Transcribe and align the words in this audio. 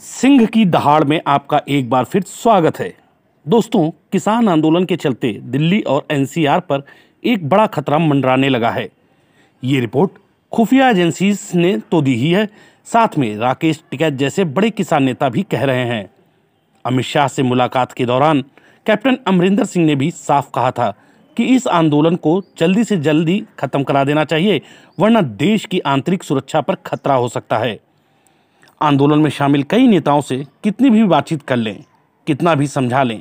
सिंह 0.00 0.44
की 0.46 0.64
दहाड़ 0.64 1.04
में 1.04 1.20
आपका 1.26 1.60
एक 1.68 1.88
बार 1.90 2.04
फिर 2.04 2.22
स्वागत 2.22 2.78
है। 2.78 2.92
दोस्तों, 3.46 3.90
किसान 4.12 4.48
आंदोलन 4.48 4.84
के 4.84 4.96
चलते 4.96 5.32
दिल्ली 5.42 5.80
और 5.80 6.06
एनसीआर 6.10 6.60
पर 6.60 6.82
एक 7.24 7.48
बड़ा 7.48 7.66
खतरा 7.66 7.98
मंडराने 7.98 8.48
लगा 8.48 8.70
है। 8.70 8.88
ये 9.62 9.80
रिपोर्ट 9.80 10.10
खुफिया 10.52 10.88
एजेंसीज 10.90 11.50
ने 11.54 11.76
तो 11.90 12.00
दी 12.02 12.14
ही 12.14 12.30
है। 12.30 12.46
साथ 12.84 13.18
में 13.18 13.36
राकेश 13.36 13.82
टिकैत 13.90 14.14
जैसे 14.14 14.44
बड़े 14.44 14.70
किसान 14.70 15.02
नेता 15.02 15.28
भी 15.28 15.42
कह 15.42 15.64
रहे 15.64 15.84
हैं। 15.84 16.10
अमित 16.84 17.04
शाह 17.04 17.28
से 17.28 17.42
मुलाकात 17.42 17.92
के 17.92 18.06
दौरान 18.06 18.42
कैप्टन 18.86 19.18
अमरिंदर 19.26 19.64
सिंह 19.64 19.86
ने 19.86 19.94
भी 19.94 20.10
साफ़ 20.10 20.50
कहा 20.54 20.70
था 20.70 20.90
कि 21.36 21.44
इस 21.44 21.66
आंदोलन 21.66 22.16
को 22.16 22.40
जल्दी 22.58 22.84
से 22.84 22.96
जल्दी 22.96 23.42
खत्म 23.58 23.82
करा 23.82 24.04
देना 24.04 24.24
चाहिए, 24.24 24.60
वरना 24.98 25.20
देश 25.20 25.66
की 25.66 25.80
आंतरिक 25.80 26.22
सुरक्षा 26.22 26.60
पर 26.60 26.74
खतरा 26.74 27.14
हो 27.14 27.28
सकता 27.28 27.58
है। 27.58 27.78
आंदोलन 28.80 29.18
में 29.18 29.30
शामिल 29.30 29.62
कई 29.62 29.86
नेताओं 29.86 30.20
से 30.20 30.36
कितनी 30.64 30.90
भी 30.90 31.04
बातचीत 31.04 31.42
कर 31.42 31.56
लें, 31.56 31.84
कितना 32.26 32.54
भी 32.54 32.66
समझा 32.66 33.02
लें, 33.02 33.20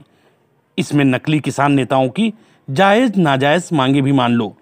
इसमें 0.77 1.03
नकली 1.05 1.39
किसान 1.39 1.71
नेताओं 1.71 2.09
की 2.09 2.33
जायज़ 2.67 3.19
नाजायज़ 3.19 3.69
मांगे 3.73 4.01
भी 4.01 4.11
मान 4.11 4.33
लो। 4.33 4.55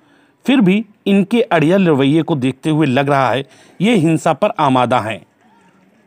फिर 0.46 0.62
भी 0.62 0.86
इनके 1.08 1.42
अड़ियल 1.42 1.88
रवैये 1.88 2.22
को 2.24 2.36
देखते 2.36 2.70
हुए 2.70 2.88
लग 2.88 3.10
रहा 3.10 3.30
है 3.30 3.46
ये 3.82 3.96
हिंसा 3.96 4.34
पर 4.34 4.52
आमादा 4.60 5.00
हैं। 5.00 5.22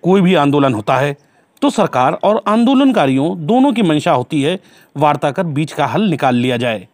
कोई 0.02 0.20
भी 0.20 0.34
आंदोलन 0.34 0.75
होता 0.75 0.97
है 0.97 1.16
तो 1.62 1.70
सरकार 1.70 2.12
और 2.14 2.42
आंदोलनकारियों 2.48 3.47
दोनों 3.47 3.73
की 3.73 3.83
मंशा 3.83 4.12
होती 4.12 4.42
है 4.42 4.59
वार्ता 4.97 5.30
कर 5.30 5.45
बीच 5.45 5.73
का 5.73 5.87
हल 5.87 6.03
निकाल 6.03 6.34
लिया 6.34 6.56
जाए। 6.56 6.87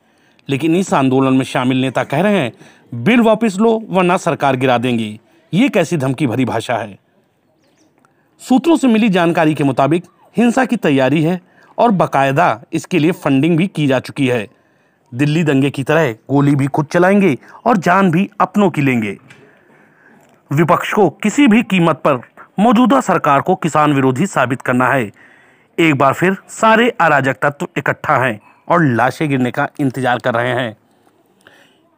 लेकिन 0.49 0.77
इस 0.77 0.93
आंदोलन 0.95 1.35
में 1.35 1.45
शामिल 1.45 1.81
नेता 1.81 2.05
कह 2.05 2.21
रहे 2.21 2.39
हैं, 2.39 2.53
बिल 2.95 3.21
वापस 3.21 3.57
लो, 3.59 3.83
वरना 3.89 4.17
सरकार 4.17 4.57
गिरा 4.57 4.79
देंगी। 4.79 5.19
ये 5.53 5.69
कैसी 5.69 5.97
धमकी 5.97 6.27
भरी 6.27 6.45
भाषा 6.45 6.77
है? 6.77 6.99
सूत्रों 8.43 8.77
से 8.77 8.89
मिली 8.89 9.09
जानकारी 9.09 9.55
के 9.55 9.65
मुताबिक 9.65 10.05
हिंसा 10.37 10.65
की 10.65 10.77
तैयारी 10.77 11.23
है 11.23 11.41
और 11.79 11.91
बाकायदा 11.91 12.61
इसके 12.73 12.99
लिए 12.99 13.13
फंडिंग 13.15 13.57
भी 13.57 13.67
की 13.67 13.87
जा 13.87 13.99
चुकी 14.01 14.27
है। 14.29 14.47
दिल्ली 15.13 15.43
दंगे 15.45 15.71
की 15.71 15.83
तरह 15.83 16.13
गोली 16.31 16.55
भी 16.55 16.67
खुद 16.67 16.87
चलाएँगे 16.87 17.37
और 17.67 17.77
जान 17.77 18.11
भी 18.11 18.29
अपनों 18.41 18.71
की 18.71 18.81
लेंगे। 18.81 19.17
विपक्ष 20.51 20.93
को 20.93 21.09
किसी 21.23 21.47
भी 21.47 21.63
कीमत 21.63 22.01
पर 22.05 22.21
मौजूदा 22.61 23.01
सरकार 23.01 23.41
को 23.41 23.55
किसान 23.55 23.93
विरोधी 23.93 24.27
साबित 24.27 24.63
करना 24.63 24.89
है। 24.89 25.11
एक 25.79 25.95
बार 25.95 26.13
फिर 26.13 26.37
सारे 26.49 26.89
अराजक 26.91 27.37
तत्व 27.43 27.69
इकट्ठा 27.77 28.17
हैं 28.17 28.39
और 28.69 28.85
लाशें 28.85 29.29
गिरने 29.29 29.51
का 29.51 29.69
इंतज़ार 29.81 30.19
कर 30.19 30.35
रहे 30.35 30.53
हैं। 30.53 30.77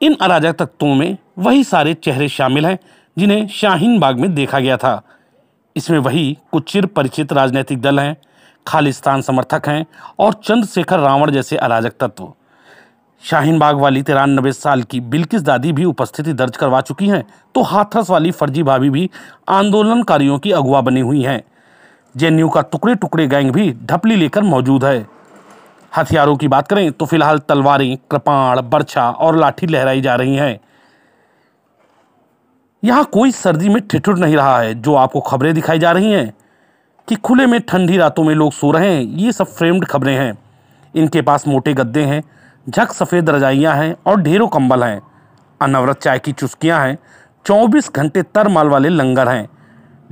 इन 0.01 0.17
अराजक 0.21 0.57
तत्वों 0.59 0.95
में 0.95 1.17
वही 1.39 1.65
सारे 1.65 1.95
चेहरे 1.95 2.29
शामिल 2.29 2.67
हैं 2.67 2.79
जिन्हें 3.17 3.47
शाहीन 3.49 3.99
बाग 4.01 4.21
में 4.21 4.35
देखा 4.35 4.61
गया 4.61 4.77
था। 4.77 5.01
इसमें 5.77 5.99
वही 5.99 6.37
कुछ 6.53 6.71
चिर 6.73 6.87
परिचित 6.87 7.33
राजनीतिक 7.33 7.81
दल 7.83 8.01
हैं, 8.01 8.17
खालिस्तान 8.67 9.23
समर्थक 9.23 9.69
हैं 9.69 9.85
और 10.19 10.33
चंद्रशेखर 10.35 10.99
रावण 10.99 11.31
जैसे 11.31 11.57
अराजक 11.59 11.93
तत्व। 12.01 12.33
शाहीन 13.23 13.59
बाग 13.59 13.77
वाली 13.77 14.03
तिरानबे 14.03 14.53
साल 14.53 14.83
की 14.83 15.01
बिल्किस 15.03 15.43
दादी 15.43 15.73
भी 15.73 15.85
उपस्थिति 15.85 16.33
दर्ज 16.33 16.57
करवा 16.57 16.81
चुकी 16.81 17.09
हैं 17.09 17.25
तो 17.55 17.63
हाथरस 17.63 18.11
वाली 18.11 18.31
फर्जी 18.31 18.63
भाभी 18.63 18.91
भी 18.91 19.09
आंदोलनकारियों 19.49 20.39
की 20.39 20.53
अगुवा 20.53 20.81
बनी 20.81 21.01
हुई 21.01 21.23
हैं। 21.23 21.43
जेएनयू 22.15 22.49
का 22.49 22.61
टुकड़े 22.63 22.95
टुकड़े 22.95 23.27
गैंग 23.27 23.51
भी 23.51 23.71
ढपली 23.83 24.17
लेकर 24.17 24.43
मौजूद 24.45 24.85
है। 24.85 25.07
हथियारों 25.93 26.37
की 26.37 26.49
बात 26.49 26.69
करें 26.69 26.91
तो 26.93 27.07
फ़िलहाल 27.07 27.39
तलवारें, 27.39 27.97
कृपाण, 28.11 28.61
बर्छा 28.63 29.09
और 29.11 29.37
लाठी 29.37 29.67
लहराई 29.67 30.01
जा 30.01 30.15
रही 30.15 30.37
हैं। 30.37 30.59
यहाँ 32.83 33.05
कोई 33.05 33.33
सर्दी 33.33 33.69
में 33.69 33.81
ठिठुर 33.89 34.19
नहीं 34.19 34.37
रहा 34.37 34.59
है, 34.61 34.75
जो 34.75 34.95
आपको 34.95 35.21
खबरें 35.21 35.53
दिखाई 35.55 35.79
जा 35.79 35.91
रही 35.93 36.13
हैं 36.13 36.33
कि 37.09 37.17
खुले 37.17 37.47
में 37.47 37.61
ठंडी 37.61 37.97
रातों 37.97 38.25
में 38.25 38.35
लोग 38.35 38.53
सो 38.53 38.71
रहे 38.71 38.89
हैं, 38.89 39.03
ये 39.03 39.33
सब 39.33 39.47
फ्रेम्ड 39.49 39.85
खबरें 39.85 40.17
हैं। 40.17 40.39
इनके 40.95 41.23
पास 41.23 41.47
मोटे 41.49 41.75
गद्दे 41.75 42.03
हैं, 42.03 42.23
झक 42.67 42.93
सफ़ेद 42.93 43.31
रजाइयाँ 43.31 43.75
हैं 43.77 43.95
और 44.07 44.21
ढेरों 44.23 44.49
कंबल 44.49 44.85
हैं। 44.85 45.01
अनवरत 45.61 45.99
चाय 45.99 46.19
की 46.19 46.33
चुस्कियाँ 46.33 46.81
हैं, 46.81 46.99
चौबीस 47.47 47.91
घंटे 47.91 48.23
तर 48.25 48.49
माल 48.49 48.69
वाले 48.69 48.89
लंगर 48.89 49.29
हैं 49.29 49.49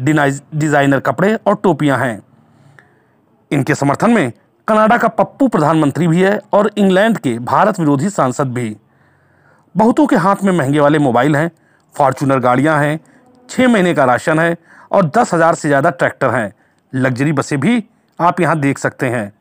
डिज़ाइनर 0.00 1.00
कपड़े 1.00 1.34
और 1.37 1.54
टोपियाँ 1.54 1.98
हैं। 1.98 2.20
इनके 3.50 3.75
समर्थन 3.75 4.10
में 4.10 4.32
कनाडा 4.69 4.97
का 4.98 5.08
पप्पू 5.10 5.48
प्रधानमंत्री 5.48 6.06
भी 6.08 6.22
है 6.22 6.38
और 6.52 6.70
इंग्लैंड 6.78 7.19
के 7.19 7.38
भारत 7.41 7.81
विरोधी 7.81 8.10
सांसद 8.10 8.52
भी। 8.54 8.76
बहुतों 9.75 10.06
के 10.06 10.16
हाथ 10.16 10.44
में 10.44 10.52
महँगे 10.52 10.81
वाले 10.81 10.98
मोबाइल 10.98 11.37
हैं 11.37 11.50
फॉर्चूनर 11.94 12.38
गाड़ियाँ 12.38 12.78
हैं 12.80 12.98
छः 13.48 13.68
महीने 13.68 13.94
का 13.94 14.04
राशन 14.04 14.38
है 14.38 14.56
और 14.92 15.10
दस 15.16 15.34
हज़ार 15.34 15.54
से 15.54 15.68
ज़्यादा 15.68 15.90
ट्रैक्टर 15.90 16.30
हैं। 16.30 16.52
लग्जरी 16.92 17.32
बसें 17.32 17.58
भी 17.60 17.82
आप 18.18 18.40
यहाँ 18.40 18.58
देख 18.60 18.78
सकते 18.78 19.06
हैं। 19.06 19.32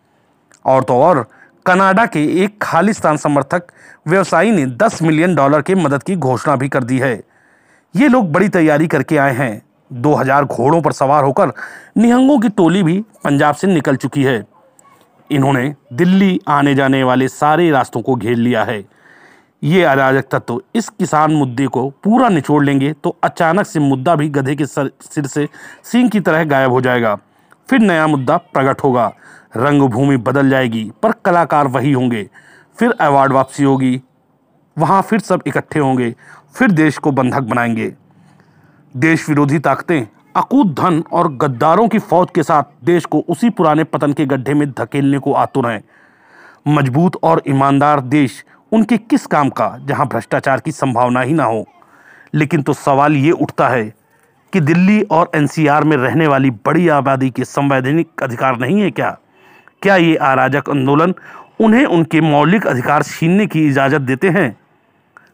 और 0.65 0.83
तो 0.83 0.93
और, 0.93 1.25
कनाडा 1.65 2.05
के 2.05 2.23
एक 2.43 2.57
खालिस्तान 2.61 3.17
समर्थक 3.17 3.71
व्यवसायी 4.07 4.51
ने 4.51 4.65
10 4.77 5.01
मिलियन 5.01 5.35
डॉलर 5.35 5.61
के 5.61 5.75
मदद 5.75 6.03
की 6.03 6.15
घोषणा 6.15 6.55
भी 6.55 6.69
कर 6.69 6.83
दी 6.83 6.99
है। 6.99 7.13
ये 7.95 8.07
लोग 8.07 8.31
बड़ी 8.31 8.49
तैयारी 8.49 8.87
करके 8.87 9.17
आए 9.17 9.33
हैं। 9.33 9.61
2000 9.91 10.45
घोड़ों 10.45 10.81
पर 10.81 10.91
सवार 10.91 11.23
होकर 11.23 11.51
निहंगों 11.97 12.39
की 12.39 12.49
टोली 12.49 12.83
भी 12.83 12.99
पंजाब 13.23 13.55
से 13.55 13.67
निकल 13.67 13.95
चुकी 13.95 14.23
है। 14.23 14.43
इन्होंने 15.29 15.73
दिल्ली 15.93 16.39
आने 16.47 16.73
जाने 16.75 17.03
वाले 17.03 17.27
सारे 17.27 17.69
रास्तों 17.71 18.01
को 18.01 18.15
घेर 18.15 18.37
लिया 18.37 18.63
है। 18.63 18.83
ये 19.63 19.83
अराजक 19.83 20.25
तत्व 20.31 20.61
इस 20.75 20.89
किसान 20.89 21.31
मुद्दे 21.31 21.67
को 21.67 21.89
पूरा 22.03 22.29
निचोड़ 22.29 22.63
लेंगे 22.65 22.93
तो 22.93 23.17
अचानक 23.23 23.65
से 23.65 23.79
मुद्दा 23.79 24.15
भी 24.15 24.29
गधे 24.29 24.55
के 24.55 24.65
सिर 24.65 25.27
से 25.27 25.47
सींग 25.83 26.09
की 26.09 26.19
तरह 26.19 26.43
गायब 26.43 26.71
हो 26.71 26.81
जाएगा। 26.81 27.15
फिर 27.69 27.79
नया 27.79 28.07
मुद्दा 28.07 28.37
प्रकट 28.37 28.83
होगा। 28.83 29.13
रंगभूमि 29.57 30.17
बदल 30.17 30.49
जाएगी, 30.49 30.91
पर 31.03 31.11
कलाकार 31.25 31.67
वही 31.67 31.91
होंगे। 31.91 32.29
फिर 32.77 32.91
अवार्ड 32.91 33.33
वापसी 33.33 33.63
होगी। 33.63 34.01
वहाँ 34.77 35.01
फिर 35.01 35.19
सब 35.19 35.41
इकट्ठे 35.47 35.79
होंगे। 35.79 36.15
फिर 36.55 36.71
देश 36.71 36.97
को 36.97 37.11
बंधक 37.11 37.41
बनाएँगे। 37.41 37.93
देश 38.97 39.29
विरोधी 39.29 39.59
ताकतें, 39.59 40.01
अकूत 40.35 40.67
धन 40.67 41.03
और 41.11 41.33
गद्दारों 41.33 41.87
की 41.87 41.99
फौज 41.99 42.27
के 42.35 42.43
साथ 42.43 42.63
देश 42.83 43.05
को 43.05 43.25
उसी 43.29 43.49
पुराने 43.49 43.83
पतन 43.83 44.13
के 44.13 44.25
गड्ढे 44.25 44.53
में 44.53 44.71
धकेलने 44.71 45.19
को 45.19 45.33
आतुर 45.33 45.69
हैं। 45.69 45.83
मज़बूत 46.67 47.17
और 47.23 47.41
ईमानदार 47.47 48.01
देश 48.01 48.43
उनके 48.71 48.97
किस 48.97 49.25
काम 49.25 49.49
का 49.49 49.75
जहाँ 49.79 50.07
भ्रष्टाचार 50.07 50.59
की 50.59 50.71
संभावना 50.71 51.21
ही 51.21 51.33
ना 51.33 51.43
हो? 51.43 51.65
लेकिन 52.33 52.61
तो 52.61 52.73
सवाल 52.73 53.15
ये 53.15 53.31
उठता 53.31 53.67
है 53.67 53.83
कि 54.53 54.59
दिल्ली 54.59 55.01
और 55.01 55.31
एनसीआर 55.35 55.83
में 55.83 55.95
रहने 55.97 56.27
वाली 56.27 56.49
बड़ी 56.65 56.87
आबादी 56.87 57.29
के 57.29 57.45
संवैधानिक 57.45 58.23
अधिकार 58.23 58.59
नहीं 58.59 58.81
है 58.81 58.91
क्या? 58.91 59.17
क्या 59.81 59.95
ये 59.95 60.15
अराजक 60.15 60.69
आंदोलन 60.69 61.13
उन्हें 61.61 61.85
उनके 61.85 62.21
मौलिक 62.21 62.67
अधिकार 62.67 63.03
छीनने 63.03 63.47
की 63.47 63.67
इजाज़त 63.67 64.01
देते 64.01 64.29
हैं? 64.29 64.55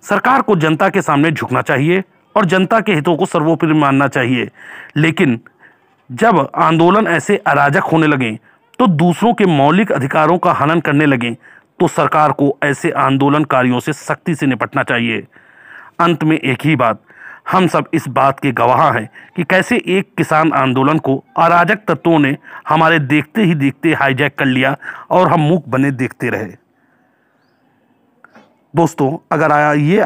सरकार 0.01 0.41
को 0.41 0.55
जनता 0.55 0.89
के 0.89 1.01
सामने 1.01 1.31
झुकना 1.31 1.61
चाहिए 1.61 2.03
और 2.35 2.45
जनता 2.45 2.79
के 2.79 2.93
हितों 2.93 3.15
को 3.17 3.25
सर्वोपरि 3.25 3.73
मानना 3.73 4.07
चाहिए। 4.07 4.49
लेकिन 4.97 5.39
जब 6.09 6.49
आंदोलन 6.55 7.07
ऐसे 7.07 7.37
अराजक 7.37 7.83
होने 7.83 8.07
लगें 8.07 8.37
तो 8.79 8.87
दूसरों 8.87 9.33
के 9.33 9.45
मौलिक 9.45 9.91
अधिकारों 9.91 10.37
का 10.37 10.51
हनन 10.51 10.79
करने 10.79 11.05
लगे 11.05 11.35
तो 11.79 11.87
सरकार 11.87 12.31
को 12.31 12.57
ऐसे 12.63 12.91
आंदोलनकारियों 12.91 13.79
से 13.79 13.93
सख्ती 13.93 14.35
से 14.35 14.45
निपटना 14.45 14.83
चाहिए। 14.83 15.25
अंत 15.99 16.23
में 16.23 16.37
एक 16.37 16.65
ही 16.65 16.75
बात, 16.75 17.01
हम 17.51 17.67
सब 17.67 17.89
इस 17.93 18.07
बात 18.07 18.39
के 18.39 18.51
गवाह 18.51 18.91
हैं 18.93 19.09
कि 19.35 19.43
कैसे 19.43 19.77
एक 19.87 20.13
किसान 20.17 20.51
आंदोलन 20.53 20.99
को 20.99 21.17
अराजक 21.37 21.79
तत्वों 21.87 22.19
ने 22.19 22.37
हमारे 22.69 22.99
देखते 23.01 23.43
ही 23.43 23.55
देखते 23.55 23.93
हाईजैक 23.93 24.37
कर 24.39 24.45
लिया 24.45 24.75
और 25.11 25.29
हम 25.29 25.41
मुख 25.41 25.67
बने 25.67 25.91
देखते 25.93 26.29
रहे। 26.29 26.51
दोस्तों, 28.73 29.17
अगर 29.31 29.51
आया, 29.51 29.71
ये 29.73 29.99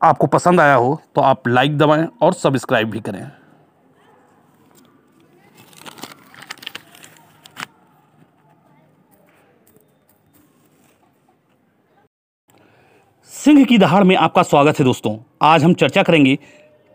आपको 0.00 0.26
पसंद 0.28 0.60
आया 0.60 0.74
हो 0.74 1.00
तो 1.14 1.20
आप 1.20 1.48
लाइक 1.48 1.76
दबाएँ 1.78 2.06
और 2.22 2.32
सब्सक्राइब 2.34 2.90
भी 2.90 3.00
करें। 3.00 3.30
सिंह 13.40 13.64
की 13.64 13.76
दहाड़ 13.78 14.02
में 14.04 14.14
आपका 14.16 14.42
स्वागत 14.42 14.78
है 14.78 14.84
दोस्तों। 14.84 15.16
आज 15.42 15.62
हम 15.64 15.74
चर्चा 15.74 16.02
करेंगे 16.02 16.34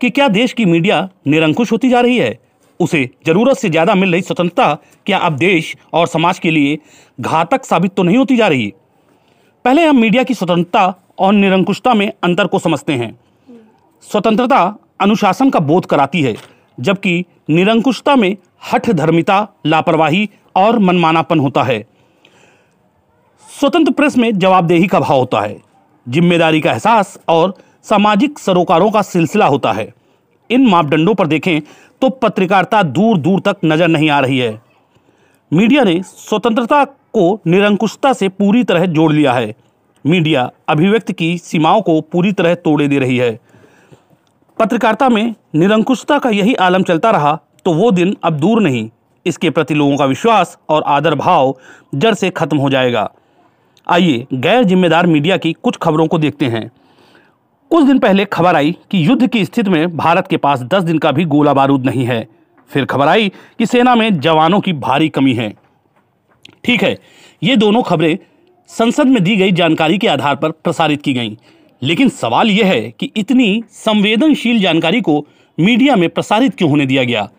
कि 0.02 0.10
क्या 0.10 0.28
देश 0.28 0.52
की 0.54 0.66
मीडिया 0.66 1.00
निरंकुश 1.28 1.72
होती 1.72 1.90
जा 1.90 2.02
रही 2.02 2.18
है? 2.18 2.38
उसे 2.80 3.10
ज़रूरत 3.26 3.58
से 3.58 3.70
ज़्यादा 3.70 3.96
मिल 3.96 4.12
रही 4.12 4.22
स्वतंत्रता, 4.22 4.78
क्या 5.06 5.18
अब 5.18 5.34
देश 5.34 5.76
और 5.94 6.08
समाज 6.08 6.40
के 6.40 6.52
लिए 6.52 6.78
घातक 7.20 7.66
साबित 7.66 7.94
तो 7.94 8.04
नहीं 8.04 8.18
होती 8.18 8.38
जा 8.38 8.48
रही? 8.48 8.74
पहले 9.66 9.86
हम 9.86 9.98
मीडिया 9.98 10.24
की 10.24 10.34
स्वतंत्रता 10.34 10.94
और 11.20 11.34
निरंकुशता 11.34 11.94
में 11.94 12.12
अंतर 12.24 12.48
को 12.48 12.60
समझते 12.60 12.94
हैं। 12.94 13.12
स्वतंत्रता 14.04 14.64
अनुशासन 15.02 15.50
का 15.50 15.60
बोध 15.62 15.86
कराती 15.86 16.22
है, 16.22 16.36
जबकि 16.78 17.26
निरंकुशता 17.50 18.16
में 18.16 18.36
हठ 18.72 18.90
धर्मिता 18.92 19.48
लापरवाही 19.66 20.30
और 20.56 20.80
मनमानापन 20.80 21.40
होता 21.40 21.64
है। 21.64 21.86
स्वतंत्र 23.50 23.92
प्रेस 23.92 24.18
में 24.18 24.32
जवाबदेही 24.34 24.88
का 24.88 25.00
भाव 25.00 25.20
होता 25.20 25.42
है। 25.42 25.64
ज़िम्मेदारी 26.06 26.62
का 26.62 26.72
एहसास 26.72 27.18
और 27.30 27.54
सामाजिक 27.84 28.40
सरोकारों 28.40 28.90
का 28.92 29.02
सिलसिला 29.04 29.46
होता 29.48 29.72
है। 29.72 29.94
इन 30.50 30.68
मापदंडों 30.68 31.14
पर 31.16 31.28
देखें 31.28 31.62
तो 32.02 32.10
पत्रकारिता 32.12 32.82
दूर 32.84 33.18
दूर 33.18 33.40
तक 33.40 33.58
नज़र 33.66 33.88
नहीं 33.88 34.10
आ 34.10 34.20
रही 34.20 34.38
है। 34.38 34.60
मीडिया 35.52 35.84
ने 35.84 36.02
स्वतंत्रता 36.06 36.84
को 36.86 37.40
निरंकुशता 37.48 38.14
से 38.14 38.30
पूरी 38.30 38.64
तरह 38.64 38.86
जोड़ 38.88 39.12
लिया 39.14 39.34
है। 39.34 39.54
मीडिया 40.06 40.50
अभिव्यक्ति 40.70 41.14
की 41.14 41.38
सीमाओं 41.38 41.82
को 41.82 42.00
पूरी 42.04 42.32
तरह 42.32 42.56
तोड़े 42.56 42.88
दे 42.88 43.00
रही 43.00 43.18
है। 43.18 43.40
पत्रकारिता 44.58 45.10
में 45.10 45.34
निरंकुशता 45.56 46.18
का 46.20 46.30
यही 46.30 46.54
आलम 46.56 46.84
चलता 46.84 47.12
रहा 47.12 47.38
तो 47.66 47.74
वो 47.74 47.92
दिन 47.92 48.16
अब 48.24 48.34
दूर 48.34 48.62
नहीं। 48.62 48.90
इसके 49.26 49.50
प्रति 49.50 49.74
लोगों 49.74 49.98
का 49.98 50.06
विश्वास 50.06 50.58
और 50.70 50.84
आदर 50.86 51.16
भाव 51.16 51.56
जड़ 51.96 52.14
से 52.14 52.30
खत्म 52.30 52.58
हो 52.58 52.70
जाएगा। 52.70 53.10
आइए 53.88 54.26
गैर 54.34 54.64
जिम्मेदार 54.64 55.08
मीडिया 55.08 55.38
की 55.38 55.54
कुछ 55.54 55.78
खबरों 55.78 56.08
को 56.08 56.18
देखते 56.18 56.46
हैं। 56.46 56.72
कुछ 57.72 57.86
दिन 57.86 58.00
पहले 58.00 58.26
खबर 58.26 58.56
आई 58.56 58.76
कि 58.92 59.08
युद्ध 59.08 59.28
की 59.28 59.44
स्थिति 59.46 59.70
में 59.70 59.96
भारत 59.98 60.28
के 60.28 60.38
पास 60.38 60.62
10 60.64 60.84
दिन 60.84 60.98
का 60.98 61.12
भी 61.12 61.26
गोला 61.26 61.54
बारूद 61.54 61.86
नहीं 61.86 62.06
है। 62.06 62.28
फिर 62.70 62.86
खबर 62.86 63.08
आई 63.08 63.30
कि 63.60 63.66
सेना 63.66 63.96
में 63.96 64.20
जवानों 64.20 64.60
की 64.60 64.74
भारी 64.74 65.10
कमी 65.10 65.34
है। 65.34 65.54
ठीक 66.64 66.84
है, 66.84 66.98
ये 67.44 67.56
दोनों 67.56 67.82
खबरें 67.82 68.18
संसद 68.68 69.08
में 69.08 69.24
दी 69.24 69.36
गई 69.36 69.52
जानकारी 69.52 69.98
के 69.98 70.08
आधार 70.08 70.36
पर 70.36 70.52
प्रसारित 70.52 71.02
की 71.02 71.14
गईं। 71.14 71.36
लेकिन 71.82 72.10
सवाल 72.10 72.50
यह 72.50 72.66
है 72.66 72.92
कि 72.92 73.12
इतनी 73.16 73.64
संवेदनशील 73.70 74.62
जानकारी 74.62 75.02
को 75.02 75.26
मीडिया 75.60 75.96
में 75.96 76.10
प्रसारित 76.10 76.56
क्यों 76.56 76.70
होने 76.70 76.86
दिया 76.86 77.04
गया? 77.04 77.30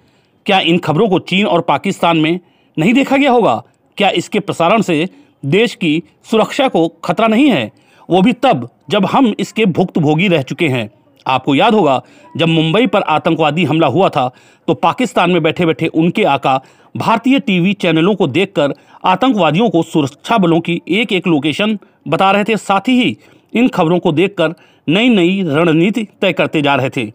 क्या 0.46 0.60
इन 0.60 0.78
खबरों 0.78 1.08
को 1.08 1.18
चीन 1.18 1.46
और 1.46 1.60
पाकिस्तान 1.60 2.16
में 2.16 2.38
नहीं 2.78 2.94
देखा 2.94 3.16
गया 3.16 3.30
होगा? 3.30 3.62
क्या 3.96 4.10
इसके 4.10 4.40
प्रसारण 4.40 4.82
से 4.82 5.08
देश 5.42 5.74
की 5.74 6.02
सुरक्षा 6.30 6.68
को 6.68 6.86
खतरा 7.04 7.26
नहीं 7.28 7.48
है। 7.50 7.70
वो 8.08 8.20
भी 8.22 8.32
तब 8.32 8.68
जब 8.90 9.06
हम 9.06 9.34
इसके 9.40 9.64
भुक्तभोगी 9.66 10.28
रह 10.28 10.42
चुके 10.42 10.68
हैं। 10.68 10.88
आपको 11.26 11.54
याद 11.54 11.74
होगा, 11.74 12.00
जब 12.36 12.48
मुंबई 12.48 12.86
पर 12.86 13.02
आतंकवादी 13.02 13.64
हमला 13.64 13.86
हुआ 13.86 14.08
था 14.08 14.30
तो 14.68 14.74
पाकिस्तान 14.74 15.30
में 15.30 15.42
बैठे 15.42 15.66
बैठे 15.66 15.86
उनके 15.86 16.24
आका 16.24 16.60
भारतीय 16.94 17.38
टीवी 17.40 17.72
चैनलों 17.74 18.14
को 18.14 18.26
देखकर 18.26 18.74
आतंकवादियों 19.04 19.68
को 19.70 19.82
सुरक्षा 19.82 20.38
बलों 20.38 20.60
की 20.60 20.80
एक 20.90 21.12
एक 21.12 21.26
लोकेशन 21.26 21.78
बता 22.08 22.30
रहे 22.30 22.44
थे। 22.44 22.56
साथ 22.56 22.88
ही 22.88 23.16
इन 23.52 23.68
खबरों 23.68 23.98
को 23.98 24.12
देखकर 24.12 24.54
नई 24.88 25.08
नई 25.08 25.42
रणनीति 25.44 26.06
तय 26.20 26.32
करते 26.32 26.62
जा 26.62 26.74
रहे 26.74 26.90
थे। 26.90 27.12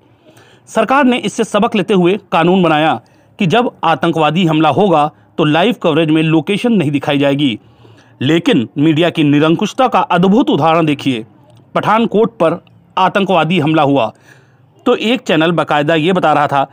सरकार 0.70 1.06
ने 1.06 1.18
इससे 1.20 1.44
सबक 1.44 1.76
लेते 1.76 1.94
हुए 1.94 2.18
कानून 2.32 2.64
बनाया 2.64 3.00
कि 3.40 3.46
जब 3.46 3.72
आतंकवादी 3.84 4.46
हमला 4.46 4.70
होगा 4.70 5.10
तो 5.38 5.44
लाइव 5.44 5.76
कवरेज 5.84 6.10
में 6.10 6.22
लोकेशन 6.24 6.74
नहीं 6.74 6.92
दिखाई 6.92 7.18
जाएगी। 7.18 7.58
लेकिन 8.22 8.68
मीडिया 8.78 9.10
की 9.10 9.24
निरंकुशता 9.24 9.88
का 9.88 10.00
अद्भुत 10.12 10.50
उदाहरण 10.50 10.86
देखिए। 10.86 11.26
पठानकोट 11.76 12.36
पर 12.38 12.60
आतंकवादी 12.98 13.60
हमला 13.60 13.84
हुआ। 13.84 14.12
तो 14.86 14.96
एक 14.96 15.22
चैनल 15.22 15.52
बाकायदा 15.52 15.96
ये 15.96 16.14
बता 16.14 16.34
रहा 16.34 16.48
था 16.48 16.64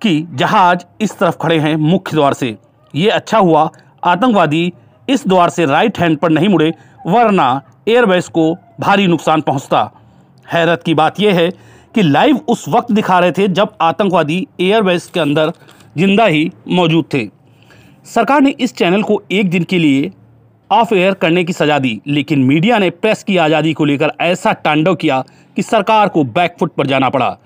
कि 0.00 0.20
जहाज़ 0.32 0.84
इस 1.00 1.18
तरफ़ 1.18 1.36
खड़े 1.42 1.58
हैं 1.58 1.74
मुख्य 1.76 2.16
द्वार 2.16 2.32
से। 2.32 2.56
ये 2.94 3.08
अच्छा 3.10 3.38
हुआ, 3.38 3.68
आतंकवादी 4.04 4.72
इस 5.08 5.26
द्वार 5.28 5.50
से 5.50 5.66
राइट 5.66 5.98
हैंड 5.98 6.18
पर 6.18 6.30
नहीं 6.30 6.48
मुड़े, 6.48 6.72
वरना 7.06 7.62
एयरबेस 7.88 8.28
को 8.28 8.52
भारी 8.80 9.06
नुकसान 9.06 9.40
पहुँचता। 9.40 9.90
हैरत 10.46 10.82
की 10.82 10.94
बात 10.94 11.20
यह 11.20 11.34
है 11.34 11.50
कि 11.94 12.02
लाइव 12.02 12.40
उस 12.48 12.68
वक्त 12.68 12.92
दिखा 12.92 13.18
रहे 13.18 13.32
थे 13.32 13.48
जब 13.50 13.76
आतंकवादी 13.80 14.46
एयरबेस 14.60 15.10
के 15.14 15.20
अंदर 15.20 15.52
ज़िंदा 15.98 16.24
ही 16.26 16.50
मौजूद 16.70 17.04
थे। 17.14 17.28
सरकार 18.06 18.40
ने 18.40 18.50
इस 18.50 18.74
चैनल 18.76 19.02
को 19.02 19.22
एक 19.32 19.50
दिन 19.50 19.64
के 19.64 19.78
लिए 19.78 20.10
ऑफ़ 20.70 20.94
एयर 20.94 21.14
करने 21.14 21.42
की 21.44 21.52
सजा 21.52 21.78
दी, 21.78 22.00
लेकिन 22.06 22.42
मीडिया 22.44 22.78
ने 22.78 22.90
प्रेस 22.90 23.22
की 23.22 23.36
आज़ादी 23.36 23.72
को 23.72 23.84
लेकर 23.84 24.12
ऐसा 24.20 24.52
तांडव 24.54 24.94
किया 24.94 25.22
कि 25.56 25.62
सरकार 25.62 26.08
को 26.08 26.24
बैकफुट 26.24 26.72
पर 26.74 26.86
जाना 26.86 27.08
पड़ा। 27.08 27.36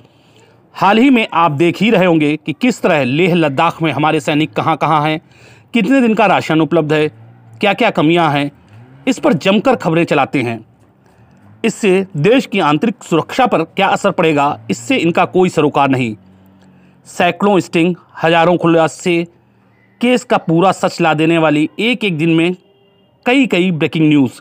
हाल 0.74 0.98
ही 0.98 1.10
में 1.10 1.26
आप 1.32 1.52
देख 1.52 1.80
ही 1.80 1.90
रहे 1.90 2.04
होंगे 2.04 2.36
कि 2.36 2.52
किस 2.52 2.80
तरह 2.82 3.04
लेह 3.04 3.34
लद्दाख 3.34 3.82
में 3.82 3.90
हमारे 3.92 4.20
सैनिक 4.20 4.52
कहाँ 4.52 4.76
कहाँ 4.76 5.02
हैं, 5.02 5.20
कितने 5.74 6.00
दिन 6.00 6.14
का 6.14 6.26
राशन 6.26 6.60
उपलब्ध 6.60 6.92
है 6.92 7.08
क्या 7.60 7.72
क्या 7.74 7.90
कमियाँ 7.90 8.30
हैं, 8.32 8.50
इस 9.08 9.18
पर 9.18 9.32
जमकर 9.34 9.76
खबरें 9.76 10.04
चलाते 10.04 10.42
हैं। 10.42 10.58
इससे 11.64 12.06
देश 12.18 12.46
की 12.46 12.60
आंतरिक 12.60 13.02
सुरक्षा 13.04 13.46
पर 13.46 13.64
क्या 13.66 13.88
असर 13.88 14.10
पड़ेगा, 14.10 14.58
इससे 14.70 14.96
इनका 14.96 15.24
कोई 15.26 15.48
सरोकार 15.48 15.88
नहीं। 15.88 16.14
सैकड़ों 17.06 17.58
स्टिंग, 17.60 17.94
हज़ारों 18.22 18.56
खुलासे, 18.56 19.22
केस 20.00 20.24
का 20.24 20.36
पूरा 20.38 20.72
सच 20.72 21.00
ला 21.00 21.14
देने 21.14 21.38
वाली 21.38 21.68
एक 21.78 22.04
एक 22.04 22.18
दिन 22.18 22.30
में 22.30 22.56
कई 23.26 23.46
कई 23.46 23.70
ब्रेकिंग 23.70 24.08
न्यूज़ 24.08 24.40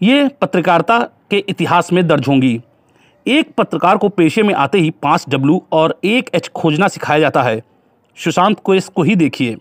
ये 0.00 0.28
पत्रकारिता 0.40 0.98
के 1.30 1.38
इतिहास 1.48 1.92
में 1.92 2.06
दर्ज 2.06 2.28
होंगी। 2.28 2.60
एक 3.26 3.52
पत्रकार 3.58 3.96
को 3.96 4.08
पेशे 4.08 4.42
में 4.42 4.52
आते 4.54 4.78
ही 4.78 4.90
पाँच 5.02 5.24
डब्लू 5.28 5.60
और 5.72 5.98
एक 6.04 6.30
एच 6.34 6.48
खोजना 6.48 6.88
सिखाया 6.88 7.20
जाता 7.20 7.42
है। 7.42 7.62
सुशांत 8.18 8.60
को 8.60 8.74
इसको 8.74 9.02
ही 9.02 9.16
देखिए। 9.16 9.56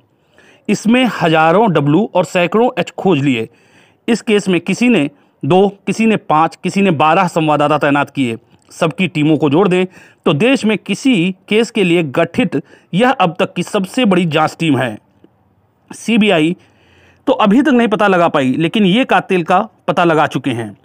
इसमें 0.69 1.03
हज़ारों 1.21 1.71
डब्लू 1.73 2.09
और 2.15 2.25
सैकड़ों 2.25 2.69
एच 2.79 2.91
खोज 2.91 3.23
लिए। 3.23 3.47
इस 4.07 4.21
केस 4.21 4.47
में 4.49 4.59
किसी 4.61 4.89
ने 4.89 5.09
दो, 5.43 5.67
किसी 5.87 6.05
ने 6.05 6.17
पाँच, 6.17 6.55
किसी 6.55 6.81
ने 6.81 6.91
बारह 6.93 7.27
संवाददाता 7.27 7.77
तैनात 7.79 8.09
किए। 8.09 8.37
सबकी 8.71 9.07
टीमों 9.07 9.37
को 9.37 9.49
जोड़ 9.49 9.67
दें 9.67 9.85
तो 10.25 10.33
देश 10.35 10.65
में 10.65 10.77
किसी 10.77 11.31
केस 11.49 11.71
के 11.71 11.83
लिए 11.83 12.03
गठित 12.05 12.61
यह 12.93 13.09
अब 13.11 13.35
तक 13.39 13.53
की 13.53 13.63
सबसे 13.63 14.05
बड़ी 14.05 14.25
जाँच 14.27 14.55
टीम 14.59 14.77
है। 14.77 14.97
सीबीआई 15.91 16.55
तो 17.27 17.33
अभी 17.33 17.61
तक 17.61 17.69
नहीं 17.69 17.87
पता 17.87 18.07
लगा 18.07 18.27
पाई, 18.27 18.55
लेकिन 18.57 18.85
ये 18.85 19.05
कातिल 19.05 19.43
का 19.43 19.69
पता 19.87 20.03
लगा 20.03 20.27
चुके 20.27 20.49
हैं। 20.49 20.77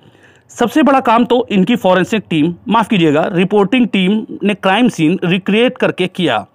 सबसे 0.48 0.82
बड़ा 0.82 1.00
काम 1.00 1.24
तो 1.24 1.46
इनकी 1.50 1.76
फॉरेंसिक 1.76 2.24
टीम 2.30 2.54
माफ़ 2.68 2.88
कीजिएगा 2.88 3.30
रिपोर्टिंग 3.32 3.88
टीम 3.88 4.26
ने 4.42 4.54
क्राइम 4.54 4.88
सीन 4.88 5.18
रिक्रिएट 5.24 5.78
करके 5.78 6.06
किया। 6.06 6.46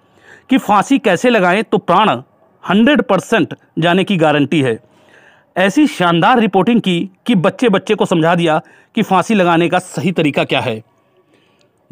कि 0.50 0.58
फांसी 0.58 0.98
कैसे 0.98 1.30
लगाएँ 1.30 1.62
तो 1.62 1.78
प्राण 1.78 2.22
100 2.70 3.02
परसेंट 3.02 3.54
जाने 3.78 4.04
की 4.04 4.16
गारंटी 4.16 4.62
है। 4.62 4.78
ऐसी 5.56 5.86
शानदार 5.86 6.38
रिपोर्टिंग 6.38 6.80
की 6.80 7.10
कि 7.26 7.34
बच्चे 7.34 7.68
बच्चे 7.68 7.94
को 7.94 8.06
समझा 8.06 8.34
दिया 8.34 8.60
कि 8.94 9.02
फांसी 9.02 9.34
लगाने 9.34 9.68
का 9.68 9.78
सही 9.78 10.12
तरीका 10.12 10.44
क्या 10.44 10.60
है। 10.60 10.82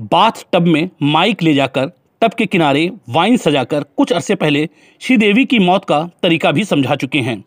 बाथ 0.01 0.47
टब 0.53 0.63
में 0.63 0.91
माइक 1.03 1.43
ले 1.43 1.55
जाकर, 1.55 1.91
टब 2.21 2.31
के 2.33 2.47
किनारे 2.47 2.91
वाइन 3.09 3.37
सजाकर 3.37 3.85
कुछ 3.97 4.13
अरसे 4.13 4.35
पहले 4.35 4.69
श्रीदेवी 5.01 5.45
की 5.45 5.59
मौत 5.59 5.85
का 5.85 6.09
तरीका 6.23 6.53
भी 6.53 6.65
समझा 6.65 6.95
चुके 6.95 7.19
हैं। 7.19 7.45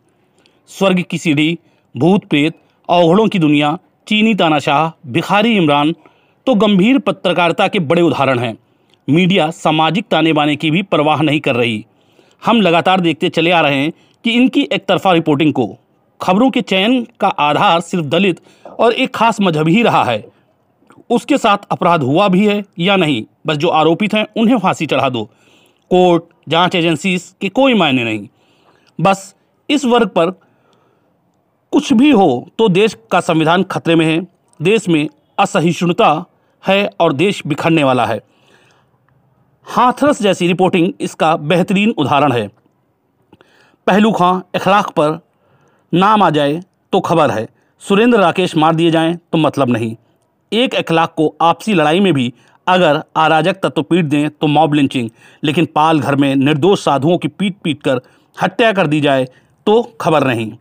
स्वर्ग 0.66 1.04
की 1.10 1.18
सीढ़ी, 1.18 1.58
भूत 1.96 2.24
प्रेत, 2.24 2.54
अवघड़ों 2.90 3.28
की 3.28 3.38
दुनिया, 3.38 3.78
चीनी 4.08 4.34
तानाशाह, 4.34 5.10
भिखारी 5.12 5.56
इमरान 5.56 5.94
तो 6.46 6.54
गंभीर 6.54 6.98
पत्रकारिता 6.98 7.68
के 7.68 7.78
बड़े 7.78 8.02
उदाहरण 8.02 8.38
हैं। 8.38 8.58
मीडिया 9.10 9.50
सामाजिक 9.50 10.04
ताने 10.10 10.32
बाने 10.32 10.56
की 10.56 10.70
भी 10.70 10.82
परवाह 10.82 11.22
नहीं 11.22 11.40
कर 11.40 11.56
रही। 11.56 11.86
हम 12.44 12.60
लगातार 12.60 13.00
देखते 13.00 13.28
चले 13.28 13.50
आ 13.50 13.60
रहे 13.60 13.76
हैं 13.76 13.92
कि 14.24 14.30
इनकी 14.30 14.68
एक 14.72 14.86
तरफा 14.86 15.12
रिपोर्टिंग 15.12 15.52
को। 15.52 15.78
खबरों 16.22 16.50
के 16.50 16.60
चयन 16.60 17.06
का 17.20 17.28
आधार 17.28 17.80
सिर्फ़ 17.80 18.06
दलित 18.06 18.40
और 18.78 18.92
एक 18.92 19.14
खास 19.14 19.40
मज़हब 19.40 19.68
ही 19.68 19.82
रहा 19.82 20.04
है। 20.04 20.28
उसके 21.10 21.38
साथ 21.38 21.58
अपराध 21.70 22.02
हुआ 22.02 22.28
भी 22.28 22.46
है 22.46 22.64
या 22.78 22.96
नहीं? 22.96 23.24
बस 23.46 23.56
जो 23.56 23.68
आरोपित 23.68 24.14
हैं, 24.14 24.26
उन्हें 24.36 24.58
फांसी 24.58 24.86
चढ़ा 24.86 25.08
दो। 25.08 25.24
कोर्ट, 25.90 26.24
जाँच 26.48 26.74
एजेंसी 26.74 27.18
के 27.18 27.48
कोई 27.48 27.74
मायने 27.74 28.04
नहीं। 28.04 28.28
बस 29.00 29.34
इस 29.70 29.84
वर्ग 29.84 30.08
पर 30.08 30.40
कुछ 31.72 31.92
भी 31.92 32.10
हो 32.10 32.48
तो 32.58 32.68
देश 32.68 32.96
का 33.12 33.20
संविधान 33.20 33.62
खतरे 33.62 33.94
में 33.94 34.04
है। 34.06 34.20
देश 34.60 34.88
में 34.88 35.08
असहिष्णुता 35.38 36.24
है 36.64 36.90
और 37.00 37.12
देश 37.12 37.42
बिखरने 37.46 37.84
वाला 37.84 38.06
है। 38.06 38.20
हाथरस 39.66 40.22
जैसी 40.22 40.46
रिपोर्टिंग 40.46 40.92
इसका 41.00 41.34
बेहतरीन 41.36 41.90
उदाहरण 41.90 42.32
है। 42.32 42.46
पहलू 43.86 44.10
खां 44.12 44.40
इखलाक 44.54 44.90
पर 44.90 45.18
नाम 45.92 46.22
आ 46.22 46.30
जाए 46.30 46.60
तो 46.92 47.00
खबर 47.00 47.30
है, 47.30 47.48
सुरेंद्र 47.82 48.18
राकेश 48.18 48.56
मार 48.56 48.74
दिए 48.74 48.90
जाएँ 48.90 49.14
तो 49.32 49.38
मतलब 49.38 49.68
नहीं। 49.68 49.94
एक 50.52 50.74
अखलाक 50.74 51.14
को 51.16 51.34
आपसी 51.40 51.74
लड़ाई 51.74 52.00
में 52.00 52.12
भी 52.14 52.32
अगर 52.66 53.02
अराजक 53.16 53.60
तत्व 53.62 53.82
पीट 53.82 54.04
दें 54.04 54.28
तो 54.30 54.46
मॉब 54.46 54.74
लिंचिंग, 54.74 55.08
लेकिन 55.42 55.66
पाल 55.74 56.00
घर 56.00 56.16
में 56.16 56.34
निर्दोष 56.36 56.84
साधुओं 56.84 57.16
की 57.18 57.28
पीट 57.28 57.56
पीट 57.64 57.82
कर 57.82 58.00
हत्या 58.36 58.72
कर 58.72 58.86
दी 58.86 59.00
जाए 59.00 59.24
तो 59.66 59.82
खबर 60.00 60.26
नहीं। 60.26 60.52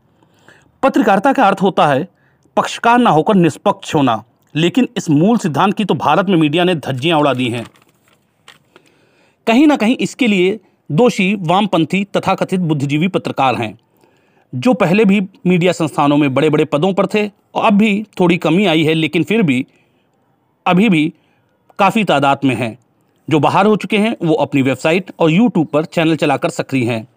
पत्रकारिता 0.84 1.34
का 1.34 1.48
अर्थ 1.48 1.62
होता 1.62 1.88
है, 1.88 2.08
पक्षकार 2.58 2.98
ना 2.98 3.10
होकर 3.10 3.36
निष्पक्ष 3.36 3.96
होना। 3.96 4.24
लेकिन 4.56 4.88
इस 4.98 5.10
मूल 5.10 5.38
सिद्धांत 5.38 5.74
की 5.74 5.86
तो 5.86 5.94
भारत 5.94 6.30
में 6.30 6.38
मीडिया 6.38 6.64
ने 6.64 6.76
धज्जियाँ 6.76 7.20
उड़ा 7.20 7.34
दी 7.34 7.50
हैं। 7.50 7.66
कहीं 9.48 9.68
ना 9.68 9.76
कहीं 9.76 9.98
इसके 9.98 10.28
लिए 10.28 10.60
दोषी, 10.92 11.36
वामपंथी, 11.36 12.04
तथाकथित 12.04 12.60
बुद्धिजीवी 12.60 13.08
पत्रकार 13.08 13.56
हैं, 13.56 13.80
जो 14.56 14.74
पहले 14.74 15.06
भी 15.06 15.22
मीडिया 15.48 15.72
संस्थानों 15.72 16.18
में 16.18 16.34
बड़े 16.34 16.50
बड़े 16.50 16.66
पदों 16.66 16.94
पर 16.94 17.06
थे, 17.06 17.28
और 17.56 17.66
अब 17.66 17.74
भी 17.74 18.06
थोड़ी 18.20 18.38
कमी 18.38 18.66
आई 18.66 18.84
है, 18.84 18.94
लेकिन 18.94 19.24
फिर 19.24 19.42
भी, 19.42 19.66
अभी 20.66 20.90
भी 20.90 21.14
काफ़ी 21.80 22.04
तादाद 22.04 22.40
में 22.46 22.56
हैं। 22.56 22.78
जो 23.30 23.40
बाहर 23.40 23.66
हो 23.66 23.76
चुके 23.76 23.98
हैं, 23.98 24.16
वो 24.24 24.34
अपनी 24.34 24.62
वेबसाइट 24.62 25.12
और 25.20 25.32
यूट्यूब 25.32 25.68
पर 25.68 25.86
चैनल 25.86 26.16
चलाकर 26.16 26.50
सक्रिय 26.50 26.92
हैं। 26.92 27.08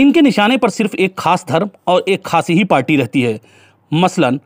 इनके 0.00 0.22
निशाने 0.22 0.56
पर 0.56 0.70
सिर्फ़ 0.70 0.96
एक 0.96 1.14
खास 1.18 1.46
धर्म 1.48 1.70
और 1.86 2.04
एक 2.08 2.22
खासी 2.26 2.52
ही 2.52 2.64
पार्टी 2.64 2.96
रहती 2.96 3.22
है। 3.22 3.40
मसलन, 3.92 4.40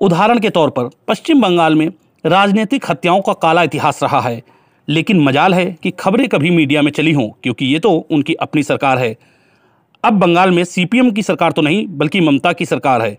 उदाहरण 0.00 0.38
के 0.38 0.50
तौर 0.50 0.70
पर, 0.70 0.90
पश्चिम 1.08 1.40
बंगाल 1.40 1.74
में 1.74 1.92
राजनीतिक 2.26 2.90
हत्याओं 2.90 3.20
का 3.20 3.32
काला 3.32 3.62
इतिहास 3.62 4.02
रहा 4.02 4.20
है। 4.20 4.42
लेकिन 4.88 5.20
मजाल 5.20 5.54
है 5.54 5.76
कि 5.82 5.90
खबरें 5.90 6.28
कभी 6.28 6.50
मीडिया 6.50 6.82
में 6.82 6.92
चली 6.92 7.12
हों, 7.12 7.28
क्योंकि 7.42 7.66
ये 7.66 7.78
तो 7.78 8.06
उनकी 8.10 8.34
अपनी 8.34 8.62
सरकार 8.62 8.98
है। 8.98 9.16
अब 10.04 10.12
बंगाल 10.12 10.50
में 10.50 10.64
सीपीएम 10.64 11.10
की 11.10 11.22
सरकार 11.22 11.52
तो 11.52 11.62
नहीं, 11.62 11.86
बल्कि 11.86 12.20
ममता 12.20 12.52
की 12.52 12.66
सरकार 12.66 13.02
है। 13.02 13.18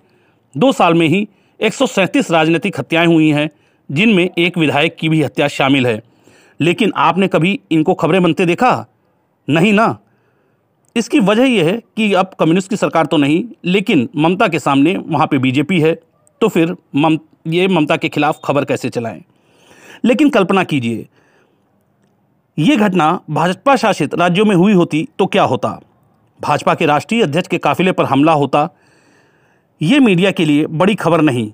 दो 0.58 0.72
साल 0.72 0.94
में 0.94 1.08
ही 1.08 1.28
एक 1.62 1.74
सौ 1.74 1.88
सैंतीस 1.88 2.32
राजनीतिक 2.32 2.80
हत्याएँ 2.80 3.08
हुई 3.08 3.30
हैं, 3.30 3.50
जिनमें 3.92 4.30
एक 4.38 4.58
विधायक 4.58 4.96
की 5.00 5.10
भी 5.10 5.24
हत्या 5.24 5.48
शामिल 5.48 5.88
है। 5.88 6.02
लेकिन 6.62 6.92
आपने 6.96 7.28
कभी 7.28 7.60
इनको 7.72 7.94
खबरें 7.94 8.24
बनते 8.24 8.46
देखा? 8.46 8.86
नहीं 9.50 9.74
ना? 9.74 9.98
इसकी 10.96 11.20
वजह 11.20 11.44
यह 11.44 11.66
है 11.66 11.78
कि 11.98 12.14
अब 12.14 12.32
कम्युनिस्ट 12.40 12.70
की 12.70 12.78
सरकार 12.78 13.06
तो 13.06 13.18
नहीं, 13.18 13.44
लेकिन 13.66 14.08
ममता 14.16 14.48
के 14.48 14.60
सामने 14.60 14.96
वहाँ 14.98 15.28
पे 15.28 15.38
बीजेपी 15.38 15.80
है 15.82 15.94
तो 16.42 16.48
फिर 16.48 16.76
मम, 16.96 17.18
ये 17.48 17.68
ममता 17.68 17.98
के 17.98 18.10
खिलाफ 18.10 18.40
खबर 18.44 18.66
कैसे 18.66 18.90
चलाएँ? 18.90 19.24
लेकिन 20.06 20.30
कल्पना 20.30 20.64
कीजिए, 20.64 21.08
ये 22.58 22.76
घटना 22.78 23.20
भाजपा 23.30 23.76
शासित 23.76 24.14
राज्यों 24.16 24.46
में 24.46 24.56
हुई 24.56 24.74
होती 24.74 25.08
तो 25.20 25.26
क्या 25.26 25.44
होता? 25.44 25.80
भाजपा 26.40 26.74
के 26.74 26.86
राष्ट्रीय 26.86 27.24
अध्यक्ष 27.24 27.48
के 27.48 27.58
काफिले 27.58 27.92
पर 27.92 28.06
हमला 28.06 28.34
होता? 28.34 28.68
ये 29.82 30.00
मीडिया 30.00 30.32
के 30.32 30.46
लिए 30.46 30.66
बड़ी 30.68 30.96
खबर 30.96 31.22
नहीं। 31.22 31.52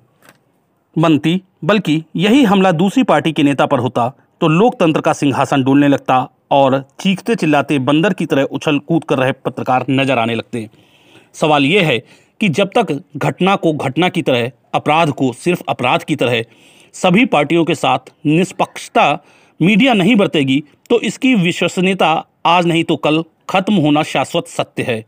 बनती 0.96 1.40
बल्कि 1.64 2.02
यही 2.16 2.44
हमला 2.44 2.72
दूसरी 2.72 3.02
पार्टी 3.02 3.32
के 3.32 3.42
नेता 3.42 3.66
पर 3.66 3.78
होता 3.78 4.08
तो 4.40 4.48
लोकतंत्र 4.48 5.00
का 5.00 5.12
सिंहासन 5.12 5.62
डोलने 5.64 5.88
लगता 5.88 6.16
और 6.50 6.82
चीखते 7.00 7.34
चिल्लाते 7.34 7.78
बंदर 7.80 8.12
की 8.12 8.26
तरह 8.26 8.42
उछल 8.44 8.78
कूद 8.80 9.04
कर 9.04 9.18
रहे 9.18 9.32
पत्रकार 9.34 9.84
नज़र 9.90 10.18
आने 10.18 10.34
लगते 10.34 10.60
हैं। 10.60 10.70
सवाल 11.34 11.64
यह 11.66 11.86
है 11.86 11.98
कि 12.40 12.48
जब 12.50 12.70
तक 12.74 12.92
घटना 13.16 13.56
को 13.56 13.72
घटना 13.74 14.08
की 14.08 14.22
तरह, 14.22 14.50
अपराध 14.74 15.10
को 15.12 15.32
सिर्फ़ 15.34 15.62
अपराध 15.68 16.02
की 16.02 16.16
तरह, 16.16 16.42
सभी 16.94 17.24
पार्टियों 17.26 17.64
के 17.64 17.74
साथ 17.74 18.12
निष्पक्षता 18.26 19.12
मीडिया 19.60 19.92
नहीं 19.94 20.16
बरतेगी 20.16 20.62
तो 20.90 21.00
इसकी 21.00 21.34
विश्वसनीयता 21.36 22.08
आज 22.46 22.66
नहीं 22.66 22.84
तो 22.84 22.96
कल 22.98 23.22
खत्म 23.50 23.74
होना 23.76 24.02
शाश्वत 24.04 24.46
सत्य 24.48 24.82
है। 24.82 25.04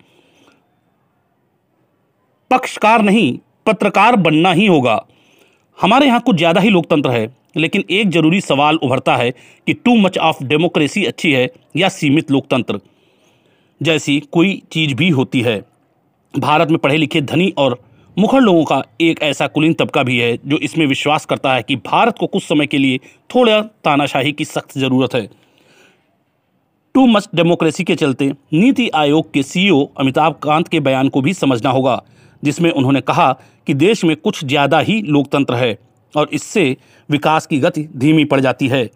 पक्षकार 2.51 3.03
नहीं, 3.03 3.39
पत्रकार 3.67 4.17
बनना 4.19 4.53
ही 4.53 4.67
होगा। 4.67 5.01
हमारे 5.79 6.07
यहाँ 6.07 6.21
कुछ 6.21 6.37
ज़्यादा 6.37 6.61
ही 6.61 6.71
लोकतंत्र 6.71 7.11
है। 7.11 7.27
लेकिन 7.59 7.85
एक 7.91 8.11
ज़रूरी 8.11 8.41
सवाल 8.41 8.77
उभरता 8.77 9.17
है 9.17 9.31
कि 9.67 9.73
टू 9.75 9.97
मच 9.97 10.19
ऑफ़ 10.19 10.43
डेमोक्रेसी 10.45 11.05
अच्छी 11.05 11.33
है 11.33 11.49
या 11.77 11.89
सीमित 11.89 12.31
लोकतंत्र? 12.31 12.81
जैसी 13.81 14.19
कोई 14.33 14.63
चीज़ 14.73 14.95
भी 14.95 15.09
होती 15.11 15.41
है। 15.41 15.61
भारत 16.35 16.71
में 16.71 16.79
पढ़े 16.79 16.97
लिखे 16.97 17.21
धनी 17.23 17.53
और 17.59 17.79
मुखर 18.17 18.41
लोगों 18.41 18.65
का 18.65 18.83
एक 19.01 19.23
ऐसा 19.23 19.47
कुलीन 19.47 19.73
तबका 19.73 20.03
भी 20.03 20.19
है, 20.19 20.37
जो 20.47 20.59
इसमें 20.59 20.87
विश्वास 20.87 21.25
करता 21.25 21.55
है 21.55 21.63
कि 21.63 21.77
भारत 21.77 22.19
को 22.19 22.27
कुछ 22.27 22.43
समय 22.43 22.67
के 22.67 22.79
लिए 22.79 22.99
थोड़ा 23.31 23.61
तानाशाही 23.85 24.33
की 24.33 24.45
सख्त 24.45 24.79
ज़रूरत 24.79 25.15
है। 25.15 25.29
टू 26.95 27.07
मच 27.07 27.29
डेमोक्रेसी 27.35 27.85
के 27.85 27.95
चलते 27.95 28.31
नीति 28.53 28.89
आयोग 28.95 29.33
के 29.33 29.43
सीईओ 29.43 29.83
अमिताभ 29.99 30.39
कांत 30.43 30.69
के 30.69 30.81
बयान 30.81 31.09
को 31.09 31.21
भी 31.21 31.35
समझना 31.35 31.71
होगा, 31.71 32.03
जिसमें 32.43 32.71
उन्होंने 32.71 33.01
कहा 33.01 33.33
कि 33.67 33.75
देश 33.75 34.05
में 34.05 34.17
कुछ 34.17 34.45
ज़्यादा 34.45 34.81
ही 34.81 35.01
लोकतंत्र 35.03 35.55
है। 35.55 35.77
और 36.15 36.29
इससे 36.33 36.77
विकास 37.09 37.47
की 37.47 37.59
गति 37.59 37.89
धीमी 37.97 38.25
पड़ 38.25 38.41
जाती 38.41 38.69
है। 38.69 38.89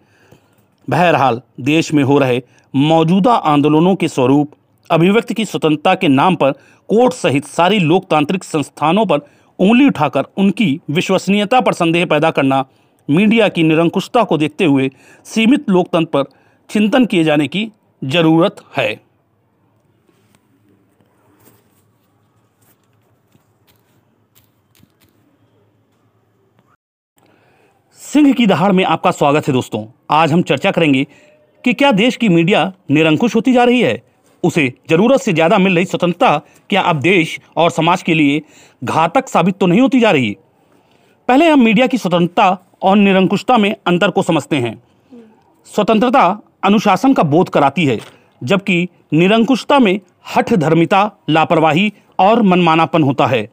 बहरहाल, 0.87 1.41
देश 1.61 1.93
में 1.93 2.03
हो 2.03 2.17
रहे 2.17 2.41
मौजूदा 2.73 3.33
आंदोलनों 3.33 3.95
के 3.95 4.07
स्वरूप, 4.07 4.51
अभिव्यक्ति 4.89 5.33
की 5.33 5.45
स्वतंत्रता 5.45 5.93
के 5.95 6.07
नाम 6.07 6.35
पर 6.35 6.51
कोर्ट 6.89 7.13
सहित 7.13 7.45
सारी 7.45 7.79
लोकतांत्रिक 7.79 8.43
संस्थानों 8.43 9.05
पर 9.05 9.19
उंगली 9.59 9.87
उठाकर 9.87 10.25
उनकी 10.37 10.79
विश्वसनीयता 10.89 11.61
पर 11.61 11.73
संदेह 11.73 12.05
पैदा 12.05 12.31
करना, 12.31 12.65
मीडिया 13.09 13.47
की 13.47 13.63
निरंकुशता 13.63 14.23
को 14.23 14.37
देखते 14.37 14.65
हुए 14.65 14.89
सीमित 15.25 15.69
लोकतंत्र 15.69 16.09
पर 16.13 16.31
चिंतन 16.69 17.05
किए 17.05 17.23
जाने 17.23 17.47
की 17.47 17.67
ज़रूरत 18.03 18.61
है। 18.77 18.93
सिंह 28.13 28.33
की 28.33 28.45
दहाड़ 28.47 28.71
में 28.71 28.83
आपका 28.83 29.11
स्वागत 29.11 29.47
है 29.47 29.53
दोस्तों। 29.53 29.85
आज 30.11 30.31
हम 30.33 30.41
चर्चा 30.41 30.71
करेंगे 30.71 31.03
कि 31.65 31.73
क्या 31.73 31.91
देश 31.91 32.15
की 32.15 32.27
मीडिया 32.29 32.61
निरंकुश 32.91 33.35
होती 33.35 33.53
जा 33.53 33.63
रही 33.63 33.79
है? 33.81 34.03
उसे 34.43 34.67
ज़रूरत 34.89 35.21
से 35.21 35.33
ज़्यादा 35.33 35.57
मिल 35.57 35.75
रही 35.75 35.85
स्वतंत्रता, 35.85 36.37
क्या 36.69 36.81
अब 36.81 36.99
देश 36.99 37.39
और 37.57 37.71
समाज 37.71 38.03
के 38.03 38.13
लिए 38.13 38.41
घातक 38.83 39.29
साबित 39.29 39.57
तो 39.57 39.67
नहीं 39.67 39.81
होती 39.81 39.99
जा 39.99 40.11
रही? 40.11 40.35
पहले 41.29 41.49
हम 41.49 41.63
मीडिया 41.63 41.87
की 41.87 41.97
स्वतंत्रता 41.97 42.57
और 42.81 42.97
निरंकुशता 42.97 43.57
में 43.57 43.75
अंतर 43.87 44.11
को 44.11 44.21
समझते 44.21 44.57
हैं। 44.57 44.75
स्वतंत्रता 45.67 46.39
अनुशासन 46.63 47.13
का 47.13 47.23
बोध 47.23 47.49
कराती 47.49 47.85
है, 47.85 47.99
जबकि 48.41 48.87
निरंकुशता 49.13 49.79
में 49.79 49.99
हठ 50.35 50.53
धर्मिता, 50.53 51.11
लापरवाही 51.29 51.91
और 52.19 52.41
मनमानापन 52.43 53.03
होता 53.03 53.27
है। 53.27 53.47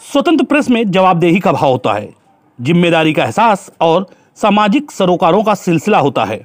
स्वतंत्र 0.00 0.44
प्रेस 0.44 0.70
में 0.70 0.84
जवाबदेही 0.90 1.40
का 1.40 1.52
भाव 1.52 1.70
होता 1.70 1.92
है। 1.92 2.21
ज़िम्मेदारी 2.62 3.12
का 3.12 3.24
एहसास 3.24 3.70
और 3.80 4.06
सामाजिक 4.38 4.90
सरोकारों 4.90 5.42
का 5.44 5.54
सिलसिला 5.54 5.98
होता 5.98 6.24
है। 6.24 6.40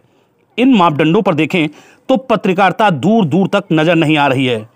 इन 0.57 0.73
मापदंडों 0.75 1.21
पर 1.21 1.33
देखें 1.35 1.67
तो 2.09 2.17
पत्रकारिता 2.19 2.89
दूर 2.91 3.25
दूर 3.25 3.47
तक 3.47 3.63
नज़र 3.71 3.95
नहीं 3.95 4.17
आ 4.17 4.27
रही 4.27 4.45
है। 4.45 4.67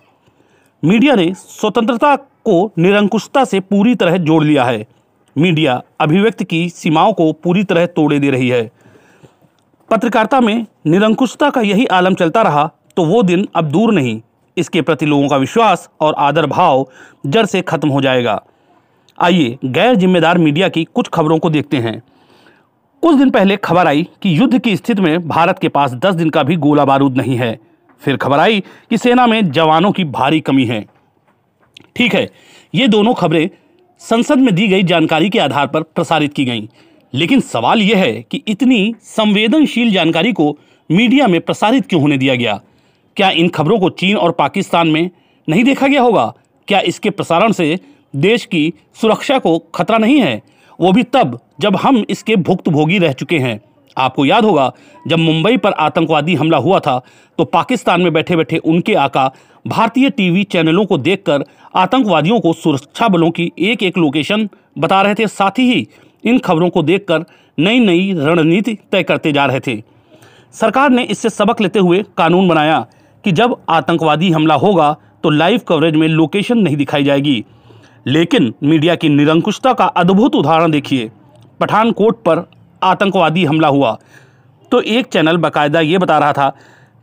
मीडिया 0.84 1.16
ने 1.16 1.34
स्वतंत्रता 1.34 2.16
को 2.16 2.72
निरंकुशता 2.78 3.44
से 3.46 3.60
पूरी 3.62 3.96
तरह 3.96 4.18
जोड़ 4.20 4.44
लिया 4.44 4.64
है। 4.64 4.86
मीडिया 5.36 5.82
अभिव्यक्ति 6.02 6.46
की 6.46 6.68
सीमाओं 6.70 7.14
को 7.14 7.32
पूरी 7.34 7.64
तरह 7.64 7.86
तोड़े 7.88 8.20
दे 8.20 8.30
रही 8.30 8.50
है। 8.50 8.70
पत्रकारिता 9.90 10.40
में 10.42 10.66
निरंकुशता 10.88 11.50
का 11.50 11.62
यही 11.62 11.86
आलम 11.88 12.14
चलता 12.16 12.42
रहा 12.42 12.70
तो 12.98 13.06
वो 13.06 13.24
दिन 13.24 13.48
अब 13.56 13.72
दूर 13.72 13.94
नहीं। 13.94 14.20
इसके 14.58 14.82
प्रति 14.82 15.06
लोगों 15.06 15.28
का 15.28 15.38
विश्वास 15.38 15.90
और 16.02 16.16
आदर 16.20 16.46
भाव 16.48 16.86
जड़ 17.26 17.46
से 17.46 17.62
खत्म 17.64 17.90
हो 17.90 18.02
जाएगा। 18.02 18.42
आइए 19.22 19.58
गैर 19.66 19.96
जिम्मेदार 19.96 20.38
मीडिया 20.38 20.68
की 20.70 20.84
कुछ 20.84 21.08
खबरों 21.08 21.38
को 21.40 21.50
देखते 21.50 21.78
हैं। 21.78 22.02
कुछ 23.04 23.16
दिन 23.16 23.30
पहले 23.30 23.58
खबर 23.58 23.88
आई 23.88 24.08
कि 24.22 24.40
युद्ध 24.40 24.60
की 24.60 24.76
स्थिति 24.78 25.02
में 25.02 25.28
भारत 25.28 25.60
के 25.60 25.70
पास 25.70 25.94
10 25.96 26.16
दिन 26.16 26.30
का 26.30 26.44
भी 26.44 26.56
गोला 26.56 26.86
बारूद 26.86 27.18
नहीं 27.18 27.36
है। 27.36 27.60
फिर 28.02 28.18
खबर 28.18 28.40
आई 28.40 28.60
कि 28.90 28.98
सेना 28.98 29.28
में 29.28 29.52
जवानों 29.52 29.92
की 29.92 30.04
भारी 30.04 30.40
कमी 30.40 30.66
है। 30.66 30.86
ठीक 31.96 32.16
है, 32.16 32.30
ये 32.76 32.88
दोनों 32.88 33.14
खबरें 33.14 33.50
संसद 34.02 34.38
में 34.38 34.54
दी 34.56 34.68
गई 34.68 34.84
जानकारी 34.84 35.30
के 35.30 35.40
आधार 35.40 35.68
पर 35.68 35.82
प्रसारित 35.82 36.34
की 36.34 36.46
गईं। 36.46 36.68
लेकिन 37.14 37.40
सवाल 37.40 37.82
यह 37.82 37.98
है 37.98 38.22
कि 38.22 38.44
इतनी 38.48 38.96
संवेदनशील 39.02 39.92
जानकारी 39.92 40.34
को 40.34 40.58
मीडिया 40.90 41.28
में 41.28 41.42
प्रसारित 41.42 41.88
क्यों 41.88 42.02
होने 42.02 42.18
दिया 42.18 42.36
गया? 42.36 42.60
क्या 43.18 43.30
इन 43.30 43.50
खबरों 43.50 43.80
को 43.80 43.90
चीन 43.90 44.18
और 44.18 44.32
पाकिस्तान 44.32 44.88
में 44.88 45.10
नहीं 45.48 45.64
देखा 45.64 45.88
गया 45.88 46.02
होगा? 46.02 46.34
क्या 46.68 46.80
इसके 46.80 47.10
प्रसारण 47.10 47.52
से 47.52 47.80
देश 48.14 48.46
की 48.46 48.74
सुरक्षा 49.02 49.38
को 49.40 49.58
खतरा 49.76 49.98
नहीं 49.98 50.20
है। 50.20 50.42
वो 50.80 50.92
भी 50.92 51.04
तब, 51.04 51.40
जब 51.60 51.76
हम 51.76 52.04
इसके 52.10 52.36
भुक्तभोगी 52.38 52.98
रह 52.98 53.14
चुके 53.14 53.38
हैं। 53.40 53.60
आपको 53.98 54.26
याद 54.26 54.46
होगा, 54.46 54.72
जब 55.08 55.20
मुंबई 55.20 55.58
पर 55.58 55.72
आतंकवादी 55.72 56.36
हमला 56.36 56.58
हुआ 56.58 56.80
था 56.80 57.02
तो 57.40 57.46
पाकिस्तान 57.46 58.02
में 58.02 58.12
बैठे 58.14 58.36
बैठे 58.36 58.58
उनके 58.58 58.94
आका 58.96 59.32
भारतीय 59.66 60.10
टीवी 60.10 60.44
चैनलों 60.44 60.86
को 60.86 60.98
देखकर 60.98 61.44
आतंकवादियों 61.76 62.40
को 62.40 62.54
सुरक्षा 62.54 63.08
बलों 63.08 63.30
की 63.32 63.52
एक 63.60 63.84
एक 63.84 63.98
लोकेशन 63.98 64.48
बता 64.78 65.02
रहे 65.02 65.16
थे। 65.16 65.28
साथ 65.28 65.60
ही 65.60 65.88
इन 66.24 66.38
खबरों 66.40 66.70
को 66.70 66.84
देखकर 66.84 67.26
नई 67.58 67.80
नई 67.80 68.12
रणनीति 68.16 68.78
तय 68.92 69.04
करते 69.04 69.32
जा 69.32 69.46
रहे 69.46 69.60
थे। 69.60 69.82
सरकार 70.54 70.90
ने 70.90 71.04
इससे 71.04 71.30
सबक 71.30 71.62
लेते 71.62 71.80
हुए 71.80 72.04
कानून 72.18 72.48
बनाया 72.48 72.86
कि 73.26 73.32
जब 73.32 73.56
आतंकवादी 73.70 74.32
हमला 74.32 74.56
होगा 74.56 74.96
तो 75.24 75.30
लाइव 75.30 75.62
कवरेज 75.68 75.96
में 75.96 76.08
लोकेशन 76.08 76.58
नहीं 76.58 76.78
दिखाई 76.78 77.04
जाएगी। 77.04 77.44
लेकिन 78.06 78.54
मीडिया 78.64 78.96
की 78.96 79.10
निरंकुशता 79.10 79.74
का 79.74 79.86
अद्भुत 79.86 80.36
उदाहरण 80.36 80.72
देखिए। 80.72 81.10
पठानकोट 81.60 82.22
पर 82.24 82.44
आतंकवादी 82.82 83.46
हमला 83.46 83.68
हुआ। 83.68 83.98
तो 84.72 84.82
एक 84.82 85.08
चैनल 85.08 85.38
बाकायदा 85.38 85.80
ये 85.80 85.98
बता 85.98 86.18
रहा 86.20 86.34
था 86.34 86.50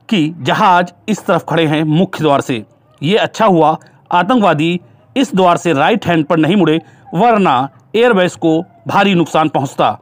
कि 0.09 0.35
जहाज़ 0.41 0.93
इस 1.09 1.25
तरफ़ 1.27 1.45
खड़े 1.49 1.67
हैं 1.67 1.83
मुख्य 1.85 2.23
द्वार 2.23 2.41
से। 2.41 2.63
ये 3.01 3.17
अच्छा 3.17 3.47
हुआ, 3.47 3.77
आतंकवादी 4.13 4.81
इस 5.17 5.35
द्वार 5.35 5.57
से 5.57 5.73
राइट 5.73 6.07
हैंड 6.07 6.25
पर 6.27 6.39
नहीं 6.39 6.57
मुड़े, 6.57 6.81
वरना 7.15 7.69
एयरबेस 7.97 8.35
को 8.37 8.61
भारी 8.89 9.15
नुकसान 9.15 9.49
पहुँचता। 9.49 9.99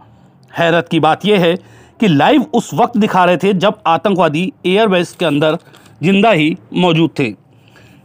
हैरत 0.53 0.89
की 0.89 1.01
बात 1.01 1.25
यह 1.27 1.41
है 1.41 1.57
कि 2.01 2.09
लाइव 2.09 2.43
उस 2.55 2.71
वक्त 2.75 2.97
दिखा 2.97 3.25
रहे 3.25 3.37
थे 3.37 3.53
जब 3.55 3.79
आतंकवादी 3.87 4.53
एयरबेस 4.67 5.13
के 5.13 5.25
अंदर 5.25 5.59
ज़िंदा 6.03 6.31
ही 6.31 6.57
मौजूद 6.75 7.11
थे। 7.19 7.33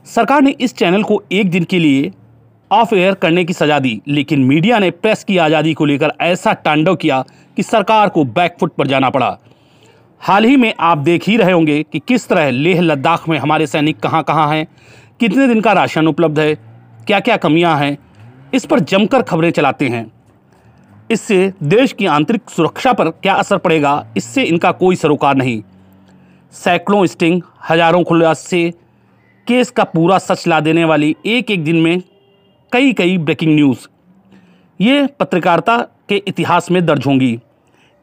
सरकार 0.06 0.42
ने 0.42 0.56
इस 0.60 0.76
चैनल 0.76 1.04
को 1.04 1.22
एक 1.32 1.50
दिन 1.52 1.64
के 1.64 1.80
लिए 1.80 2.12
ऑफ़ 2.72 2.94
एयर 2.96 3.14
करने 3.14 3.44
की 3.46 3.54
सजा 3.54 3.80
दी। 3.80 4.02
लेकिन 4.08 4.44
मीडिया 4.44 4.80
ने 4.80 4.90
प्रेस 4.92 5.24
की 5.24 5.38
आज़ादी 5.38 5.74
को 5.74 5.86
लेकर 5.86 6.14
ऐसा 6.22 6.54
तांडव 6.56 6.96
किया 6.96 7.24
कि 7.58 7.64
सरकार 7.64 8.10
को 8.10 8.24
बैकफुट 8.26 8.74
पर 8.74 8.88
जाना 8.88 9.10
पड़ा। 9.10 9.38
हाल 10.22 10.46
ही 10.46 10.58
में 10.58 10.74
आप 10.80 10.98
देख 11.00 11.28
ही 11.28 11.36
रहे 11.38 11.52
होंगे 11.52 11.82
कि 11.84 12.00
किस 12.00 12.28
तरह 12.28 12.50
लेह 12.52 12.82
लद्दाख 12.82 13.28
में 13.30 13.38
हमारे 13.38 13.68
सैनिक 13.68 14.00
कहाँ 14.00 14.24
कहाँ 14.24 14.48
हैं, 14.50 14.68
कितने 15.20 15.48
दिन 15.48 15.62
का 15.62 15.74
राशन 15.74 16.08
उपलब्ध 16.08 16.40
है 16.40 16.56
क्या 17.08 17.20
क्या 17.20 17.38
कमियाँ 17.38 17.78
हैं, 17.78 17.98
इस 18.54 18.66
पर 18.66 18.80
जमकर 18.82 19.22
खबरें 19.22 19.50
चलाते 19.52 19.88
हैं। 19.88 20.12
इससे 21.10 21.52
देश 21.64 21.94
की 21.94 22.06
आंतरिक 22.08 22.50
सुरक्षा 22.50 22.94
पर 22.94 23.10
क्या 23.12 23.34
असर 23.34 23.58
पड़ेगा, 23.58 24.06
इससे 24.18 24.44
इनका 24.44 24.72
कोई 24.74 24.96
सरोकार 24.96 25.36
नहीं। 25.36 25.62
सैकड़ों 26.54 27.06
स्टिंग, 27.06 27.42
हज़ारों 27.70 28.04
खुलासे, 28.04 28.70
केस 29.48 29.72
का 29.72 29.84
पूरा 29.86 30.18
सच 30.20 30.48
ला 30.48 30.60
देने 30.60 30.86
वाली 30.86 31.16
एक 31.26 31.52
एक 31.52 31.64
दिन 31.64 31.76
में 31.76 32.02
कई 32.72 32.94
कई 32.94 33.18
ब्रेकिंग 33.18 33.54
न्यूज़। 33.56 33.88
ये 34.80 35.08
पत्रकारिता 35.20 35.78
के 36.10 36.16
इतिहास 36.28 36.70
में 36.72 36.86
दर्ज 36.86 37.06
होंगी। 37.08 37.40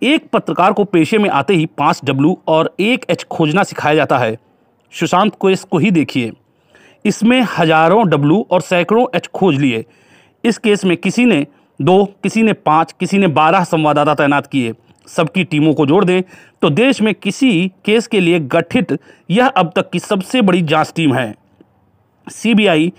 एक 0.02 0.28
पत्रकार 0.32 0.72
को 0.72 0.84
पेशे 0.84 1.18
में 1.18 1.28
आते 1.30 1.54
ही 1.54 1.66
पाँच 1.78 2.00
डब्लू 2.04 2.37
और 2.48 2.75
एक 2.80 3.04
एच 3.10 3.25
खोजना 3.25 3.62
सिखाया 3.62 3.94
जाता 3.94 4.18
है। 4.18 4.37
सुशांत 4.92 5.34
को 5.34 5.50
इसको 5.50 5.78
ही 5.78 5.90
देखिए। 5.90 6.32
इसमें 7.04 7.40
हज़ारों 7.58 8.08
डब्लू 8.08 8.46
और 8.50 8.60
सैकड़ों 8.60 9.06
एच 9.14 9.26
खोज 9.26 9.56
लिए। 9.56 9.84
इस 10.44 10.58
केस 10.58 10.84
में 10.84 10.96
किसी 10.96 11.25
ने 11.25 11.46
दो, 11.80 12.04
किसी 12.22 12.42
ने 12.42 12.52
पाँच, 12.52 12.92
किसी 12.92 13.18
ने 13.18 13.26
बारह 13.28 13.64
संवाददाता 13.64 14.14
तैनात 14.14 14.46
किए। 14.46 14.75
सबकी 15.08 15.44
टीमों 15.44 15.75
को 15.75 15.87
जोड़ 15.87 16.04
दें 16.04 16.22
तो 16.62 16.70
देश 16.70 17.00
में 17.02 17.14
किसी 17.14 17.68
केस 17.84 18.06
के 18.06 18.20
लिए 18.20 18.38
गठित 18.40 18.98
यह 19.30 19.46
अब 19.46 19.72
तक 19.76 19.90
की 19.90 19.98
सबसे 19.98 20.42
बड़ी 20.42 20.62
जाँच 20.62 20.92
टीम 20.96 21.14
है। 21.14 21.34
सीबीआई 22.26 22.92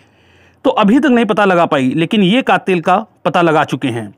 तो 0.64 0.70
अभी 0.70 1.00
तक 1.00 1.06
नहीं 1.06 1.26
पता 1.26 1.46
लगा 1.46 1.66
पाई, 1.66 1.94
लेकिन 1.96 2.24
ये 2.24 2.42
कातिल 2.42 2.82
का 2.82 3.06
पता 3.26 3.42
लगा 3.42 3.64
चुके 3.64 3.88
हैं। 3.88 4.16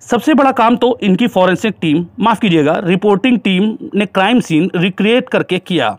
सबसे 0.00 0.34
बड़ा 0.34 0.52
काम 0.52 0.76
तो 0.76 0.98
इनकी 1.02 1.26
फॉरेंसिक 1.26 1.74
टीम 1.80 2.06
माफ़ 2.20 2.40
कीजिएगा 2.40 2.80
रिपोर्टिंग 2.84 3.38
टीम 3.38 3.78
ने 3.94 4.06
क्राइम 4.06 4.40
सीन 4.40 4.70
रिक्रिएट 4.76 5.28
करके 5.28 5.58
किया। 5.58 5.98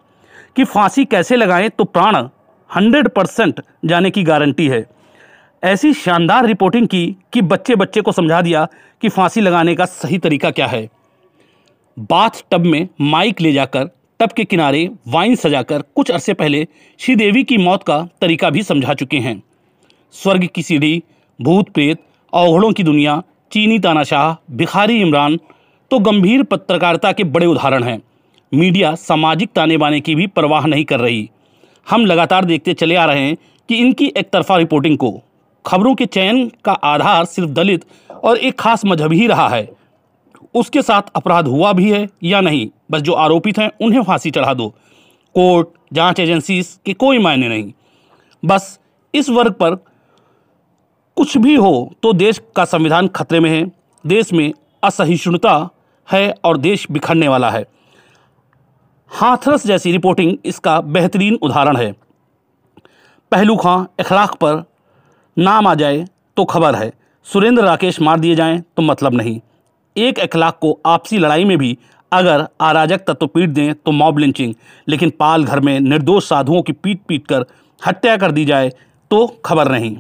कि 0.56 0.64
फांसी 0.64 1.06
कैसे 1.06 1.36
लगाएँ 1.36 1.70
तो 1.70 1.84
प्राण 1.84 2.28
100 2.78 3.08
परसेंट 3.08 3.62
जाने 3.86 4.10
की 4.10 4.24
गारंटी 4.24 4.68
है। 4.68 4.86
ऐसी 5.64 5.94
शानदार 5.94 6.46
रिपोर्टिंग 6.46 6.88
की 6.88 7.16
कि 7.34 7.42
बच्चे 7.42 7.76
बच्चे 7.76 8.02
को 8.02 8.12
समझा 8.12 8.42
दिया 8.42 8.68
कि 9.02 9.10
फांसी 9.10 9.42
लगाने 9.42 9.76
का 9.76 9.86
सही 9.86 10.18
तरीका 10.18 10.52
क्या 10.52 10.68
है। 10.68 10.90
बाथ 12.00 12.30
टब 12.52 12.66
में 12.66 12.88
माइक 13.02 13.42
ले 13.42 13.52
जाकर, 13.52 13.86
टब 14.20 14.30
के 14.32 14.44
किनारे 14.44 14.90
वाइन 15.08 15.36
सजाकर 15.36 15.82
कुछ 15.96 16.12
अरसे 16.12 16.34
पहले 16.34 16.68
श्रीदेवी 17.00 17.44
की 17.44 17.58
मौत 17.58 17.84
का 17.84 18.08
तरीका 18.22 18.50
भी 18.50 18.64
समझा 18.64 18.94
चुके 18.94 19.18
हैं। 19.18 19.44
स्वर्ग 20.12 20.50
की 20.56 20.62
सीढ़ी, 20.62 21.04
भूत 21.42 21.70
प्रेत, 21.70 21.98
अवघड़ों 22.34 22.72
की 22.72 22.84
दुनिया, 22.84 23.24
चीनी 23.52 23.80
तानाशाह, 23.80 24.56
भिखारी 24.56 25.02
इमरान 25.02 25.40
तो 25.92 26.00
गंभीर 26.00 26.44
पत्रकारिता 26.44 27.12
के 27.12 27.24
बड़े 27.24 27.46
उदाहरण 27.46 27.84
हैं। 27.84 28.02
मीडिया 28.54 28.96
सामाजिक 28.96 29.50
ताने 29.56 29.78
बाने 29.78 30.00
की 30.00 30.16
भी 30.16 30.28
परवाह 30.28 30.66
नहीं 30.66 30.86
कर 30.86 31.00
रही। 31.00 31.30
हम 31.90 32.06
लगातार 32.06 32.46
देखते 32.46 32.74
चले 32.74 32.96
आ 32.96 33.06
रहे 33.06 33.22
हैं 33.22 33.38
कि 33.70 33.76
इनकी 33.76 34.14
एक 34.18 34.30
तरफा 34.30 34.58
रिपोर्टिंग 34.58 34.98
को। 34.98 35.22
खबरों 35.66 35.96
के 35.96 36.06
चयन 36.06 36.52
का 36.66 36.72
आधार 36.72 37.26
सिर्फ़ 37.26 37.50
दलित 37.50 37.86
और 38.24 38.38
एक 38.38 38.60
खास 38.60 38.86
मज़हब 38.86 39.14
ही 39.14 39.28
रहा 39.28 39.50
है। 39.50 39.70
उसके 40.56 40.82
साथ 40.82 41.02
अपराध 41.16 41.48
हुआ 41.48 41.74
भी 41.74 41.92
है 41.92 42.10
या 42.24 42.42
नहीं? 42.42 42.70
बस 42.92 43.02
जो 43.02 43.14
आरोपित 43.14 43.60
हैं, 43.60 43.72
उन्हें 43.82 44.04
फांसी 44.04 44.32
चढ़ा 44.32 44.54
दो। 44.54 44.70
कोर्ट, 45.36 45.68
जाँच 45.94 46.20
एजेंसीज 46.20 46.80
के 46.86 46.94
कोई 46.94 47.20
मायने 47.20 47.50
नहीं। 47.50 47.74
बस 48.46 48.80
इस 49.16 49.30
वर्ग 49.30 49.52
पर 49.52 49.86
कुछ 51.20 51.38
भी 51.38 51.54
हो 51.56 51.72
तो 52.04 52.12
देश 52.14 52.40
का 52.56 52.64
संविधान 52.66 53.08
खतरे 53.08 53.40
में 53.40 53.50
है। 53.50 53.64
देश 54.06 54.32
में 54.34 54.52
असहिष्णुता 54.84 55.56
है 56.08 56.30
और 56.44 56.58
देश 56.58 56.86
बिखरने 56.92 57.28
वाला 57.28 57.50
है। 57.50 57.66
हाथरस 59.12 59.66
जैसी 59.68 59.92
रिपोर्टिंग 59.92 60.38
इसका 60.46 60.80
बेहतरीन 60.82 61.36
उदाहरण 61.36 61.78
है। 61.78 61.92
पहलू 63.32 63.58
खां 63.58 63.84
अखलाक 64.00 64.36
पर 64.36 64.64
नाम 65.38 65.68
आ 65.68 65.76
जाए 65.76 66.06
तो 66.38 66.46
खबर 66.46 66.76
है। 66.76 66.92
सुरेंद्र 67.28 67.64
राकेश 67.64 68.02
मार 68.02 68.20
दिए 68.20 68.36
जाएँ 68.36 68.60
तो 68.78 68.82
मतलब 68.82 69.16
नहीं। 69.16 69.40
एक 69.96 70.20
अखलाक 70.20 70.60
को 70.62 70.78
आपसी 70.86 71.18
लड़ाई 71.18 71.46
में 71.46 71.58
भी 71.58 71.78
अगर 72.12 72.48
अराजक 72.62 73.08
तत्व 73.08 73.28
पीट 73.28 73.50
दें 73.50 73.74
तो 73.76 73.92
मॉब 73.92 74.18
लिंचिंग, 74.20 74.54
लेकिन 74.88 75.10
पाल 75.10 75.46
घर 75.46 75.60
में 75.60 75.80
निर्दोष 75.80 76.30
साधुओं 76.30 76.62
की 76.62 76.72
पीट 76.74 77.02
पीट 77.08 77.28
कर 77.28 77.46
हत्या 77.82 78.18
कर 78.18 78.32
दी 78.32 78.46
जाए 78.46 78.70
तो 79.12 79.28
खबर 79.46 79.72
नहीं। 79.72 79.98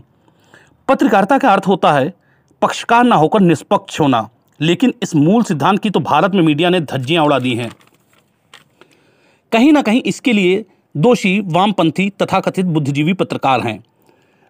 पत्रकारिता 0.90 1.38
का 1.38 1.50
अर्थ 1.50 1.68
होता 1.68 1.92
है, 1.94 2.14
पक्षकार 2.62 3.04
ना 3.04 3.16
होकर 3.16 3.40
निष्पक्ष 3.40 4.00
होना। 4.00 4.30
लेकिन 4.60 4.94
इस 5.04 5.16
मूल 5.16 5.44
सिद्धांत 5.44 5.80
की 5.80 5.90
तो 5.90 6.00
भारत 6.00 6.32
में 6.36 6.42
मीडिया 6.42 6.70
ने 6.70 6.80
धज्जियाँ 6.82 7.26
उड़ा 7.26 7.40
दी 7.40 7.54
हैं। 7.56 7.70
कहीं 9.52 9.72
ना 9.74 9.82
कहीं 9.82 10.02
इसके 10.02 10.34
लिए 10.34 10.66
दोषी, 10.98 11.40
वामपंथी, 11.40 12.10
तथाकथित 12.10 12.66
बुद्धिजीवी 12.66 13.14
पत्रकार 13.14 13.62
हैं, 13.62 13.84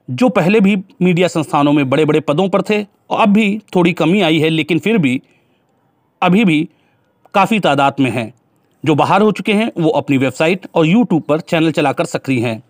जो 0.09 0.29
पहले 0.29 0.59
भी 0.59 0.77
मीडिया 1.01 1.27
संस्थानों 1.27 1.73
में 1.73 1.89
बड़े 1.89 2.05
बड़े 2.05 2.19
पदों 2.19 2.49
पर 2.49 2.61
थे, 2.61 2.83
और 3.09 3.19
अब 3.19 3.29
भी 3.29 3.61
थोड़ी 3.75 3.93
कमी 3.93 4.21
आई 4.21 4.39
है, 4.39 4.49
लेकिन 4.49 4.79
फिर 4.79 4.97
भी, 4.97 5.21
अभी 6.21 6.45
भी 6.45 6.69
काफ़ी 7.33 7.59
तादाद 7.59 7.95
में 7.99 8.11
हैं। 8.11 8.33
जो 8.85 8.95
बाहर 8.95 9.21
हो 9.21 9.31
चुके 9.31 9.53
हैं, 9.53 9.71
वो 9.77 9.89
अपनी 9.89 10.17
वेबसाइट 10.17 10.67
और 10.75 10.85
यूट्यूब 10.85 11.21
पर 11.21 11.39
चैनल 11.39 11.71
चलाकर 11.71 12.05
सक्रिय 12.05 12.45
हैं। 12.47 12.63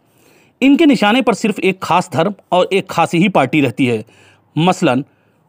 इनके 0.61 0.85
निशाने 0.85 1.21
पर 1.21 1.33
सिर्फ़ 1.33 1.59
एक 1.61 1.79
खास 1.83 2.09
धर्म 2.13 2.33
और 2.51 2.69
एक 2.73 2.89
खासी 2.89 3.17
ही 3.17 3.29
पार्टी 3.29 3.61
रहती 3.61 3.85
है। 3.85 4.03
मसलन, 4.57 5.05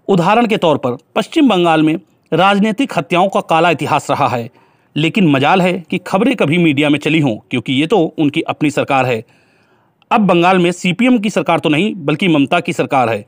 उदाहरण 0.08 0.46
के 0.46 0.56
तौर 0.56 0.78
पर, 0.78 0.96
पश्चिम 1.16 1.48
बंगाल 1.48 1.82
में 1.82 2.00
राजनीतिक 2.32 2.92
हत्याओं 2.98 3.28
का 3.28 3.40
काला 3.40 3.70
इतिहास 3.70 4.10
रहा 4.10 4.28
है, 4.28 4.50
लेकिन 4.96 5.28
मजाल 5.28 5.62
है 5.62 5.72
कि 5.90 5.98
खबरें 5.98 6.36
कभी 6.36 6.58
मीडिया 6.58 6.90
में 6.90 6.98
चली 6.98 7.20
हों, 7.20 7.36
क्योंकि 7.50 7.72
ये 7.72 7.86
तो 7.86 7.98
उनकी 8.18 8.40
अपनी 8.40 8.70
सरकार 8.70 9.06
है। 9.06 9.24
अब 10.10 10.20
बंगाल 10.20 10.58
में 10.58 10.72
सीपीएम 10.72 11.18
की 11.18 11.30
सरकार 11.30 11.58
तो 11.58 11.68
नहीं, 11.68 11.94
बल्कि 11.94 12.28
ममता 12.28 12.60
की 12.60 12.72
सरकार 12.72 13.10
है। 13.10 13.26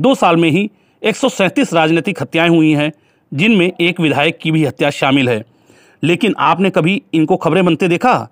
दो 0.00 0.14
साल 0.14 0.36
में 0.36 0.50
ही 0.50 0.70
एक 1.02 1.16
सौ 1.16 1.28
सैंतीस 1.28 1.74
राजनीतिक 1.74 2.22
हत्याएँ 2.22 2.48
हुई 2.48 2.72
हैं, 2.72 2.92
जिनमें 3.34 3.72
एक 3.80 4.00
विधायक 4.00 4.38
की 4.38 4.50
भी 4.50 4.64
हत्या 4.64 4.90
शामिल 4.90 5.28
है। 5.28 5.44
लेकिन 6.02 6.34
आपने 6.38 6.70
कभी 6.70 7.02
इनको 7.14 7.36
खबरें 7.36 7.64
बनते 7.64 7.88
देखा? 7.88 8.28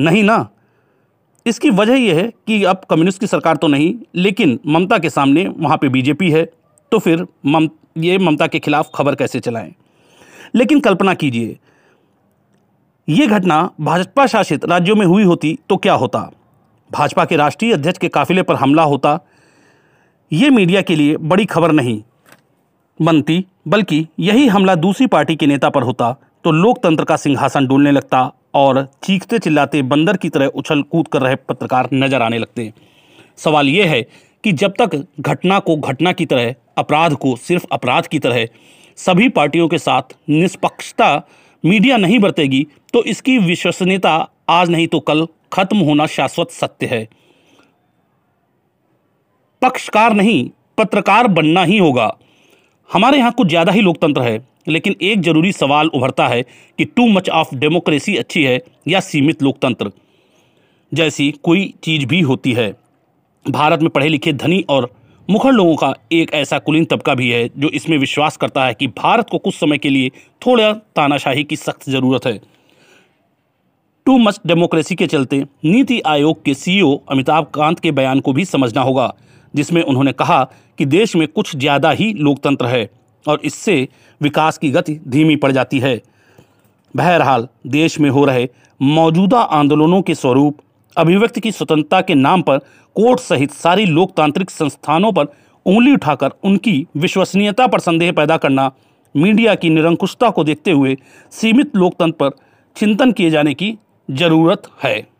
नहीं 0.00 0.22
ना? 0.22 0.48
इसकी 1.46 1.70
वजह 1.70 1.94
यह 1.94 2.16
है 2.16 2.22
कि 2.46 2.62
अब 2.64 2.80
कम्युनिस्ट 2.90 3.20
की 3.20 3.26
सरकार 3.26 3.56
तो 3.56 3.68
नहीं, 3.68 3.94
लेकिन 4.14 4.58
ममता 4.66 4.98
के 4.98 5.10
सामने 5.10 5.46
वहाँ 5.48 5.76
पे 5.76 5.88
बीजेपी 5.88 6.30
है 6.30 6.44
तो 6.92 6.98
फिर 6.98 7.26
मम, 7.46 7.68
ये 7.98 8.18
ममता 8.18 8.46
के 8.46 8.58
खिलाफ 8.58 8.90
खबर 8.94 9.14
कैसे 9.14 9.40
चलाएँ? 9.40 9.74
लेकिन 10.54 10.80
कल्पना 10.80 11.14
कीजिए, 11.14 11.56
ये 13.08 13.26
घटना 13.26 13.70
भाजपा 13.80 14.26
शासित 14.26 14.64
राज्यों 14.64 14.96
में 14.96 15.06
हुई 15.06 15.24
होती 15.24 15.58
तो 15.68 15.76
क्या 15.76 15.94
होता? 15.94 16.30
भाजपा 16.90 17.24
के 17.24 17.36
राष्ट्रीय 17.36 17.72
अध्यक्ष 17.72 17.98
के 17.98 18.08
काफिले 18.08 18.42
पर 18.42 18.54
हमला 18.54 18.82
होता? 18.82 19.18
ये 20.30 20.50
मीडिया 20.50 20.82
के 20.82 20.96
लिए 20.96 21.16
बड़ी 21.16 21.44
खबर 21.44 21.72
नहीं। 21.72 22.02
बनती 23.00 23.44
बल्कि 23.68 24.06
यही 24.20 24.46
हमला 24.46 24.74
दूसरी 24.74 25.06
पार्टी 25.06 25.36
के 25.36 25.46
नेता 25.46 25.68
पर 25.70 25.82
होता 25.82 26.12
तो 26.44 26.50
लोकतंत्र 26.52 27.04
का 27.04 27.16
सिंहासन 27.16 27.66
डोलने 27.66 27.90
लगता 27.90 28.20
और 28.54 28.86
चीखते 29.02 29.38
चिल्लाते 29.38 29.82
बंदर 29.84 30.16
की 30.16 30.28
तरह 30.28 30.46
उछल 30.54 30.82
कूद 30.84 31.08
कर 31.08 31.22
रहे 31.22 31.36
पत्रकार 31.38 31.88
नज़र 31.94 32.22
आने 32.22 32.38
लगते 32.38 32.64
हैं। 32.64 32.72
सवाल 33.38 33.68
यह 33.68 33.90
है 33.90 34.02
कि 34.44 34.52
जब 34.54 34.74
तक 34.78 34.94
घटना 35.20 35.58
को 35.60 35.76
घटना 35.78 36.12
की 36.12 36.26
तरह, 36.26 36.54
अपराध 36.78 37.14
को 37.14 37.34
सिर्फ़ 37.38 37.66
अपराध 37.72 38.06
की 38.06 38.18
तरह 38.18 38.46
सभी 38.98 39.28
पार्टियों 39.30 39.68
के 39.68 39.78
साथ 39.78 40.14
निष्पक्षता 40.30 41.16
मीडिया 41.64 41.96
नहीं 41.96 42.18
बरतेगी 42.18 42.66
तो 42.94 43.02
इसकी 43.04 43.36
विश्वसनीयता 43.40 44.16
आज 44.50 44.70
नहीं 44.70 44.86
तो 44.88 45.00
कल 45.02 45.26
खत्म 45.52 45.78
होना 45.78 46.06
शाश्वत 46.08 46.50
सत्य 46.52 46.86
है। 46.86 47.06
पक्षकार 49.62 50.14
नहीं, 50.14 50.50
पत्रकार 50.78 51.26
बनना 51.28 51.62
ही 51.64 51.78
होगा। 51.78 52.10
हमारे 52.90 53.18
यहाँ 53.18 53.32
कुछ 53.32 53.48
ज़्यादा 53.48 53.72
ही 53.72 53.80
लोकतंत्र 53.80 54.22
है। 54.22 54.38
लेकिन 54.66 54.96
एक 55.02 55.20
ज़रूरी 55.22 55.52
सवाल 55.52 55.88
उभरता 55.88 56.26
है 56.28 56.42
कि 56.78 56.84
टू 56.86 57.06
मच 57.08 57.28
ऑफ़ 57.30 57.54
डेमोक्रेसी 57.54 58.16
अच्छी 58.16 58.44
है 58.44 58.60
या 58.88 59.00
सीमित 59.00 59.42
लोकतंत्र? 59.42 59.90
जैसी 60.92 61.30
कोई 61.42 61.72
चीज़ 61.84 62.06
भी 62.06 62.20
होती 62.20 62.52
है। 62.52 62.74
भारत 63.46 63.80
में 63.80 63.90
पढ़े 63.90 64.08
लिखे 64.08 64.32
धनी 64.32 64.64
और 64.68 64.90
मुखर 65.28 65.52
लोगों 65.52 65.74
का 65.76 65.92
एक 66.12 66.32
ऐसा 66.34 66.58
कुलीन 66.58 66.84
तबका 66.84 67.14
भी 67.14 67.30
है, 67.30 67.48
जो 67.58 67.68
इसमें 67.68 67.96
विश्वास 67.98 68.36
करता 68.36 68.64
है 68.64 68.74
कि 68.74 68.86
भारत 68.88 69.28
को 69.30 69.38
कुछ 69.38 69.54
समय 69.54 69.78
के 69.78 69.88
लिए 69.88 70.10
थोड़ा 70.42 70.72
तानाशाही 70.72 71.44
की 71.44 71.56
सख्त 71.56 71.88
ज़रूरत 71.90 72.26
है। 72.26 72.38
टू 74.06 74.16
मच 74.18 74.40
डेमोक्रेसी 74.46 74.94
के 74.94 75.06
चलते 75.06 75.42
नीति 75.64 76.00
आयोग 76.06 76.42
के 76.44 76.54
सीईओ 76.54 76.94
अमिताभ 77.10 77.44
कांत 77.44 77.80
के 77.80 77.90
बयान 77.90 78.20
को 78.20 78.32
भी 78.32 78.44
समझना 78.44 78.82
होगा, 78.82 79.14
जिसमें 79.54 79.82
उन्होंने 79.82 80.12
कहा 80.12 80.42
कि 80.78 80.86
देश 80.86 81.16
में 81.16 81.26
कुछ 81.28 81.56
ज़्यादा 81.56 81.90
ही 81.90 82.12
लोकतंत्र 82.12 82.66
है। 82.66 82.88
और 83.26 83.40
इससे 83.44 83.76
विकास 84.20 84.58
की 84.58 84.70
गति 84.70 84.98
धीमी 85.08 85.36
पड़ 85.36 85.52
जाती 85.52 85.78
है। 85.78 86.00
बहरहाल, 86.94 87.48
देश 87.66 87.98
में 88.00 88.10
हो 88.10 88.24
रहे 88.24 88.48
मौजूदा 88.80 89.40
आंदोलनों 89.40 90.00
के 90.02 90.14
स्वरूप, 90.14 90.58
अभिव्यक्ति 90.96 91.40
की 91.40 91.52
स्वतंत्रता 91.52 92.00
के 92.00 92.14
नाम 92.14 92.42
पर 92.42 92.58
कोर्ट 92.96 93.20
सहित 93.20 93.52
सारी 93.52 93.86
लोकतांत्रिक 93.86 94.50
संस्थानों 94.50 95.12
पर 95.12 95.26
उंगली 95.66 95.92
उठाकर 95.92 96.30
उनकी 96.44 96.86
विश्वसनीयता 96.96 97.66
पर 97.66 97.80
संदेह 97.80 98.12
पैदा 98.12 98.36
करना, 98.36 98.70
मीडिया 99.14 99.54
की 99.54 99.70
निरंकुशता 99.70 100.30
को 100.30 100.44
देखते 100.44 100.70
हुए 100.70 100.96
सीमित 101.32 101.76
लोकतंत्र 101.76 102.16
पर 102.20 102.36
चिंतन 102.76 103.12
किए 103.12 103.30
जाने 103.30 103.54
की 103.54 103.76
ज़रूरत 104.08 104.62
है। 104.82 105.13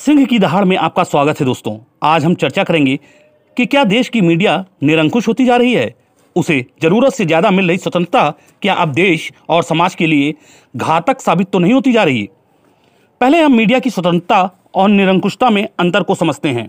सिंह 0.00 0.24
की 0.26 0.38
दहाड़ 0.38 0.64
में 0.64 0.76
आपका 0.76 1.02
स्वागत 1.04 1.40
है 1.40 1.44
दोस्तों। 1.46 1.76
आज 2.02 2.24
हम 2.24 2.34
चर्चा 2.34 2.62
करेंगे 2.64 2.98
कि 3.56 3.66
क्या 3.66 3.82
देश 3.84 4.08
की 4.08 4.20
मीडिया 4.20 4.64
निरंकुश 4.82 5.28
होती 5.28 5.44
जा 5.44 5.56
रही 5.56 5.74
है? 5.74 5.94
उसे 6.36 6.64
ज़रूरत 6.82 7.12
से 7.12 7.26
ज़्यादा 7.26 7.50
मिल 7.50 7.68
रही 7.68 7.78
स्वतंत्रता, 7.78 8.30
क्या 8.62 8.74
अब 8.74 8.92
देश 8.92 9.30
और 9.48 9.62
समाज 9.62 9.94
के 9.94 10.06
लिए 10.06 10.34
घातक 10.74 11.20
साबित 11.20 11.50
तो 11.50 11.58
नहीं 11.58 11.72
होती 11.72 11.92
जा 11.92 12.04
रही? 12.04 12.28
पहले 13.20 13.42
हम 13.42 13.56
मीडिया 13.56 13.78
की 13.78 13.90
स्वतंत्रता 13.90 14.50
और 14.74 14.88
निरंकुशता 14.88 15.50
में 15.50 15.66
अंतर 15.80 16.02
को 16.02 16.14
समझते 16.14 16.48
हैं। 16.48 16.68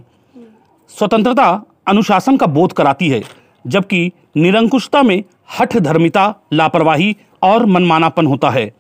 स्वतंत्रता 0.92 1.50
अनुशासन 1.88 2.38
का 2.38 2.48
बोध 2.48 2.74
कराती 2.74 3.10
है, 3.10 3.24
जबकि 3.66 4.12
निरंकुशता 4.38 5.04
में 5.04 5.24
हठ 5.60 5.78
धर्मिता 5.80 6.34
लापरवाही 6.54 7.16
और 7.44 7.66
मनमानापन 7.66 8.26
होता 8.26 8.50
है। 8.50 8.72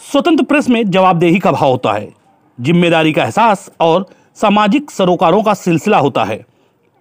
स्वतंत्र 0.00 0.44
प्रेस 0.44 0.68
में 0.68 0.84
जवाबदेही 0.90 1.38
का 1.38 1.52
भाव 1.52 1.70
होता 1.70 1.92
है। 1.92 2.14
ज़िम्मेदारी 2.58 3.12
का 3.12 3.22
एहसास 3.22 3.70
और 3.80 4.06
सामाजिक 4.36 4.90
सरोकारों 4.90 5.42
का 5.42 5.54
सिलसिला 5.54 5.98
होता 5.98 6.24
है। 6.24 6.44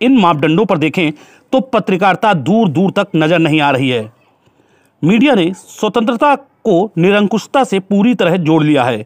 इन 0.02 0.18
मापदंडों 0.20 0.65
पर 0.65 0.78
देखें 0.78 1.12
तो 1.54 1.60
पत्रकारिता 1.63 2.34
दूर 2.34 2.70
दूर 2.70 2.91
तक 2.91 3.08
नज़र 3.15 3.39
नहीं 3.39 3.62
आ 3.62 3.70
रही 3.72 3.89
है। 3.89 4.12
मीडिया 5.02 5.36
ने 5.36 5.52
स्वतंत्रता 5.56 6.36
को 6.36 6.91
निरंकुशता 6.98 7.63
से 7.63 7.80
पूरी 7.82 8.13
तरह 8.15 8.38
जोड़ 8.39 8.63
लिया 8.63 8.84
है। 8.84 9.06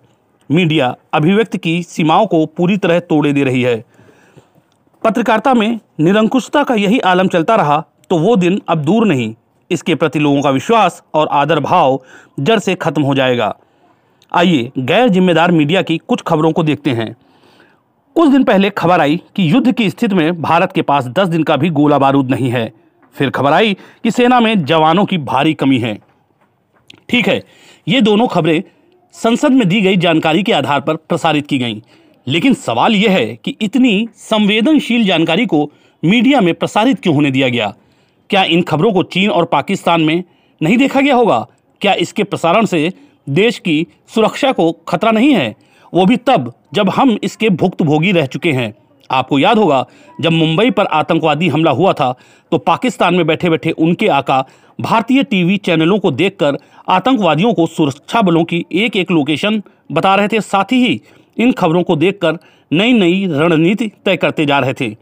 मीडिया 0.50 0.96
अभिव्यक्ति 1.14 1.58
की 1.58 1.82
सीमाओं 1.84 2.26
को 2.26 2.46
पूरी 2.48 2.78
तरह 2.78 3.00
तोड़े 3.02 3.34
दे 3.34 3.44
रही 3.44 3.62
है। 3.62 3.84
पत्रकारिता 5.04 5.54
में 5.54 5.80
निरंकुशता 6.00 6.64
का 6.64 6.76
यही 6.76 7.00
आलम 7.02 7.28
चलता 7.28 7.56
रहा 7.56 7.84
तो 8.10 8.18
वो 8.18 8.36
दिन 8.36 8.62
अब 8.70 8.84
दूर 8.84 9.06
नहीं। 9.08 9.34
इसके 9.72 9.96
प्रति 9.96 10.20
लोगों 10.20 10.42
का 10.42 10.50
विश्वास 10.50 11.02
और 11.14 11.28
आदर 11.30 11.60
भाव 11.60 12.00
जड़ 12.40 12.60
से 12.60 12.76
खत्म 12.76 13.02
हो 13.02 13.16
जाएगा। 13.16 13.56
आइए 14.32 14.72
गैर 14.78 15.10
जिम्मेदार 15.10 15.52
मीडिया 15.52 15.82
की 15.82 15.98
कुछ 15.98 16.22
खबरों 16.22 16.52
को 16.52 16.64
देखते 16.64 16.90
हैं। 16.90 17.16
कुछ 18.16 18.30
दिन 18.30 18.44
पहले 18.44 18.70
खबर 18.70 19.02
आई 19.02 19.22
कि 19.36 19.52
युद्ध 19.54 19.72
की 19.72 19.90
स्थिति 19.90 20.16
में 20.16 20.42
भारत 20.42 20.72
के 20.72 20.82
पास 20.82 21.08
10 21.08 21.28
दिन 21.28 21.44
का 21.44 21.56
भी 21.58 21.70
गोला 21.70 21.98
बारूद 21.98 22.30
नहीं 22.32 22.50
है। 22.50 22.72
फिर 23.16 23.30
खबर 23.30 23.54
आई 23.54 23.74
कि 24.04 24.12
सेना 24.12 24.40
में 24.40 24.66
जवानों 24.66 25.06
की 25.06 25.18
भारी 25.18 25.54
कमी 25.54 25.78
है। 25.78 25.98
ठीक 27.10 27.28
है, 27.28 27.44
ये 27.88 28.02
दोनों 28.02 28.28
खबरें 28.28 28.64
संसद 29.12 29.52
में 29.52 29.68
दी 29.68 29.82
गई 29.82 29.98
जानकारी 29.98 30.44
के 30.44 30.52
आधार 30.52 30.82
पर 30.82 30.96
प्रसारित 30.96 31.48
की 31.48 31.58
गईं। 31.58 31.82
लेकिन 32.28 32.54
सवाल 32.54 32.96
यह 32.96 33.12
है 33.12 33.36
कि 33.36 33.56
इतनी 33.62 34.08
संवेदनशील 34.16 35.06
जानकारी 35.06 35.46
को 35.46 35.72
मीडिया 36.04 36.42
में 36.42 36.54
प्रसारित 36.54 37.00
क्यों 37.00 37.16
होने 37.16 37.32
दिया 37.32 37.50
गया? 37.50 37.74
क्या 38.30 38.44
इन 38.44 38.62
खबरों 38.62 38.94
को 38.94 39.04
चीन 39.04 39.30
और 39.30 39.46
पाकिस्तान 39.46 40.02
में 40.02 40.24
नहीं 40.62 40.78
देखा 40.78 41.02
गया 41.02 41.16
होगा? 41.16 41.48
क्या 41.82 41.94
इसके 41.94 42.24
प्रसारण 42.24 42.66
से 42.66 42.92
देश 43.30 43.58
की 43.60 43.86
सुरक्षा 44.16 44.52
को 44.52 44.72
खतरा 44.88 45.12
नहीं 45.12 45.34
है। 45.34 45.56
वो 45.94 46.06
भी 46.06 46.18
तब 46.18 46.52
जब 46.74 46.90
हम 46.90 47.18
इसके 47.24 47.50
भुक्तभोगी 47.52 48.12
रह 48.12 48.26
चुके 48.26 48.52
हैं। 48.52 48.74
आपको 49.10 49.40
याद 49.40 49.58
होगा, 49.58 49.86
जब 50.22 50.32
मुंबई 50.32 50.72
पर 50.72 50.86
आतंकवादी 50.86 51.48
हमला 51.48 51.72
हुआ 51.72 51.94
था 51.94 52.14
तो 52.52 52.58
पाकिस्तान 52.58 53.16
में 53.16 53.26
बैठे 53.28 53.50
बैठे 53.50 53.72
उनके 53.72 54.08
आका 54.08 54.44
भारतीय 54.80 55.24
टीवी 55.24 55.58
चैनलों 55.58 55.98
को 56.00 56.12
देखकर 56.12 56.58
आतंकवादियों 56.90 57.54
को 57.54 57.66
सुरक्षा 57.68 58.22
बलों 58.22 58.44
की 58.44 58.66
एक 58.74 58.96
एक 58.96 59.12
लोकेशन 59.12 59.62
बता 59.92 60.14
रहे 60.16 60.28
थे। 60.28 60.42
साथ 60.42 60.72
ही 60.72 61.02
इन 61.38 61.52
खबरों 61.52 61.84
को 61.84 61.96
देखकर 61.96 62.38
नई 62.72 62.94
नई 62.94 63.26
रणनीति 63.30 63.92
तय 64.06 64.18
करते 64.18 64.46
जा 64.46 64.60
रहे 64.60 64.74
थे। 64.74 64.96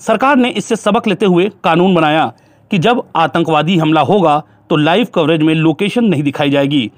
सरकार 0.00 0.36
ने 0.36 0.50
इससे 0.50 0.76
सबक 0.76 1.08
लेते 1.08 1.26
हुए 1.26 1.50
कानून 1.64 1.94
बनाया 1.94 2.32
कि 2.70 2.78
जब 2.78 3.02
आतंकवादी 3.16 3.76
हमला 3.76 4.00
होगा 4.02 4.42
तो 4.70 4.76
लाइव 4.76 5.06
कवरेज 5.14 5.42
में 5.42 5.54
लोकेशन 5.54 6.04
नहीं 6.04 6.22
दिखाई 6.22 6.50
जाएगी। 6.50 6.90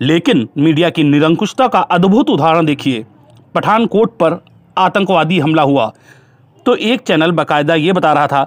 लेकिन 0.00 0.48
मीडिया 0.58 0.90
की 0.90 1.02
निरंकुशता 1.04 1.66
का 1.68 1.80
अद्भुत 1.90 2.30
उदाहरण 2.30 2.66
देखिए। 2.66 3.04
पठानकोट 3.54 4.16
पर 4.18 4.38
आतंकवादी 4.76 5.38
हमला 5.38 5.62
हुआ। 5.62 5.92
तो 6.66 6.74
एक 6.76 7.00
चैनल 7.00 7.32
बाकायदा 7.32 7.74
ये 7.74 7.92
बता 7.92 8.12
रहा 8.12 8.26
था 8.26 8.44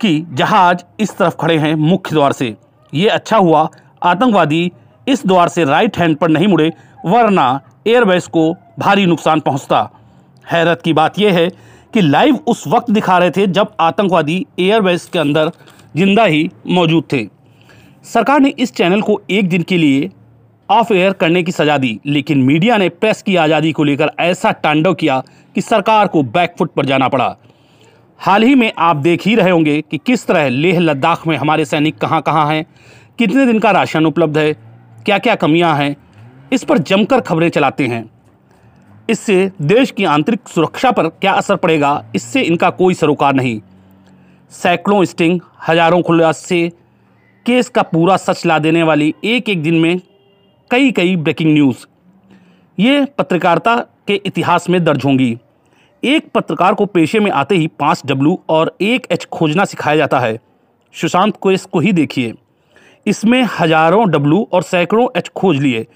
कि 0.00 0.26
जहाज़ 0.32 0.84
इस 1.00 1.16
तरफ़ 1.18 1.36
खड़े 1.40 1.56
हैं 1.58 1.74
मुख्य 1.74 2.14
द्वार 2.14 2.32
से। 2.32 2.54
ये 2.92 3.08
अच्छा 3.08 3.36
हुआ, 3.36 3.68
आतंकवादी 4.02 4.70
इस 5.06 5.26
द्वार 5.26 5.48
से 5.48 5.64
राइट 5.64 5.98
हैंड 5.98 6.16
पर 6.16 6.28
नहीं 6.28 6.48
मुड़े, 6.48 6.70
वरना 7.06 7.60
एयरबेस 7.86 8.26
को 8.26 8.52
भारी 8.78 9.06
नुकसान 9.06 9.40
पहुँचता। 9.40 9.88
हैरत 10.44 10.82
की 10.84 10.92
बात 10.92 11.18
यह 11.18 11.34
है 11.34 11.48
कि 11.94 12.00
लाइव 12.00 12.38
उस 12.48 12.66
वक्त 12.68 12.90
दिखा 12.90 13.18
रहे 13.18 13.30
थे 13.30 13.46
जब 13.48 13.72
आतंकवादी 13.80 14.44
एयरबेस 14.60 15.08
के 15.12 15.18
अंदर 15.18 15.50
ज़िंदा 15.96 16.24
ही 16.24 16.48
मौजूद 16.68 17.04
थे। 17.12 17.26
सरकार 18.04 18.40
ने 18.40 18.48
इस 18.58 18.74
चैनल 18.74 19.02
को 19.02 19.20
एक 19.30 19.48
दिन 19.48 19.62
के 19.62 19.76
लिए 19.78 20.10
ऑफ़ 20.68 20.92
एयर 20.92 21.12
करने 21.12 21.42
की 21.42 21.52
सजा 21.52 21.76
दी, 21.78 21.98
लेकिन 22.06 22.38
मीडिया 22.38 22.76
ने 22.76 22.88
प्रेस 22.88 23.22
की 23.22 23.36
आज़ादी 23.36 23.72
को 23.72 23.84
लेकर 23.84 24.10
ऐसा 24.20 24.52
तांडव 24.54 24.94
किया 24.94 25.22
कि 25.56 25.60
सरकार 25.60 26.06
को 26.06 26.22
बैकफुट 26.24 26.72
पर 26.72 26.86
जाना 26.86 27.08
पड़ा। 27.08 27.34
हाल 28.20 28.42
ही 28.42 28.54
में 28.54 28.72
आप 28.78 28.96
देख 28.96 29.26
ही 29.26 29.34
रहे 29.34 29.50
होंगे 29.50 29.80
कि 29.80 29.98
किस 29.98 30.26
तरह 30.26 30.48
लेह 30.48 30.78
लद्दाख 30.80 31.26
में 31.26 31.36
हमारे 31.36 31.64
सैनिक 31.64 31.98
कहाँ 31.98 32.20
कहाँ 32.22 32.46
हैं, 32.48 32.64
कितने 33.18 33.46
दिन 33.46 33.58
का 33.58 33.70
राशन 33.70 34.06
उपलब्ध 34.06 34.38
है 34.38 34.52
क्या 35.06 35.18
क्या 35.18 35.34
कमियाँ 35.34 35.74
हैं, 35.76 35.96
इस 36.52 36.64
पर 36.64 36.78
जमकर 36.80 37.20
खबरें 37.20 37.48
चलाते 37.48 37.86
हैं। 37.86 38.04
इससे 39.08 39.50
देश 39.62 39.90
की 39.90 40.04
आंतरिक 40.06 40.48
सुरक्षा 40.48 40.90
पर 40.90 41.08
क्या 41.10 41.32
असर 41.32 41.56
पड़ेगा, 41.56 42.04
इससे 42.14 42.42
इनका 42.42 42.70
कोई 42.72 42.94
सरोकार 42.94 43.34
नहीं। 43.34 43.60
सैकड़ों 44.52 45.04
स्टिंग, 45.04 45.40
हज़ारों 45.68 46.00
खुलास, 46.02 46.48
केस 47.46 47.68
का 47.68 47.82
पूरा 47.84 48.16
सच 48.16 48.44
ला 48.46 48.58
देने 48.58 48.82
वाली 48.82 49.14
एक 49.24 49.48
एक 49.48 49.62
दिन 49.62 49.74
में 49.74 50.00
कई 50.74 50.90
कई 50.92 51.14
ब्रेकिंग 51.16 51.52
न्यूज़। 51.52 51.84
ये 52.78 53.04
पत्रकारिता 53.18 53.74
के 54.08 54.14
इतिहास 54.26 54.68
में 54.70 54.82
दर्ज 54.84 55.04
होंगी। 55.04 55.36
एक 56.02 56.30
पत्रकार 56.34 56.74
को 56.74 56.86
पेशे 56.86 57.20
में 57.20 57.30
आते 57.32 57.56
ही 57.56 57.66
पाँच 57.80 58.02
डब्लू 58.06 58.38
और 58.48 58.74
एक 58.82 59.06
एच 59.10 59.24
खोजना 59.24 59.64
सिखाया 59.64 59.96
जाता 59.96 60.20
है। 60.20 60.38
सुशांत 60.94 61.36
को 61.36 61.52
इसको 61.52 61.80
ही 61.80 61.92
देखिए। 61.92 62.32
इसमें 63.06 63.42
हज़ारों 63.60 64.08
डब्लू 64.10 64.42
और 64.52 64.62
सैकड़ों 64.62 65.06
एच 65.16 65.28
खोज 65.28 65.60
लिए। 65.60 65.86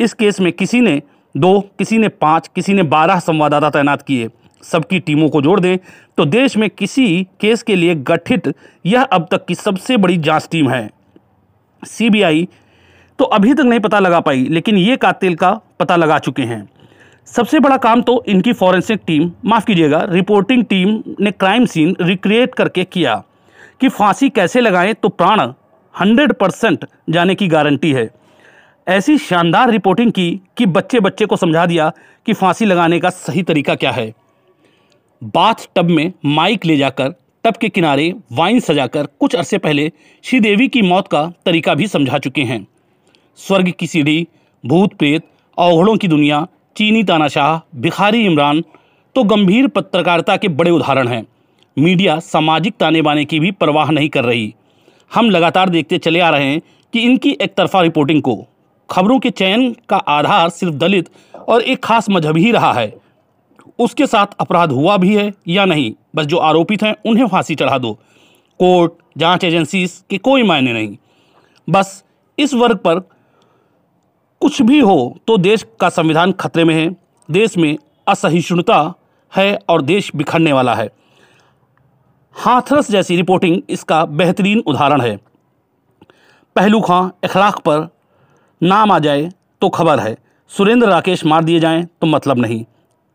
इस 0.00 0.14
केस 0.14 0.40
में 0.40 0.52
किसी 0.52 0.80
ने 0.80 1.00
दो, 1.34 1.60
किसी 1.60 1.98
ने 1.98 2.08
पाँच, 2.08 2.50
किसी 2.54 2.74
ने 2.74 2.82
बारह 2.84 3.18
संवाददाता 3.20 3.70
तैनात 3.70 4.02
किए। 4.02 4.28
सबकी 4.62 5.00
टीमों 5.00 5.28
को 5.28 5.42
जोड़ 5.42 5.58
दें 5.60 5.76
तो 6.18 6.24
देश 6.26 6.56
में 6.56 6.70
किसी 6.70 7.26
केस 7.40 7.62
के 7.62 7.76
लिए 7.76 7.94
गठित 8.04 8.54
यह 8.86 9.02
अब 9.02 9.28
तक 9.30 9.46
की 9.46 9.54
सबसे 9.56 9.96
बड़ी 9.96 10.16
जाँच 10.20 10.48
टीम 10.50 10.70
है। 10.70 10.88
सीबीआई 11.82 12.48
तो 13.18 13.24
अभी 13.24 13.54
तक 13.54 13.60
नहीं 13.60 13.80
पता 13.80 13.98
लगा 13.98 14.20
पाई, 14.20 14.46
लेकिन 14.50 14.76
ये 14.76 14.96
कातिल 14.96 15.34
का 15.34 15.60
पता 15.80 15.96
लगा 15.96 16.18
चुके 16.18 16.42
हैं। 16.42 16.68
सबसे 17.26 17.60
बड़ा 17.60 17.76
काम 17.76 18.02
तो 18.02 18.24
इनकी 18.28 18.52
फॉरेंसिक 18.52 19.00
टीम 19.06 19.32
माफ़ 19.44 19.64
कीजिएगा 19.64 20.06
रिपोर्टिंग 20.08 20.64
टीम 20.64 21.02
ने 21.20 21.30
क्राइम 21.30 21.66
सीन 21.66 21.96
रिक्रिएट 22.00 22.54
करके 22.54 22.84
किया। 22.84 23.22
कि 23.80 23.88
फांसी 23.88 24.30
कैसे 24.30 24.60
लगाएँ 24.60 24.94
तो 24.94 25.08
प्राण 25.08 25.52
100 26.00 26.32
परसेंट 26.32 26.84
जाने 27.10 27.34
की 27.34 27.48
गारंटी 27.48 27.92
है। 27.92 28.10
ऐसी 28.88 29.18
शानदार 29.18 29.70
रिपोर्टिंग 29.70 30.12
की 30.12 30.40
कि 30.56 30.66
बच्चे 30.66 31.00
बच्चे 31.00 31.26
को 31.26 31.36
समझा 31.36 31.66
दिया 31.66 31.92
कि 32.26 32.32
फांसी 32.32 32.64
लगाने 32.64 33.00
का 33.00 33.10
सही 33.10 33.42
तरीका 33.42 33.74
क्या 33.74 33.90
है। 33.90 34.12
बाथ 35.24 35.54
टब 35.76 35.84
में 35.84 36.12
माइक 36.24 36.64
ले 36.64 36.76
जाकर, 36.76 37.14
टब 37.44 37.54
के 37.56 37.68
किनारे 37.68 38.14
वाइन 38.32 38.60
सजाकर 38.60 39.06
कुछ 39.06 39.36
अरसे 39.36 39.58
पहले 39.58 39.92
श्रीदेवी 40.22 40.68
की 40.68 40.82
मौत 40.82 41.08
का 41.08 41.32
तरीका 41.46 41.74
भी 41.74 41.86
समझा 41.86 42.18
चुके 42.18 42.42
हैं। 42.42 42.66
स्वर्ग 43.38 43.72
की 43.78 43.86
सीढ़ी, 43.86 44.28
भूत 44.66 44.94
प्रेत, 44.94 45.22
अवघड़ों 45.58 45.96
की 45.96 46.08
दुनिया, 46.08 46.46
चीनी 46.76 47.04
तानाशाह, 47.04 47.80
भिखारी 47.80 48.26
इमरान 48.26 48.64
तो 49.14 49.24
गंभीर 49.24 49.66
पत्रकारिता 49.66 50.36
के 50.36 50.48
बड़े 50.48 50.70
उदाहरण 50.70 51.08
हैं। 51.08 51.26
मीडिया 51.78 52.18
सामाजिक 52.18 52.74
ताने 52.74 53.02
बाने 53.02 53.24
की 53.24 53.40
भी 53.40 53.50
परवाह 53.50 53.90
नहीं 53.90 54.08
कर 54.08 54.24
रही। 54.24 54.54
हम 55.14 55.30
लगातार 55.30 55.68
देखते 55.68 55.98
चले 55.98 56.20
आ 56.20 56.30
रहे 56.30 56.44
हैं 56.44 56.62
कि 56.92 57.00
इनकी 57.00 57.30
एक 57.40 57.54
तरफा 57.54 57.80
रिपोर्टिंग 57.80 58.22
को। 58.22 58.46
खबरों 58.90 59.18
के 59.18 59.30
चयन 59.30 59.76
का 59.88 59.96
आधार 59.96 60.48
सिर्फ़ 60.48 60.74
दलित 60.74 61.08
और 61.48 61.62
एक 61.62 61.84
खास 61.84 62.10
मज़हब 62.10 62.36
ही 62.36 62.52
रहा 62.52 62.72
है। 62.72 62.98
उसके 63.78 64.06
साथ 64.06 64.26
अपराध 64.40 64.72
हुआ 64.72 64.96
भी 64.96 65.16
है 65.16 65.32
या 65.48 65.64
नहीं? 65.64 65.92
बस 66.16 66.26
जो 66.26 66.36
आरोपित 66.36 66.82
हैं, 66.82 66.96
उन्हें 67.06 67.28
फांसी 67.28 67.54
चढ़ा 67.54 67.78
दो। 67.78 67.94
कोर्ट, 68.58 68.92
जाँच 69.18 69.44
एजेंसी 69.44 69.86
के 69.86 70.18
कोई 70.18 70.42
मायने 70.42 70.72
नहीं। 70.72 70.96
बस 71.70 72.04
इस 72.38 72.54
वर्ग 72.54 72.76
पर 72.76 73.17
कुछ 74.40 74.60
भी 74.62 74.78
हो 74.80 75.18
तो 75.26 75.36
देश 75.38 75.64
का 75.80 75.88
संविधान 75.88 76.32
खतरे 76.32 76.64
में 76.64 76.74
है। 76.74 76.88
देश 77.28 77.56
में 77.56 77.76
असहिष्णुता 78.06 78.94
है 79.32 79.58
और 79.68 79.82
देश 79.82 80.10
बिखरने 80.16 80.52
वाला 80.52 80.74
है। 80.74 80.88
हाथरस 82.36 82.90
जैसी 82.90 83.16
रिपोर्टिंग 83.16 83.60
इसका 83.70 84.04
बेहतरीन 84.06 84.62
उदाहरण 84.66 85.00
है। 85.00 85.16
पहलू 86.56 86.80
खां 86.80 87.08
अखलाक 87.24 87.58
पर 87.58 87.88
नाम 88.60 88.92
आ 88.92 88.98
जाए 88.98 89.28
तो 89.62 89.68
खबर 89.68 90.00
है, 90.00 90.16
सुरेंद्र 90.50 90.88
राकेश 90.88 91.24
मार 91.24 91.44
दिए 91.44 91.60
जाएँ 91.60 91.84
तो 92.00 92.06
मतलब 92.06 92.38
नहीं। 92.38 92.64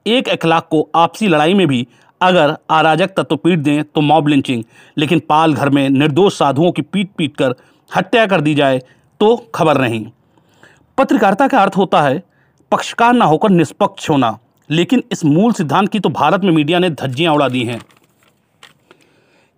एक 0.06 0.30
अखलाक 0.30 0.68
को 0.72 0.88
आपसी 0.96 1.28
लड़ाई 1.28 1.54
में 1.54 1.68
भी 1.68 1.86
अगर 2.22 2.56
अराजक 2.70 3.14
तत्व 3.18 3.36
पीट 3.36 3.60
दें 3.60 3.84
तो 3.86 4.02
मॉब 4.02 4.28
लिंचिंग, 4.28 4.64
लेकिन 4.98 5.22
पाल 5.30 5.54
घर 5.54 5.70
में 5.70 5.90
निर्दोष 5.90 6.38
साधुओं 6.38 6.72
की 6.72 6.82
पीट 6.82 7.12
पीट 7.18 7.36
कर 7.38 7.56
हत्या 7.92 8.26
कर 8.26 8.42
दी 8.42 8.56
जाए 8.56 8.82
तो 9.22 9.36
खबर 9.56 9.82
नहीं। 9.82 10.06
पत्रकारिता 10.98 11.48
का 11.48 11.62
अर्थ 11.62 11.78
होता 11.78 12.02
है, 12.02 12.24
पक्षकार 12.72 13.14
ना 13.14 13.26
होकर 13.26 13.50
निष्पक्ष 13.50 14.10
होना। 14.10 14.38
लेकिन 14.70 15.04
इस 15.12 15.26
मूल 15.26 15.54
सिद्धांत 15.54 15.90
की 15.90 16.00
तो 16.00 16.10
भारत 16.10 16.44
में 16.44 16.52
मीडिया 16.52 16.80
ने 16.80 16.90
धज्जियाँ 16.90 17.34
उड़ा 17.34 17.48
दी 17.50 17.64
हैं। 17.64 17.80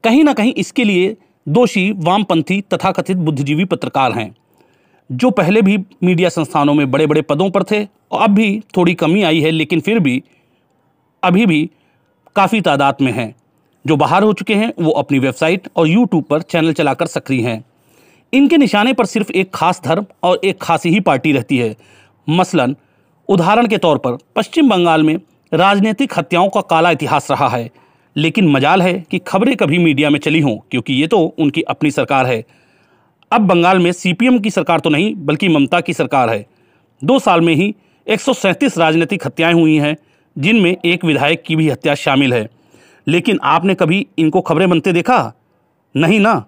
कहीं 0.04 0.24
ना 0.24 0.34
कहीं 0.34 0.54
इसके 0.54 0.84
लिए 0.84 1.18
दोषी, 1.48 1.92
वामपंथी, 1.92 2.62
तथाकथित 2.62 3.18
बुद्धिजीवी 3.18 3.66
पत्रकार 3.66 4.12
हैं, 4.12 4.36
जो 5.12 5.32
पहले 5.32 5.62
भी 5.62 5.78
मीडिया 6.04 6.30
संस्थानों 6.30 6.74
में 6.74 6.92
बड़े 6.92 7.08
बड़े 7.08 7.22
पदों 7.22 7.50
पर 7.50 7.64
थे, 7.64 7.84
और 8.12 8.22
अब 8.22 8.30
भी 8.30 8.64
थोड़ी 8.78 8.94
कमी 8.94 9.24
आई 9.24 9.42
है, 9.42 9.52
लेकिन 9.52 9.80
फिर 9.80 10.00
भी, 10.00 10.24
अभी 11.24 11.46
भी 11.46 11.70
काफ़ी 12.36 12.62
तादाद 12.62 12.98
में 13.02 13.12
हैं। 13.12 13.36
जो 13.88 13.96
बाहर 13.96 14.24
हो 14.24 14.34
चुके 14.34 14.56
हैं, 14.56 14.74
वो 14.80 14.92
अपनी 14.92 15.20
वेबसाइट 15.20 15.68
और 15.76 15.88
यूट्यूब 15.88 16.24
पर 16.24 16.42
चैनल 16.42 16.74
चलाकर 16.74 17.06
सक्रिय 17.06 17.48
हैं। 17.48 17.64
इनके 18.34 18.58
निशाने 18.58 18.94
पर 18.94 19.06
सिर्फ़ 19.06 19.32
एक 19.32 19.52
खास 19.54 19.82
धर्म 19.86 20.06
और 20.24 20.40
एक 20.44 20.62
खास 20.62 20.86
ही 20.86 21.00
पार्टी 21.00 21.32
रहती 21.32 21.58
है। 21.58 21.76
मसलन, 22.30 22.76
उदाहरण 23.30 23.68
के 23.68 23.78
तौर 23.78 23.98
पर, 23.98 24.18
पश्चिम 24.36 24.70
बंगाल 24.70 25.04
में 25.04 25.20
राजनीतिक 25.54 26.18
हत्याओं 26.18 26.50
का 26.50 26.62
काला 26.62 26.92
इतिहास 26.92 27.32
रहा 27.32 27.50
है, 27.50 27.70
लेकिन 28.16 28.48
मजाल 28.48 28.82
है 28.82 28.94
कि 29.12 29.20
खबरें 29.20 29.56
कभी 29.56 29.78
मीडिया 29.78 30.10
में 30.10 30.20
चली 30.20 30.40
हों, 30.40 30.58
क्योंकि 30.72 30.94
ये 30.94 31.08
तो 31.08 31.20
उनकी 31.20 31.62
अपनी 31.62 31.92
सरकार 31.92 32.26
है। 32.26 32.44
अब 33.32 33.42
बंगाल 33.42 33.80
में 33.80 33.92
सीपीएम 33.92 34.40
की 34.40 34.50
सरकार 34.50 34.80
तो 34.80 34.90
नहीं, 34.90 35.16
बल्कि 35.16 35.50
ममता 35.50 35.82
की 35.82 35.94
सरकार 35.94 36.30
है। 36.30 36.46
दो 37.04 37.20
साल 37.20 37.42
में 37.42 37.54
ही 37.56 37.76
एक 38.08 38.22
सौ 38.22 38.34
सैंतीस 38.34 38.78
राजनीतिक 38.78 39.26
हत्याएँ 39.26 39.54
हुई 39.54 39.76
हैं, 39.76 39.96
जिनमें 40.38 40.78
एक 40.86 41.06
विधायक 41.06 41.44
की 41.44 41.56
भी 41.56 41.70
हत्या 41.70 41.96
शामिल 41.96 42.34
है। 42.34 42.50
लेकिन 43.08 43.40
आपने 43.44 43.76
कभी 43.76 44.08
इनको 44.18 44.42
खबरें 44.42 44.70
बनते 44.70 44.94
देखा? 44.94 45.34
नहीं 45.96 46.20
ना? 46.20 46.46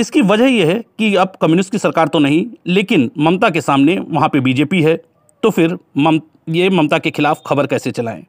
इसकी 0.00 0.20
वजह 0.22 0.46
यह 0.46 0.66
है 0.66 0.74
कि 0.98 1.14
अब 1.14 1.32
कम्युनिस्ट 1.42 1.72
की 1.72 1.78
सरकार 1.78 2.08
तो 2.08 2.18
नहीं, 2.18 2.46
लेकिन 2.66 3.10
ममता 3.18 3.50
के 3.50 3.60
सामने 3.60 3.98
वहाँ 4.00 4.28
पे 4.28 4.40
बीजेपी 4.40 4.82
है 4.82 4.96
तो 5.42 5.50
फिर 5.50 5.76
मम, 5.96 6.20
ये 6.48 6.68
ममता 6.70 6.98
के 6.98 7.10
खिलाफ 7.10 7.42
खबर 7.46 7.66
कैसे 7.66 7.90
चलाएँ? 7.90 8.24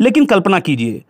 लेकिन 0.00 0.24
कल्पना 0.24 0.58
कीजिए, 0.60 1.02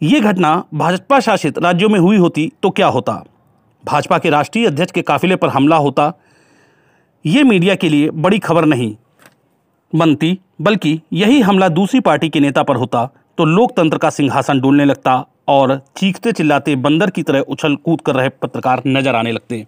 ये 0.00 0.20
घटना 0.20 0.64
भाजपा 0.74 1.20
शासित 1.20 1.58
राज्यों 1.58 1.88
में 1.88 1.98
हुई 2.00 2.16
होती 2.16 2.50
तो 2.62 2.70
क्या 2.70 2.86
होता? 2.88 3.12
भाजपा 3.84 4.18
के 4.18 4.30
राष्ट्रीय 4.30 4.66
अध्यक्ष 4.66 4.92
के 4.92 5.02
काफिले 5.02 5.36
पर 5.36 5.48
हमला 5.48 5.76
होता? 5.76 6.12
ये 7.24 7.42
मीडिया 7.44 7.74
के 7.74 7.88
लिए 7.88 8.10
बड़ी 8.10 8.38
खबर 8.38 8.64
नहीं, 8.64 8.94
बनती, 9.92 10.38
बल्कि 10.60 11.00
यही 11.12 11.40
हमला 11.40 11.68
दूसरी 11.70 12.00
पार्टी 12.00 12.28
के 12.28 12.40
नेता 12.40 12.62
पर 12.62 12.76
होता। 12.76 13.08
तो 13.38 13.44
लोकतंत्र 13.44 13.98
का 13.98 14.10
सिंहासन 14.10 14.60
डोलने 14.60 14.84
लगता 14.84 15.14
और 15.48 15.76
चीखते 15.96 16.32
चिल्लाते 16.32 16.74
बंदर 16.78 17.10
की 17.10 17.22
तरह 17.22 17.40
उछल 17.48 17.74
कूद 17.76 18.00
कर 18.00 18.14
रहे 18.14 18.28
पत्रकार 18.42 18.82
नज़र 18.86 19.14
आने 19.14 19.32
लगते। 19.32 19.64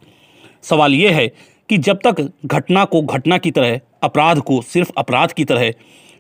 सवाल 0.64 0.94
यह 0.94 1.16
है 1.16 1.26
कि 1.70 1.78
जब 1.78 1.98
तक 2.06 2.20
घटना 2.46 2.84
को 2.84 3.02
घटना 3.02 3.38
की 3.38 3.50
तरह, 3.50 3.80
अपराध 4.02 4.40
को 4.40 4.60
सिर्फ़ 4.62 4.92
अपराध 4.98 5.32
की 5.32 5.44
तरह, 5.44 5.72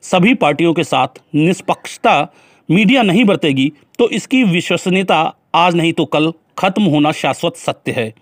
सभी 0.02 0.34
पार्टियों 0.34 0.72
के 0.74 0.84
साथ 0.84 1.20
निष्पक्षता 1.34 2.20
मीडिया 2.68 3.02
नहीं 3.02 3.24
बरतेगी 3.24 3.72
तो 3.98 4.08
इसकी 4.10 4.42
विश्वसनीयता 4.44 5.20
आज 5.54 5.74
नहीं 5.74 5.92
तो 5.92 6.04
कल 6.06 6.32
खत्म 6.58 6.82
होना 6.84 7.12
शाश्वत 7.12 7.56
सत्य 7.56 7.92
है। 7.92 8.12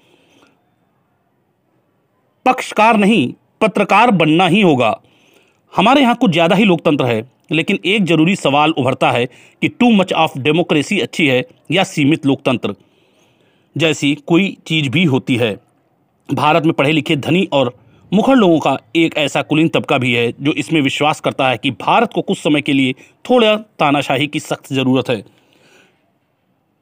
पक्षकार 2.46 2.96
नहीं, 2.96 3.32
पत्रकार 3.60 4.10
बनना 4.12 4.46
ही 4.46 4.60
होगा। 4.62 4.90
हमारे 5.72 6.00
यहाँ 6.00 6.14
कुछ 6.14 6.30
ज़्यादा 6.30 6.56
ही 6.56 6.64
लोकतंत्र 6.64 7.04
है, 7.04 7.24
लेकिन 7.52 7.78
एक 7.84 8.04
ज़रूरी 8.04 8.34
सवाल 8.36 8.70
उभरता 8.72 9.10
है 9.10 9.26
कि 9.26 9.68
टू 9.70 9.90
मच 9.90 10.12
ऑफ़ 10.14 10.38
डेमोक्रेसी 10.38 10.98
अच्छी 11.00 11.26
है 11.26 11.44
या 11.72 11.84
सीमित 11.84 12.26
लोकतंत्र। 12.26 12.74
जैसी 13.76 14.14
कोई 14.26 14.56
चीज़ 14.66 14.88
भी 14.90 15.04
होती 15.04 15.36
है। 15.36 15.54
भारत 16.28 16.64
में 16.64 16.72
पढ़े 16.72 16.92
लिखे 16.92 17.16
धनी 17.18 17.48
और 17.52 17.74
मुखर 18.12 18.34
लोगों 18.34 18.58
का 18.58 18.76
एक 18.96 19.16
ऐसा 19.16 19.42
कुलीन 19.42 19.68
तबका 19.68 19.98
भी 19.98 20.12
है, 20.14 20.32
जो 20.32 20.52
इसमें 20.52 20.80
विश्वास 20.80 21.20
करता 21.20 21.48
है 21.48 21.56
कि 21.56 21.70
भारत 21.72 22.12
को 22.14 22.22
कुछ 22.22 22.38
समय 22.38 22.60
के 22.60 22.72
लिए 22.72 22.92
थोड़ा 23.24 23.56
तानाशाही 23.78 24.26
की 24.26 24.40
सख्त 24.40 24.72
ज़रूरत 24.72 25.10
है। 25.10 25.22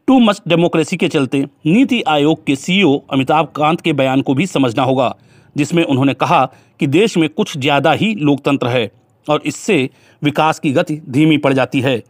टू 0.08 0.18
मच 0.20 0.40
डेमोक्रेसी 0.48 0.96
के 0.96 1.08
चलते 1.08 1.44
नीति 1.66 2.02
आयोग 2.08 2.44
के 2.46 2.56
सीईओ 2.56 2.96
अमिताभ 3.10 3.52
कांत 3.56 3.80
के 3.80 3.92
बयान 3.94 4.22
को 4.22 4.34
भी 4.34 4.46
समझना 4.48 4.82
होगा। 4.82 5.14
जिसमें 5.56 5.82
उन्होंने 5.84 6.14
कहा 6.14 6.44
कि 6.80 6.86
देश 6.88 7.16
में 7.16 7.28
कुछ 7.28 7.56
ज़्यादा 7.58 7.92
ही 7.92 8.14
लोकतंत्र 8.16 8.68
है 8.68 8.90
और 9.26 9.42
इससे 9.46 9.88
विकास 10.22 10.58
की 10.58 10.72
गति 10.72 11.00
धीमी 11.08 11.36
पड़ 11.38 11.52
जाती 11.52 11.80
है। 11.80 12.02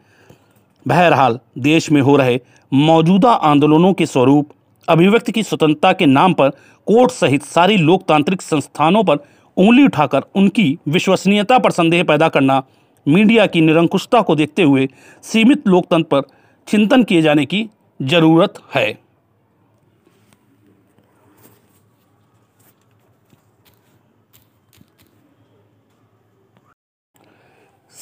बहरहाल, 0.86 1.38
देश 1.58 1.90
में 1.92 2.00
हो 2.00 2.16
रहे 2.16 2.38
मौजूदा 2.72 3.30
आंदोलनों 3.32 3.92
के 3.92 4.06
स्वरूप, 4.06 4.48
अभिव्यक्ति 4.88 5.32
की 5.32 5.42
स्वतंत्रता 5.42 5.92
के 5.92 6.06
नाम 6.06 6.32
पर 6.34 6.50
कोर्ट 6.86 7.10
सहित 7.12 7.42
सारी 7.44 7.76
लोकतांत्रिक 7.76 8.42
संस्थानों 8.42 9.02
पर 9.04 9.18
उंगली 9.56 9.84
उठाकर 9.84 10.22
उनकी 10.34 10.78
विश्वसनीयता 10.88 11.58
पर 11.58 11.70
संदेह 11.70 12.04
पैदा 12.04 12.28
करना, 12.28 12.62
मीडिया 13.06 13.46
की 13.46 13.60
निरंकुशता 13.60 14.20
को 14.20 14.34
देखते 14.36 14.62
हुए 14.62 14.88
सीमित 15.24 15.68
लोकतंत्र 15.68 16.08
पर 16.12 16.28
चिंतन 16.68 17.02
किए 17.02 17.22
जाने 17.22 17.44
की 17.46 17.68
ज़रूरत 18.00 18.54
है। 18.74 18.98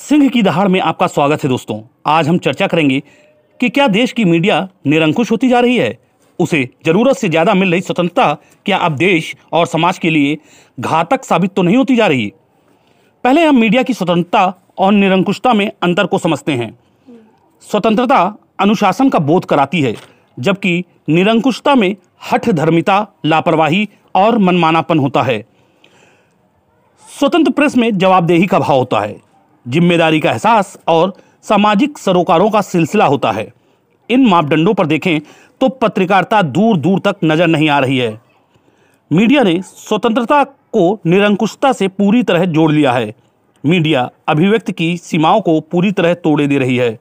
सिंह 0.08 0.28
की 0.28 0.42
दहाड़ 0.42 0.68
में 0.68 0.78
आपका 0.80 1.06
स्वागत 1.06 1.42
है 1.44 1.48
दोस्तों। 1.48 1.80
आज 2.06 2.28
हम 2.28 2.36
चर्चा 2.38 2.66
करेंगे 2.66 3.02
कि 3.60 3.68
क्या 3.68 3.88
देश 3.88 4.12
की 4.12 4.24
मीडिया 4.24 4.68
निरंकुश 4.86 5.30
होती 5.30 5.48
जा 5.48 5.60
रही 5.60 5.76
है? 5.76 5.98
उसे 6.38 6.62
ज़रूरत 6.86 7.16
से 7.16 7.28
ज़्यादा 7.28 7.54
मिल 7.54 7.72
रही 7.72 7.80
स्वतंत्रता, 7.80 8.34
क्या 8.66 8.76
अब 8.76 8.92
देश 8.92 9.34
और 9.52 9.66
समाज 9.66 9.98
के 9.98 10.10
लिए 10.10 10.38
घातक 10.80 11.24
साबित 11.24 11.54
तो 11.54 11.62
नहीं 11.62 11.76
होती 11.76 11.96
जा 11.96 12.06
रही? 12.06 12.32
पहले 13.24 13.44
हम 13.44 13.60
मीडिया 13.60 13.82
की 13.82 13.94
स्वतंत्रता 13.94 14.54
और 14.78 14.92
निरंकुशता 14.92 15.54
में 15.54 15.70
अंतर 15.82 16.06
को 16.06 16.18
समझते 16.18 16.52
हैं। 16.52 16.72
स्वतंत्रता 17.66 18.34
अनुशासन 18.60 19.08
का 19.08 19.18
बोध 19.18 19.44
कराती 19.44 19.82
है, 19.82 19.94
जबकि 20.38 20.84
निरंकुशता 21.08 21.74
में 21.74 21.94
हठ 22.32 22.48
धर्मिता, 22.50 23.06
लापरवाही 23.26 23.88
और 24.14 24.38
मनमानापन 24.38 24.98
होता 24.98 25.22
है। 25.22 25.40
स्वतंत्र 27.08 27.52
प्रेस 27.52 27.76
में 27.76 27.90
जवाबदेही 27.98 28.46
का 28.46 28.58
भाव 28.58 28.78
होता 28.78 29.00
है। 29.00 29.27
ज़िम्मेदारी 29.68 30.20
का 30.20 30.31
एहसास 30.31 30.76
और 30.88 31.12
सामाजिक 31.44 31.98
सरोकारों 31.98 32.50
का 32.50 32.61
सिलसिला 32.62 33.07
होता 33.07 33.31
है। 33.33 33.46
इन 34.11 34.26
मापदंडों 34.26 34.74
पर 34.74 34.87
देखें 34.87 35.18
तो 35.61 35.68
पत्रकारिता 35.68 36.40
दूर 36.42 36.76
दूर 36.76 37.00
तक 37.00 37.16
नज़र 37.24 37.46
नहीं 37.46 37.68
आ 37.68 37.78
रही 37.78 37.98
है। 37.98 38.20
मीडिया 39.11 39.42
ने 39.42 39.61
स्वतंत्रता 39.64 40.42
को 40.44 41.00
निरंकुशता 41.07 41.72
से 41.72 41.88
पूरी 41.90 42.22
तरह 42.22 42.44
जोड़ 42.46 42.70
लिया 42.72 42.92
है। 42.92 43.14
मीडिया 43.64 44.09
अभिव्यक्ति 44.28 44.72
की 44.72 44.96
सीमाओं 44.96 45.40
को 45.40 45.61
पूरी 45.62 45.92
तरह 45.92 46.14
तोड़े 46.16 46.46
दे 46.46 46.59
रही 46.59 46.76
है। 46.76 46.98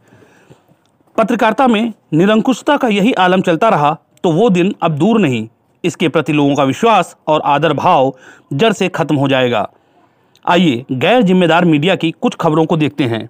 पत्रकारिता 1.15 1.67
में 1.67 1.93
निरंकुशता 2.13 2.77
का 2.77 2.88
यही 2.88 3.13
आलम 3.15 3.41
चलता 3.41 3.69
रहा 3.69 3.97
तो 4.23 4.32
वो 4.32 4.49
दिन 4.49 4.73
अब 4.82 4.97
दूर 4.97 5.19
नहीं। 5.19 5.47
इसके 5.84 6.08
प्रति 6.10 6.34
लोगों 6.34 6.56
का 6.56 6.63
विश्वास 6.63 7.15
और 7.27 7.41
आदर 7.45 7.73
भाव 7.73 8.13
जड़ 8.53 8.71
से 8.73 8.89
खत्म 8.89 9.15
हो 9.15 9.27
जाएगा। 9.27 9.67
आइए 10.47 10.86
गैर 10.91 11.21
जिम्मेदार 11.21 11.65
मीडिया 11.65 11.95
की 11.95 12.12
कुछ 12.12 12.36
खबरों 12.36 12.65
को 12.65 12.77
देखते 12.77 13.03
हैं। 13.03 13.29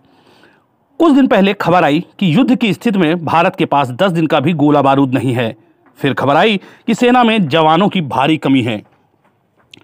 कुछ 1.00 1.14
दिन 1.14 1.28
पहले 1.28 1.54
खबर 1.54 1.84
आई 1.84 2.04
कि 2.20 2.36
युद्ध 2.36 2.56
की 2.56 2.74
स्थिति 2.74 3.00
में 3.00 3.26
भारत 3.26 3.56
के 3.56 3.66
पास 3.66 3.92
10 3.92 4.12
दिन 4.12 4.28
का 4.28 4.40
भी 4.40 4.54
गोला 4.54 4.82
बारूद 4.82 5.14
नहीं 5.14 5.34
है। 5.34 5.56
फिर 6.00 6.14
खबर 6.14 6.36
आई 6.36 6.58
कि 6.58 6.94
सेना 6.94 7.24
में 7.24 7.48
जवानों 7.48 7.90
की 7.90 8.02
भारी 8.02 8.38
कमी 8.38 8.62
है। 8.62 8.82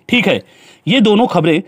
ठीक 0.10 0.28
है, 0.28 0.44
ये 0.88 1.02
दोनों 1.02 1.28
खबरें 1.28 1.62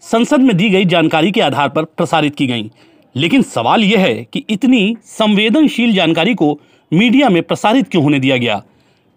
संसद 0.00 0.40
में 0.40 0.56
दी 0.56 0.70
गई 0.70 0.84
जानकारी 0.84 1.30
के 1.30 1.40
आधार 1.40 1.68
पर 1.68 1.84
प्रसारित 1.84 2.34
की 2.34 2.46
गईं। 2.46 2.68
लेकिन 3.16 3.42
सवाल 3.42 3.84
यह 3.84 4.00
है 4.00 4.14
कि 4.24 4.44
इतनी 4.50 4.96
संवेदनशील 5.04 5.94
जानकारी 5.94 6.34
को 6.34 6.58
मीडिया 6.92 7.28
में 7.28 7.42
प्रसारित 7.42 7.88
क्यों 7.88 8.04
होने 8.04 8.18
दिया 8.18 8.36
गया? 8.36 8.62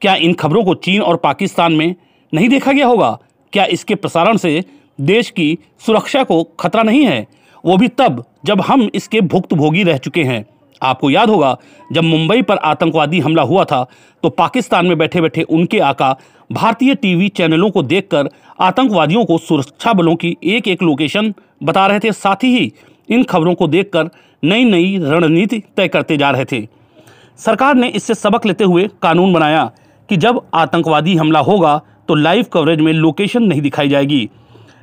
क्या 0.02 0.16
इन 0.16 0.34
खबरों 0.34 0.64
को 0.64 0.76
चीन 0.76 1.02
और 1.02 1.16
पाकिस्तान 1.16 1.74
में 1.74 1.96
नहीं 2.34 2.50
देखा 2.50 2.72
गया 2.72 2.88
होगा? 2.88 3.18
क्या 3.54 3.66
इसके 3.66 3.96
प्रसारण 3.96 4.38
से 4.38 4.64
देश 5.00 5.30
की 5.30 5.58
सुरक्षा 5.86 6.24
को 6.24 6.44
खतरा 6.60 6.84
नहीं 6.84 7.04
है। 7.04 7.26
वो 7.64 7.78
भी 7.78 7.88
तब, 7.88 8.24
जब 8.46 8.62
हम 8.62 8.90
इसके 8.96 9.22
भुक्तभोगी 9.22 9.84
रह 9.84 9.98
चुके 9.98 10.24
हैं। 10.24 10.46
आपको 10.82 11.10
याद 11.10 11.30
होगा, 11.30 11.58
जब 11.92 12.04
मुंबई 12.04 12.42
पर 12.42 12.58
आतंकवादी 12.58 13.20
हमला 13.20 13.44
हुआ 13.44 13.64
था 13.66 13.86
तो 14.24 14.30
पाकिस्तान 14.30 14.86
में 14.86 14.98
बैठे 14.98 15.22
बैठे 15.22 15.42
उनके 15.44 15.80
आका 15.80 16.16
भारतीय 16.50 16.96
टीवी 16.96 17.28
चैनलों 17.30 17.70
को 17.70 17.84
देखकर 17.84 18.30
आतंकवादियों 18.60 19.24
को 19.26 19.38
सुरक्षा 19.38 19.94
बलों 19.94 20.16
की 20.16 20.36
एक 20.46 20.68
एक 20.68 20.84
लोकेशन 20.84 21.34
बता 21.64 21.86
रहे 21.88 22.00
थे। 22.00 22.12
साथ 22.12 22.44
ही 22.44 22.72
इन 23.10 23.24
खबरों 23.24 23.54
को 23.56 23.68
देखकर 23.68 24.10
नई 24.44 24.64
नई 24.64 24.98
रणनीति 25.02 25.62
तय 25.78 25.88
करते 25.88 26.18
जा 26.18 26.30
रहे 26.32 26.46
थे। 26.46 26.68
सरकार 27.40 27.76
ने 27.76 27.88
इससे 27.90 28.16
सबक 28.16 28.46
लेते 28.46 28.64
हुए 28.64 28.88
कानून 29.02 29.34
बनाया 29.34 29.70
कि 30.10 30.18
जब 30.18 30.42
आतंकवादी 30.54 31.16
हमला 31.16 31.40
होगा 31.42 31.82
तो 32.08 32.16
लाइव 32.16 32.46
कवरेज 32.54 32.80
में 32.80 32.92
लोकेशन 32.94 33.44
नहीं 33.44 33.62
दिखाई 33.62 33.90
जाएगी। 33.90 34.28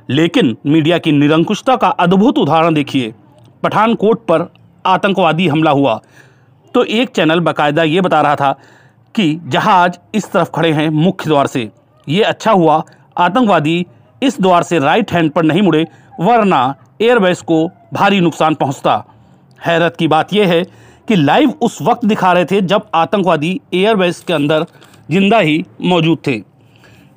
लेकिन 0.09 0.55
मीडिया 0.65 0.97
की 0.97 1.11
निरंकुशता 1.11 1.75
का 1.75 1.87
अद्भुत 1.87 2.37
उदाहरण 2.37 2.73
देखिए। 2.73 3.13
पठानकोट 3.63 4.25
पर 4.25 4.47
आतंकवादी 4.85 5.47
हमला 5.47 5.71
हुआ। 5.71 5.99
तो 6.73 6.83
एक 6.83 7.09
चैनल 7.09 7.39
बाकायदा 7.39 7.83
ये 7.83 8.01
बता 8.01 8.21
रहा 8.21 8.35
था 8.35 8.51
कि 9.15 9.39
जहाज़ 9.45 9.97
इस 10.15 10.31
तरफ़ 10.31 10.49
खड़े 10.55 10.71
हैं 10.71 10.89
मुख्य 10.91 11.29
द्वार 11.29 11.47
से। 11.47 11.69
ये 12.07 12.21
अच्छा 12.23 12.51
हुआ, 12.51 12.83
आतंकवादी 13.17 13.85
इस 14.21 14.39
द्वार 14.41 14.63
से 14.63 14.79
राइट 14.79 15.11
हैंड 15.11 15.31
पर 15.31 15.43
नहीं 15.43 15.61
मुड़े, 15.61 15.85
वरना 16.19 16.75
एयरबेस 17.01 17.41
को 17.41 17.67
भारी 17.93 18.19
नुकसान 18.21 18.55
पहुँचता। 18.55 19.03
हैरत 19.59 19.95
की 19.99 20.07
बात 20.07 20.33
यह 20.33 20.49
है 20.49 20.63
कि 21.07 21.15
लाइव 21.15 21.53
उस 21.61 21.81
वक्त 21.81 22.05
दिखा 22.05 22.31
रहे 22.33 22.45
थे 22.45 22.61
जब 22.61 22.87
आतंकवादी 22.95 23.59
एयरबेस 23.73 24.23
के 24.27 24.33
अंदर 24.33 24.65
ज़िंदा 25.11 25.39
ही 25.39 25.63
मौजूद 25.81 26.17
थे। 26.27 26.41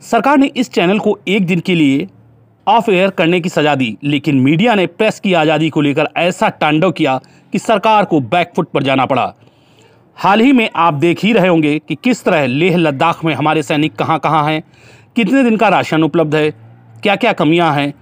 सरकार 0.02 0.38
ने 0.38 0.46
इस 0.56 0.72
चैनल 0.72 0.98
को 0.98 1.18
एक 1.28 1.46
दिन 1.46 1.60
के 1.60 1.74
लिए 1.74 2.06
ऑफ़ 2.66 2.90
एयर 2.90 3.10
करने 3.10 3.40
की 3.40 3.48
सजा 3.48 3.74
दी, 3.74 3.96
लेकिन 4.04 4.40
मीडिया 4.40 4.74
ने 4.74 4.86
प्रेस 4.88 5.20
की 5.20 5.32
आज़ादी 5.34 5.68
को 5.70 5.80
लेकर 5.80 6.08
ऐसा 6.16 6.48
तांडव 6.50 6.90
किया 6.92 7.18
कि 7.52 7.58
सरकार 7.58 8.04
को 8.04 8.20
बैकफुट 8.22 8.70
पर 8.70 8.82
जाना 8.82 9.06
पड़ा। 9.06 9.32
हाल 10.16 10.40
ही 10.40 10.52
में 10.52 10.68
आप 10.76 10.94
देख 10.94 11.22
ही 11.24 11.32
रहे 11.32 11.48
होंगे 11.48 11.78
कि 11.78 11.94
किस 11.94 12.24
तरह 12.24 12.46
लेह 12.46 12.76
लद्दाख 12.76 13.24
में 13.24 13.32
हमारे 13.34 13.62
सैनिक 13.62 13.94
कहाँ 13.94 14.18
कहाँ 14.18 14.44
हैं, 14.44 14.62
कितने 15.16 15.42
दिन 15.44 15.56
का 15.56 15.68
राशन 15.68 16.02
उपलब्ध 16.04 16.34
है 16.34 16.50
क्या 17.02 17.16
क्या 17.16 17.32
कमियाँ 17.34 17.72
हैं, 17.74 17.92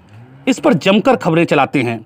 इस 0.48 0.58
पर 0.58 0.74
जमकर 0.74 1.16
खबरें 1.16 1.44
चलाते 1.44 1.82
हैं। 1.82 2.04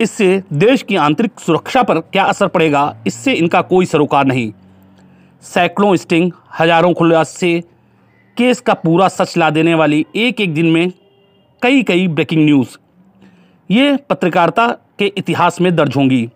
इससे 0.00 0.42
देश 0.52 0.82
की 0.82 0.96
आंतरिक 0.96 1.40
सुरक्षा 1.40 1.82
पर 1.82 2.00
क्या 2.02 2.24
असर 2.24 2.48
पड़ेगा, 2.48 2.96
इससे 3.06 3.32
इनका 3.32 3.60
कोई 3.62 3.86
सरोकार 3.86 4.24
नहीं। 4.26 4.52
सैकड़ों 5.42 5.94
स्टिंग, 5.96 6.30
हज़ारों 6.58 6.92
खुलासे, 6.94 7.60
केस 8.36 8.60
का 8.60 8.74
पूरा 8.74 9.08
सच 9.08 9.36
ला 9.36 9.50
देने 9.50 9.74
वाली 9.74 10.04
एक 10.16 10.40
एक 10.40 10.54
दिन 10.54 10.66
में 10.66 10.92
कई 11.62 11.82
कई 11.82 12.06
ब्रेकिंग 12.08 12.44
न्यूज़। 12.44 12.76
ये 13.70 13.96
पत्रकारिता 14.10 14.66
के 14.98 15.06
इतिहास 15.18 15.60
में 15.60 15.74
दर्ज 15.76 15.96
होंगी। 15.96 16.28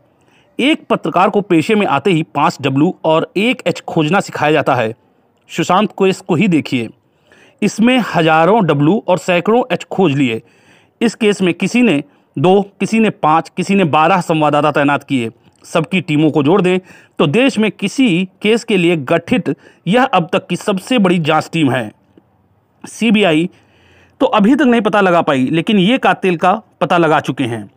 एक 0.58 0.84
पत्रकार 0.90 1.30
को 1.30 1.40
पेशे 1.40 1.74
में 1.74 1.87
आते 1.87 2.10
ही 2.10 2.22
पाँच 2.34 2.58
डब्लू 2.62 2.94
और 3.04 3.30
एक 3.37 3.62
एच 3.66 3.80
खोजना 3.80 4.20
सिखाया 4.20 4.52
जाता 4.52 4.74
है। 4.74 4.94
सुशांत 5.50 5.92
को 5.92 6.06
इसको 6.06 6.34
ही 6.34 6.48
देखिए। 6.48 6.88
इसमें 7.62 7.98
हज़ारों 8.14 8.64
डब्लू 8.66 9.02
और 9.08 9.18
सैकड़ों 9.18 9.62
एच 9.72 9.84
खोज 9.84 10.12
लिए। 10.12 10.40
इस 11.00 11.14
केस 11.14 11.42
में 11.42 11.52
किसी 11.54 11.82
ने 11.82 12.02
दो, 12.37 12.60
किसी 12.80 13.00
ने 13.00 13.10
पाँच, 13.10 13.48
किसी 13.48 13.74
ने 13.74 13.84
बारह 13.87 14.20
संवाददाता 14.20 14.70
तैनात 14.72 15.04
किए। 15.04 15.30
सबकी 15.64 16.00
टीमों 16.00 16.30
को 16.30 16.42
जोड़ 16.42 16.60
दें 16.62 16.78
तो 17.18 17.26
देश 17.26 17.58
में 17.58 17.70
किसी 17.70 18.24
केस 18.42 18.64
के 18.64 18.76
लिए 18.76 18.96
गठित 18.98 19.54
यह 19.87 20.04
अब 20.04 20.28
तक 20.32 20.46
की 20.46 20.56
सबसे 20.56 20.98
बड़ी 20.98 21.18
जाँच 21.20 21.50
टीम 21.52 21.70
है। 21.70 21.90
सीबीआई 22.84 23.48
तो 24.24 24.28
अभी 24.28 24.54
तक 24.54 24.62
नहीं 24.62 24.80
पता 24.80 25.00
लगा 25.00 25.22
पाई, 25.22 25.48
लेकिन 25.52 25.78
ये 25.78 25.98
कातिल 25.98 26.37
का 26.37 26.62
पता 26.80 26.98
लगा 26.98 27.20
चुके 27.20 27.44
हैं। 27.44 27.70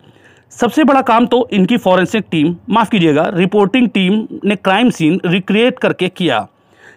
सबसे 0.49 0.83
बड़ा 0.83 1.01
काम 1.01 1.25
तो 1.25 1.49
इनकी 1.53 1.77
फॉरेंसिक 1.77 2.25
टीम, 2.31 2.55
माफ़ 2.69 2.89
कीजिएगा, 2.89 3.31
रिपोर्टिंग 3.33 3.89
टीम 3.89 4.27
ने 4.45 4.55
क्राइम 4.55 4.89
सीन 4.89 5.21
रिक्रिएट 5.25 5.79
करके 5.79 6.09
किया। 6.09 6.47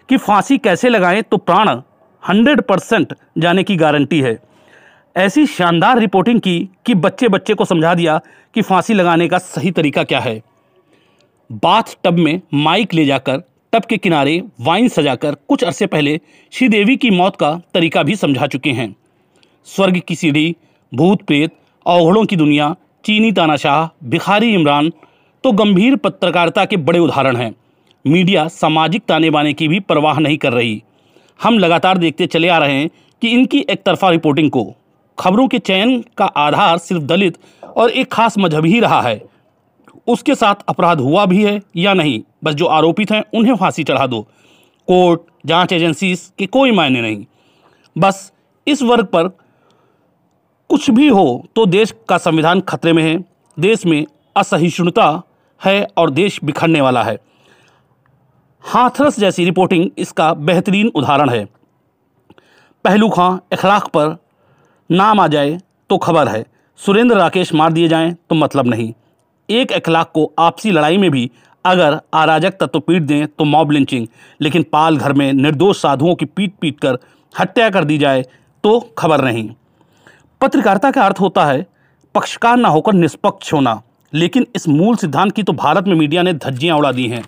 कि 0.09 0.17
फांसी 0.17 0.57
कैसे 0.57 0.89
लगाएँ 0.89 1.21
तो 1.21 1.37
प्राण 1.37 1.81
100 2.29 2.61
परसेंट 2.61 3.13
जाने 3.37 3.63
की 3.63 3.75
गारंटी 3.75 4.21
है। 4.21 4.39
ऐसी 5.17 5.45
शानदार 5.45 5.99
रिपोर्टिंग 5.99 6.41
की 6.41 6.69
कि 6.85 6.95
बच्चे 6.95 7.27
बच्चे 7.27 7.53
को 7.53 7.65
समझा 7.65 7.93
दिया 7.93 8.21
कि 8.53 8.61
फांसी 8.61 8.93
लगाने 8.93 9.27
का 9.27 9.37
सही 9.37 9.71
तरीका 9.71 10.03
क्या 10.03 10.19
है। 10.19 10.41
बाथ 11.51 11.83
टब 12.03 12.13
में 12.13 12.41
माइक 12.53 12.93
ले 12.93 13.05
जाकर, 13.05 13.37
टब 13.73 13.81
के 13.85 13.97
किनारे 13.97 14.43
वाइन 14.61 14.87
सजाकर 14.87 15.35
कुछ 15.35 15.63
अरसे 15.63 15.85
पहले 15.85 16.19
श्रीदेवी 16.51 16.97
की 16.97 17.09
मौत 17.09 17.35
का 17.35 17.61
तरीका 17.73 18.03
भी 18.03 18.15
समझा 18.15 18.47
चुके 18.47 18.69
हैं। 18.69 18.95
स्वर्ग 19.65 20.01
की 20.07 20.15
सीढ़ी 20.15 20.55
भूत 20.93 21.21
प्रेत 21.21 21.51
अवघड़ों 21.87 22.25
की 22.25 22.35
दुनिया, 22.35 22.75
चीनी 23.05 23.31
तानाशाह, 23.31 24.07
भिखारी 24.09 24.53
इमरान 24.53 24.91
तो 25.43 25.51
गंभीर 25.51 25.95
पत्रकारिता 25.95 26.65
के 26.65 26.77
बड़े 26.77 26.99
उदाहरण 26.99 27.35
हैं। 27.35 27.55
मीडिया 28.07 28.47
सामाजिक 28.47 29.03
ताने 29.07 29.29
बाने 29.29 29.53
की 29.53 29.67
भी 29.67 29.79
परवाह 29.79 30.19
नहीं 30.19 30.37
कर 30.37 30.53
रही। 30.53 30.83
हम 31.43 31.59
लगातार 31.59 31.97
देखते 31.97 32.27
चले 32.27 32.47
आ 32.47 32.57
रहे 32.57 32.73
हैं 32.73 32.89
कि 33.21 33.27
इनकी 33.27 33.65
एक 33.69 33.83
तरफा 33.83 34.09
रिपोर्टिंग 34.09 34.51
को। 34.51 34.75
खबरों 35.19 35.47
के 35.47 35.59
चयन 35.59 36.05
का 36.17 36.25
आधार 36.25 36.77
सिर्फ़ 36.77 37.03
दलित 37.03 37.37
और 37.77 37.89
एक 37.89 38.11
खास 38.11 38.37
मज़हब 38.37 38.65
ही 38.65 38.79
रहा 38.79 39.01
है। 39.01 39.23
उसके 40.07 40.35
साथ 40.35 40.55
अपराध 40.69 40.99
हुआ 41.01 41.25
भी 41.25 41.43
है 41.43 41.61
या 41.75 41.93
नहीं? 41.93 42.21
बस 42.43 42.53
जो 42.53 42.65
आरोपित 42.65 43.11
हैं, 43.11 43.23
उन्हें 43.33 43.55
फांसी 43.55 43.83
चढ़ा 43.83 44.07
दो। 44.07 44.21
कोर्ट, 44.87 45.21
जाँच 45.45 45.73
एजेंसीज 45.73 46.31
के 46.39 46.45
कोई 46.45 46.71
मायने 46.71 47.01
नहीं। 47.01 47.25
बस 47.97 48.33
इस 48.67 48.81
वर्ग 48.81 49.05
पर 49.05 49.40
कुछ 50.71 50.89
भी 50.89 51.07
हो 51.07 51.23
तो 51.55 51.65
देश 51.65 51.93
का 52.09 52.17
संविधान 52.17 52.59
खतरे 52.61 52.91
में 52.93 53.01
है। 53.03 53.17
देश 53.57 53.85
में 53.85 54.05
असहिष्णुता 54.35 55.07
है 55.61 55.83
और 55.97 56.09
देश 56.09 56.39
बिखरने 56.43 56.81
वाला 56.81 57.03
है। 57.03 57.17
हाथरस 58.63 59.19
जैसी 59.19 59.45
रिपोर्टिंग 59.45 59.89
इसका 59.97 60.33
बेहतरीन 60.33 60.91
उदाहरण 60.95 61.29
है। 61.29 61.43
पहलू 62.85 63.09
खां 63.09 63.37
अखलाक 63.53 63.87
पर 63.87 64.15
नाम 64.89 65.19
आ 65.19 65.27
जाए 65.27 65.59
तो 65.89 65.97
खबर 65.97 66.27
है। 66.27 66.45
सुरेंद्र 66.79 67.17
राकेश 67.17 67.53
मार 67.53 67.73
दिए 67.73 67.87
जाएँ 67.87 68.15
तो 68.29 68.35
मतलब 68.35 68.67
नहीं। 68.67 68.91
एक 69.49 69.71
अखलाक 69.73 70.11
को 70.13 70.31
आपसी 70.39 70.71
लड़ाई 70.71 70.97
में 70.97 71.09
भी 71.11 71.29
अगर 71.65 72.01
अराजक 72.13 72.57
तत्व 72.59 72.79
पीट 72.79 73.01
दें 73.03 73.27
तो 73.27 73.43
मॉब 73.45 73.71
लिंचिंग, 73.71 74.07
लेकिन 74.41 74.65
पाल 74.71 74.97
घर 74.97 75.13
में 75.13 75.31
निर्दोष 75.33 75.81
साधुओं 75.81 76.15
की 76.15 76.25
पीट 76.25 76.55
पीट 76.61 76.79
कर 76.79 76.97
हत्या 77.35 77.69
कर 77.69 77.83
दी 77.83 77.97
जाए 77.97 78.25
तो 78.63 78.79
खबर 78.97 79.21
नहीं। 79.21 79.49
पत्रकारिता 80.41 80.89
का 80.91 81.03
अर्थ 81.03 81.19
होता 81.19 81.45
है, 81.45 81.65
पक्षकार 82.15 82.57
ना 82.57 82.67
होकर 82.67 82.93
निष्पक्ष 82.93 83.53
होना। 83.53 83.81
लेकिन 84.13 84.45
इस 84.55 84.67
मूल 84.67 84.95
सिद्धांत 84.95 85.31
की 85.31 85.43
तो 85.43 85.53
भारत 85.53 85.87
में 85.87 85.95
मीडिया 85.95 86.21
ने 86.21 86.33
धज्जियाँ 86.33 86.77
उड़ा 86.77 86.91
दी 86.91 87.07
हैं। 87.07 87.23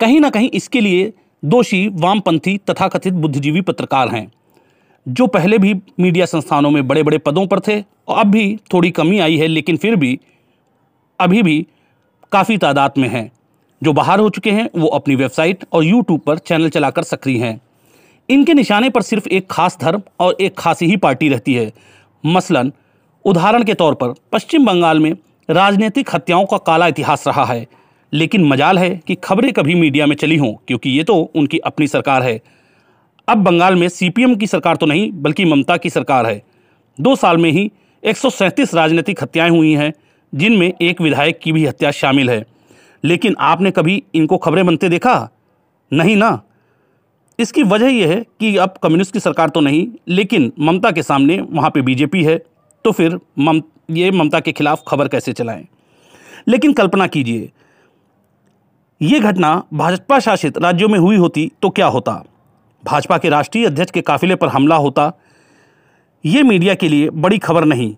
कहीं 0.00 0.20
ना 0.20 0.30
कहीं 0.30 0.48
इसके 0.50 0.80
लिए 0.80 1.12
दोषी, 1.42 1.86
वामपंथी, 1.88 2.56
तथाकथित 2.70 3.12
बुद्धिजीवी 3.12 3.60
पत्रकार 3.60 4.08
हैं, 4.08 4.26
जो 5.06 5.26
पहले 5.26 5.58
भी 5.58 5.74
मीडिया 6.00 6.26
संस्थानों 6.26 6.70
में 6.70 6.86
बड़े 6.88 7.02
बड़े 7.02 7.18
पदों 7.18 7.46
पर 7.46 7.60
थे 7.60 7.80
और 7.80 8.18
अब 8.18 8.26
भी 8.26 8.58
थोड़ी 8.72 8.90
कमी 8.90 9.18
आई 9.18 9.36
है, 9.36 9.46
लेकिन 9.46 9.76
फिर 9.76 9.96
भी, 9.96 10.18
अभी 11.20 11.42
भी 11.42 11.66
काफ़ी 12.32 12.58
तादाद 12.58 12.92
में 12.98 13.08
हैं। 13.08 13.30
जो 13.82 13.92
बाहर 13.92 14.20
हो 14.20 14.28
चुके 14.30 14.50
हैं, 14.50 14.68
वो 14.76 14.86
अपनी 14.88 15.14
वेबसाइट 15.14 15.64
और 15.72 15.84
यूट्यूब 15.84 16.20
पर 16.20 16.38
चैनल 16.38 16.68
चलाकर 16.68 17.02
सक्रिय 17.02 17.44
हैं। 17.44 17.60
इनके 18.30 18.54
निशाने 18.54 18.90
पर 18.90 19.02
सिर्फ़ 19.02 19.28
एक 19.28 19.50
खास 19.50 19.78
धर्म 19.80 20.02
और 20.20 20.36
एक 20.40 20.58
खासी 20.58 20.86
ही 20.86 20.96
पार्टी 20.96 21.28
रहती 21.28 21.54
है। 21.54 21.72
मसलन, 22.26 22.72
उदाहरण 23.24 23.64
के 23.64 23.74
तौर 23.74 23.94
पर, 23.94 24.14
पश्चिम 24.32 24.66
बंगाल 24.66 25.00
में 25.00 25.16
राजनीतिक 25.50 26.10
हत्याओं 26.14 26.46
का 26.46 26.58
काला 26.58 26.86
इतिहास 26.86 27.26
रहा 27.26 27.44
है। 27.44 27.66
लेकिन 28.12 28.44
मजाल 28.44 28.78
है 28.78 29.00
कि 29.06 29.14
खबरें 29.14 29.52
कभी 29.52 29.74
मीडिया 29.74 30.06
में 30.06 30.16
चली 30.16 30.36
हों, 30.36 30.52
क्योंकि 30.52 30.90
ये 30.90 31.04
तो 31.04 31.14
उनकी 31.16 31.58
अपनी 31.58 31.88
सरकार 31.88 32.22
है। 32.22 32.40
अब 33.28 33.38
बंगाल 33.38 33.74
में 33.74 33.88
सीपीएम 33.88 34.36
की 34.36 34.46
सरकार 34.46 34.76
तो 34.76 34.86
नहीं, 34.86 35.12
बल्कि 35.12 35.44
ममता 35.44 35.76
की 35.76 35.90
सरकार 35.90 36.26
है। 36.26 36.42
दो 37.00 37.16
साल 37.16 37.36
में 37.36 37.50
ही 37.50 37.72
एक 38.04 38.16
सौ 38.16 38.30
सैंतीस 38.30 38.74
राजनीतिक 38.74 39.22
हत्याएँ 39.22 39.50
हुई 39.50 39.72
हैं, 39.72 39.92
जिनमें 40.34 40.72
एक 40.82 41.00
विधायक 41.00 41.38
की 41.38 41.52
भी 41.52 41.66
हत्या 41.66 41.90
शामिल 41.90 42.30
है। 42.30 42.46
लेकिन 43.04 43.36
आपने 43.40 43.70
कभी 43.70 44.02
इनको 44.14 44.38
खबरें 44.38 44.66
बनते 44.66 44.88
देखा? 44.88 45.30
नहीं 45.92 46.16
ना। 46.16 46.42
इसकी 47.38 47.62
वजह 47.62 47.88
यह 47.88 48.08
है 48.08 48.20
कि 48.40 48.56
अब 48.56 48.74
कम्युनिस्ट 48.82 49.12
की 49.12 49.20
सरकार 49.20 49.48
तो 49.48 49.60
नहीं, 49.60 49.86
लेकिन 50.08 50.52
ममता 50.60 50.90
के 50.90 51.02
सामने 51.02 51.38
वहाँ 51.40 51.70
पे 51.70 51.82
बीजेपी 51.82 52.22
है 52.24 52.36
तो 52.84 52.92
फिर 52.92 53.18
मम, 53.38 53.62
ये 53.90 54.10
ममता 54.10 54.40
के 54.40 54.52
खिलाफ 54.52 54.82
खबर 54.88 55.08
कैसे 55.08 55.32
चलाएँ? 55.32 55.66
लेकिन 56.48 56.72
कल्पना 56.72 57.06
कीजिए, 57.06 57.50
ये 59.00 59.20
घटना 59.20 59.62
भाजपा 59.72 60.18
शासित 60.18 60.58
राज्यों 60.58 60.88
में 60.88 60.98
हुई 60.98 61.16
होती 61.16 61.50
तो 61.62 61.70
क्या 61.70 61.86
होता? 61.86 62.22
भाजपा 62.84 63.18
के 63.18 63.28
राष्ट्रीय 63.28 63.66
अध्यक्ष 63.66 63.90
के 63.90 64.00
काफिले 64.02 64.34
पर 64.34 64.48
हमला 64.48 64.76
होता? 64.76 65.12
ये 66.24 66.42
मीडिया 66.42 66.74
के 66.74 66.88
लिए 66.88 67.10
बड़ी 67.10 67.38
खबर 67.38 67.64
नहीं 67.64 67.94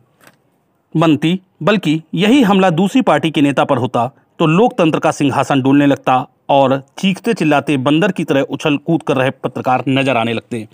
बनती, 0.94 1.40
बल्कि 1.62 2.00
यही 2.14 2.42
हमला 2.42 2.70
दूसरी 2.70 3.02
पार्टी 3.02 3.30
के 3.30 3.42
नेता 3.42 3.64
पर 3.64 3.78
होता 3.78 4.06
तो 4.38 4.46
लोकतंत्र 4.46 4.98
का 4.98 5.10
सिंहासन 5.10 5.62
डोलने 5.62 5.86
लगता 5.86 6.26
और 6.48 6.82
चीखते 6.98 7.34
चिल्लाते 7.34 7.76
बंदर 7.78 8.12
की 8.12 8.24
तरह 8.24 8.40
उछल 8.50 8.76
कूद 8.78 9.02
कर 9.02 9.16
रहे 9.16 9.30
पत्रकार 9.38 9.84
नज़र 9.88 10.16
आने 10.16 10.32
लगते 10.32 10.58
हैं। 10.58 10.68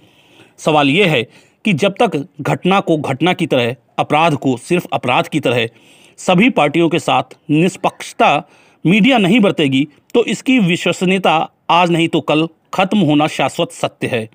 सवाल 0.58 0.90
यह 0.90 1.10
है 1.10 1.22
कि 1.64 1.72
जब 1.74 1.94
तक 2.00 2.16
घटना 2.42 2.80
को 2.80 2.96
घटना 2.98 3.32
की 3.32 3.46
तरह, 3.46 3.74
अपराध 3.98 4.34
को 4.36 4.56
सिर्फ़ 4.58 4.86
अपराध 4.92 5.28
की 5.28 5.40
तरह, 5.40 5.66
सभी 6.18 6.50
पार्टियों 6.52 6.88
के 6.88 6.98
साथ 7.00 7.36
निष्पक्षता 7.50 8.36
मीडिया 8.84 9.18
नहीं 9.18 9.40
बरतेगी 9.40 9.86
तो 10.14 10.24
इसकी 10.26 10.58
विश्वसनीयता 10.60 11.36
आज 11.72 11.90
नहीं 11.90 12.08
तो 12.08 12.20
कल 12.22 12.46
खत्म 12.74 12.98
होना 13.00 13.26
शाश्वत 13.28 13.72
सत्य 13.72 14.06
है। 14.06 14.28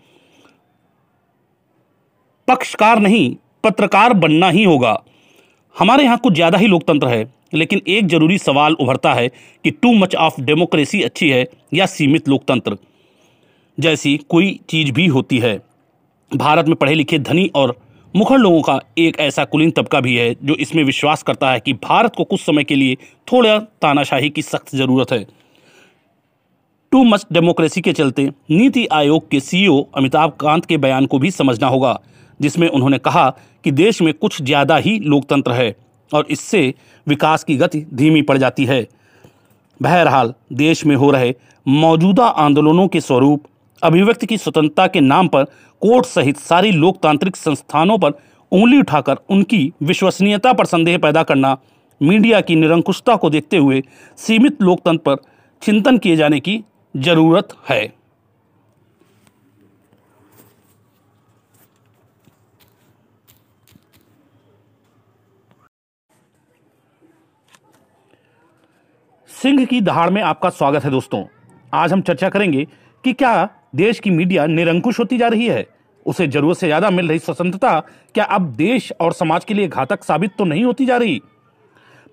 पक्षकार 2.48 3.00
नहीं, 3.00 3.36
पत्रकार 3.64 4.14
बनना 4.16 4.50
ही 4.50 4.64
होगा। 4.64 4.98
हमारे 5.76 6.04
यहाँ 6.04 6.18
कुछ 6.18 6.34
ज़्यादा 6.34 6.58
ही 6.58 6.68
लोकतंत्र 6.68 7.08
है। 7.08 7.24
लेकिन 7.54 7.82
एक 7.88 8.08
ज़रूरी 8.08 8.38
सवाल 8.38 8.74
उभरता 8.74 9.14
है 9.14 9.28
कि 9.66 9.72
टू 9.72 9.94
मच 9.94 10.16
ऑफ़ 10.16 10.42
डेमोक्रेसी 10.42 11.02
अच्छी 11.02 11.30
है 11.30 11.46
या 11.74 11.86
सीमित 11.86 12.30
लोकतंत्र? 12.30 12.78
जैसी 13.78 14.18
कोई 14.30 14.60
चीज़ 14.70 14.92
भी 14.92 15.06
होती 15.08 15.38
है। 15.38 15.58
भारत 16.32 16.68
में 16.68 16.76
पढ़े 16.76 16.94
लिखे 16.96 17.20
धनी 17.20 17.50
और 17.56 17.76
मुखर 18.14 18.38
लोगों 18.38 18.62
का 18.62 18.80
एक 18.98 19.20
ऐसा 19.20 19.44
कुलीन 19.46 19.72
तबका 19.72 20.00
भी 20.02 20.16
है 20.16 20.34
जो 20.44 20.56
इसमें 20.56 20.84
विश्वास 20.84 21.24
करता 21.24 21.52
है 21.52 21.60
कि 21.60 21.74
भारत 21.74 22.16
को 22.16 22.24
कुछ 22.24 22.42
समय 22.42 22.64
के 22.64 22.76
लिए 22.76 22.96
थोड़ा 23.28 23.58
तानाशाही 23.82 24.30
की 24.30 24.42
सख्त 24.42 24.76
ज़रूरत 24.76 25.12
है। 25.12 25.26
टू 26.92 27.04
मच 27.04 27.26
डेमोक्रेसी 27.34 27.82
के 27.82 27.94
चलते 27.94 28.28
नीति 28.52 28.86
आयोग 28.92 29.30
के 29.30 29.40
सीईओ 29.40 29.80
अमिताभ 29.96 30.32
कांत 30.40 30.66
के 30.66 30.78
बयान 30.78 31.06
को 31.06 31.20
भी 31.20 31.32
समझना 31.32 31.68
होगा, 31.68 32.00
जिसमें 32.40 32.68
उन्होंने 32.68 32.98
कहा 32.98 33.30
कि 33.66 33.72
देश 33.72 34.02
में 34.02 34.14
कुछ 34.14 34.42
ज़्यादा 34.42 34.78
ही 34.78 34.98
लोकतंत्र 35.00 35.52
है। 35.52 35.76
और 36.14 36.26
इससे 36.30 36.74
विकास 37.08 37.44
की 37.44 37.56
गति 37.56 37.86
धीमी 37.94 38.22
पड़ 38.22 38.38
जाती 38.38 38.66
है। 38.66 38.88
बहरहाल, 39.80 40.34
देश 40.54 40.86
में 40.86 40.96
हो 40.96 41.12
रहे 41.12 41.34
मौजूदा 41.66 42.26
आंदोलनों 42.26 42.88
के 42.88 43.02
स्वरूप, 43.02 43.44
अभिव्यक्ति 43.82 44.26
की 44.26 44.38
स्वतंत्रता 44.38 44.88
के 44.88 45.00
नाम 45.02 45.28
पर 45.28 45.44
कोर्ट 45.82 46.06
सहित 46.06 46.38
सारी 46.38 46.72
लोकतांत्रिक 46.72 47.36
संस्थानों 47.36 47.98
पर 47.98 48.14
उंगली 48.52 48.80
उठाकर 48.80 49.18
उनकी 49.30 49.72
विश्वसनीयता 49.84 50.54
पर 50.54 50.66
संदेह 50.66 50.98
पैदा 50.98 51.24
करना, 51.24 51.58
मीडिया 52.02 52.42
की 52.42 52.56
निरंकुशता 52.56 53.16
को 53.16 53.30
देखते 53.30 53.58
हुए 53.58 53.82
सीमित 54.18 54.62
लोकतंत्र 54.62 55.02
पर 55.06 55.24
चिंतन 55.62 55.98
किए 55.98 56.16
जाने 56.16 56.40
की 56.40 56.64
ज़रूरत 56.96 57.56
है। 57.70 57.99
सिंह 69.40 69.66
की 69.66 69.80
दहाड़ 69.82 70.10
में 70.10 70.22
आपका 70.22 70.50
स्वागत 70.50 70.84
है 70.84 70.90
दोस्तों। 70.92 71.24
आज 71.74 71.94
हम 71.94 72.02
चर्चा 72.02 72.30
करेंगे 72.30 72.66
कि 73.04 73.14
क्या 73.14 73.50
देश 73.76 74.00
की 74.00 74.10
मीडिया 74.10 74.46
निरंकुश 74.46 75.00
होती 75.00 75.18
जा 75.18 75.28
रही 75.28 75.48
है? 75.48 75.66
उसे 76.06 76.28
ज़रूरत 76.28 76.58
से 76.58 76.68
ज़्यादा 76.68 76.90
मिल 76.90 77.08
रही 77.10 77.20
स्वतंत्रता 77.20 77.80
क्या 78.16 78.26
अब 78.26 78.52
देश 78.56 78.92
और 79.02 79.14
समाज 79.14 79.46
के 79.46 79.54
लिए 79.54 79.68
घातक 79.68 80.04
साबित 80.04 80.36
तो 80.38 80.46
नहीं 80.46 80.64
होती 80.64 80.86
जा 80.86 80.98
रही? 80.98 81.22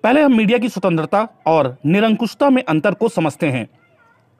पहले 0.03 0.21
हम 0.21 0.37
मीडिया 0.37 0.57
की 0.57 0.69
स्वतंत्रता 0.69 1.27
और 1.47 1.75
निरंकुशता 1.85 2.49
में 2.49 2.63
अंतर 2.63 2.93
को 2.93 3.09
समझते 3.09 3.49
हैं। 3.49 3.67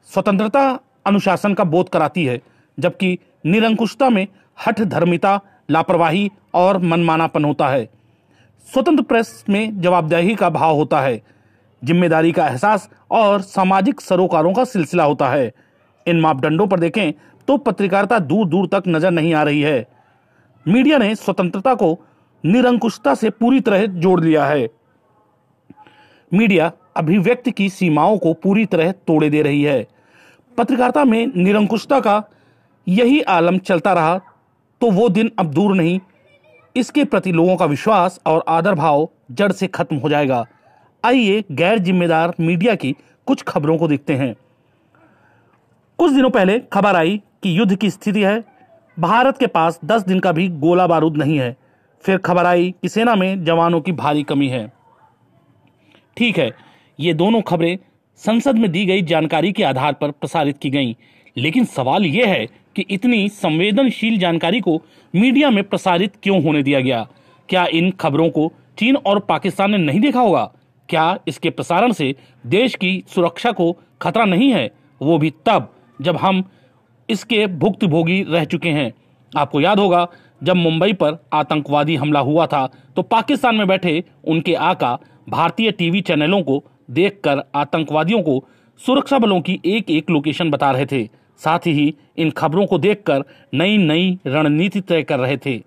स्वतंत्रता 0.09 0.67
अनुशासन 1.05 1.53
का 1.53 1.63
बोध 1.63 1.89
कराती 1.89 2.25
है, 2.25 2.41
जबकि 2.77 3.17
निरंकुशता 3.45 4.09
में 4.09 4.27
हठ 4.65 4.81
धर्मिता 4.81 5.39
लापरवाही 5.69 6.29
और 6.53 6.77
मनमानापन 6.77 7.45
होता 7.45 7.67
है। 7.67 7.89
स्वतंत्र 8.67 9.03
प्रेस 9.03 9.43
में 9.49 9.81
जवाबदेही 9.81 10.35
का 10.35 10.49
भाव 10.49 10.75
होता 10.75 11.01
है। 11.01 11.21
ज़िम्मेदारी 11.82 12.32
का 12.32 12.47
एहसास 12.47 12.89
और 13.11 13.41
सामाजिक 13.41 14.01
सरोकारों 14.01 14.53
का 14.53 14.63
सिलसिला 14.65 15.03
होता 15.03 15.30
है। 15.30 15.51
इन 16.05 16.19
मापदंडों 16.19 16.67
पर 16.67 16.80
देखें 16.80 17.13
तो 17.47 17.57
पत्रकारिता 17.59 18.19
दूर 18.21 18.47
दूर 18.47 18.67
तक 18.67 18.84
नज़र 18.88 19.11
नहीं 19.11 19.34
आ 19.34 19.43
रही 19.43 19.61
है। 19.61 19.86
मीडिया 20.65 20.97
ने 20.97 21.13
स्वतंत्रता 21.15 21.73
को 21.73 21.97
निरंकुशता 22.43 23.13
से 23.15 23.30
पूरी 23.30 23.59
तरह 23.59 23.86
जोड़ 23.86 24.19
लिया 24.21 24.45
है। 24.45 24.67
मीडिया 26.32 26.71
अभिव्यक्ति 26.97 27.51
की 27.51 27.69
सीमाओं 27.69 28.17
को 28.17 28.34
पूरी 28.34 28.65
तरह 28.65 28.91
तोड़े 29.07 29.30
दे 29.30 29.41
रही 29.41 29.61
है। 29.63 29.86
पत्रकारिता 30.57 31.03
में 31.05 31.32
निरंकुशता 31.36 31.99
का 31.99 32.23
यही 32.88 33.21
आलम 33.21 33.57
चलता 33.59 33.93
रहा 33.93 34.17
तो 34.82 34.89
वो 34.91 35.07
दिन 35.09 35.32
अब 35.39 35.53
दूर 35.53 35.75
नहीं। 35.75 35.99
इसके 36.75 37.03
प्रति 37.05 37.32
लोगों 37.32 37.55
का 37.57 37.65
विश्वास 37.65 38.19
और 38.25 38.43
आदर 38.47 38.75
भाव 38.75 39.07
जड़ 39.32 39.51
से 39.51 39.67
खत्म 39.67 39.95
हो 39.95 40.09
जाएगा। 40.09 40.45
आइए 41.03 41.43
गैर 41.51 41.79
जिम्मेदार 41.79 42.33
मीडिया 42.39 42.75
की 42.75 42.95
कुछ 43.27 43.41
खबरों 43.41 43.77
को 43.77 43.87
देखते 43.87 44.13
हैं। 44.13 44.33
कुछ 45.99 46.11
दिनों 46.11 46.29
पहले 46.29 46.59
खबर 46.73 46.95
आई 46.95 47.17
कि 47.43 47.57
युद्ध 47.59 47.75
की 47.75 47.89
स्थिति 47.89 48.23
है। 48.23 48.43
भारत 48.97 49.37
के 49.37 49.47
पास 49.47 49.79
10 49.85 50.05
दिन 50.07 50.19
का 50.19 50.31
भी 50.31 50.47
गोला 50.49 50.87
बारूद 50.87 51.17
नहीं 51.17 51.37
है। 51.39 51.55
फिर 52.03 52.17
खबर 52.17 52.45
आई 52.45 52.73
कि 52.81 52.89
सेना 52.89 53.15
में 53.15 53.43
जवानों 53.45 53.81
की 53.81 53.91
भारी 53.91 54.23
कमी 54.23 54.47
है। 54.47 54.65
ठीक 56.17 56.37
है, 56.37 56.51
ये 56.99 57.13
दोनों 57.13 57.41
खबरें 57.41 57.77
संसद 58.21 58.55
में 58.55 58.71
दी 58.71 58.85
गई 58.85 59.01
जानकारी 59.01 59.51
के 59.51 59.63
आधार 59.63 59.93
पर 59.93 60.11
प्रसारित 60.11 60.57
की 60.57 60.69
गईं, 60.69 60.93
लेकिन 61.35 61.65
सवाल 61.65 62.05
यह 62.05 62.27
है 62.27 62.45
कि 62.75 62.85
इतनी 62.89 63.27
संवेदनशील 63.29 64.17
जानकारी 64.19 64.59
को 64.59 64.81
मीडिया 65.13 65.49
में 65.49 65.63
प्रसारित 65.63 66.13
क्यों 66.23 66.43
होने 66.43 66.63
दिया 66.63 66.79
गया? 66.79 67.07
क्या 67.49 67.65
इन 67.65 67.91
खबरों 67.91 68.29
को 68.29 68.51
चीन 68.79 68.95
और 68.95 69.19
पाकिस्तान 69.19 69.71
ने 69.71 69.77
नहीं 69.77 69.99
देखा 69.99 70.19
होगा? 70.19 70.51
क्या 70.89 71.17
इसके 71.27 71.49
प्रसारण 71.49 71.91
से 71.91 72.13
देश 72.45 72.75
की 72.75 73.03
सुरक्षा 73.07 73.51
को 73.51 73.71
खतरा 74.01 74.25
नहीं 74.25 74.51
है? 74.51 74.69
वो 75.01 75.17
भी 75.17 75.33
तब, 75.45 75.73
जब 75.99 76.17
हम 76.17 76.43
इसके 77.09 77.45
भुक्तभोगी 77.47 78.21
रह 78.23 78.45
चुके 78.45 78.69
हैं। 78.69 78.91
आपको 79.31 79.61
याद 79.61 79.79
होगा, 79.79 80.07
जब 80.41 80.55
मुंबई 80.55 80.93
पर 80.93 81.17
आतंकवादी 81.33 81.95
हमला 81.95 82.19
हुआ 82.19 82.45
था 82.47 82.65
तो 82.95 83.01
पाकिस्तान 83.01 83.55
में 83.55 83.67
बैठे 83.67 84.03
उनके 84.23 84.53
आका 84.55 84.97
भारतीय 85.29 85.71
टीवी 85.71 86.01
चैनलों 86.01 86.41
को 86.41 86.63
देखकर 86.91 87.43
आतंकवादियों 87.55 88.21
को 88.21 88.43
सुरक्षा 88.81 89.19
बलों 89.19 89.39
की 89.41 89.59
एक 89.65 89.89
एक 89.89 90.09
लोकेशन 90.09 90.49
बता 90.51 90.71
रहे 90.71 90.85
थे। 90.85 91.03
साथ 91.39 91.59
ही 91.59 91.93
इन 92.17 92.29
खबरों 92.31 92.65
को 92.65 92.77
देखकर 92.77 93.23
नई 93.53 93.77
नई 93.77 94.17
रणनीति 94.27 94.81
तय 94.81 95.03
कर 95.03 95.19
रहे 95.19 95.38
थे। 95.38 95.57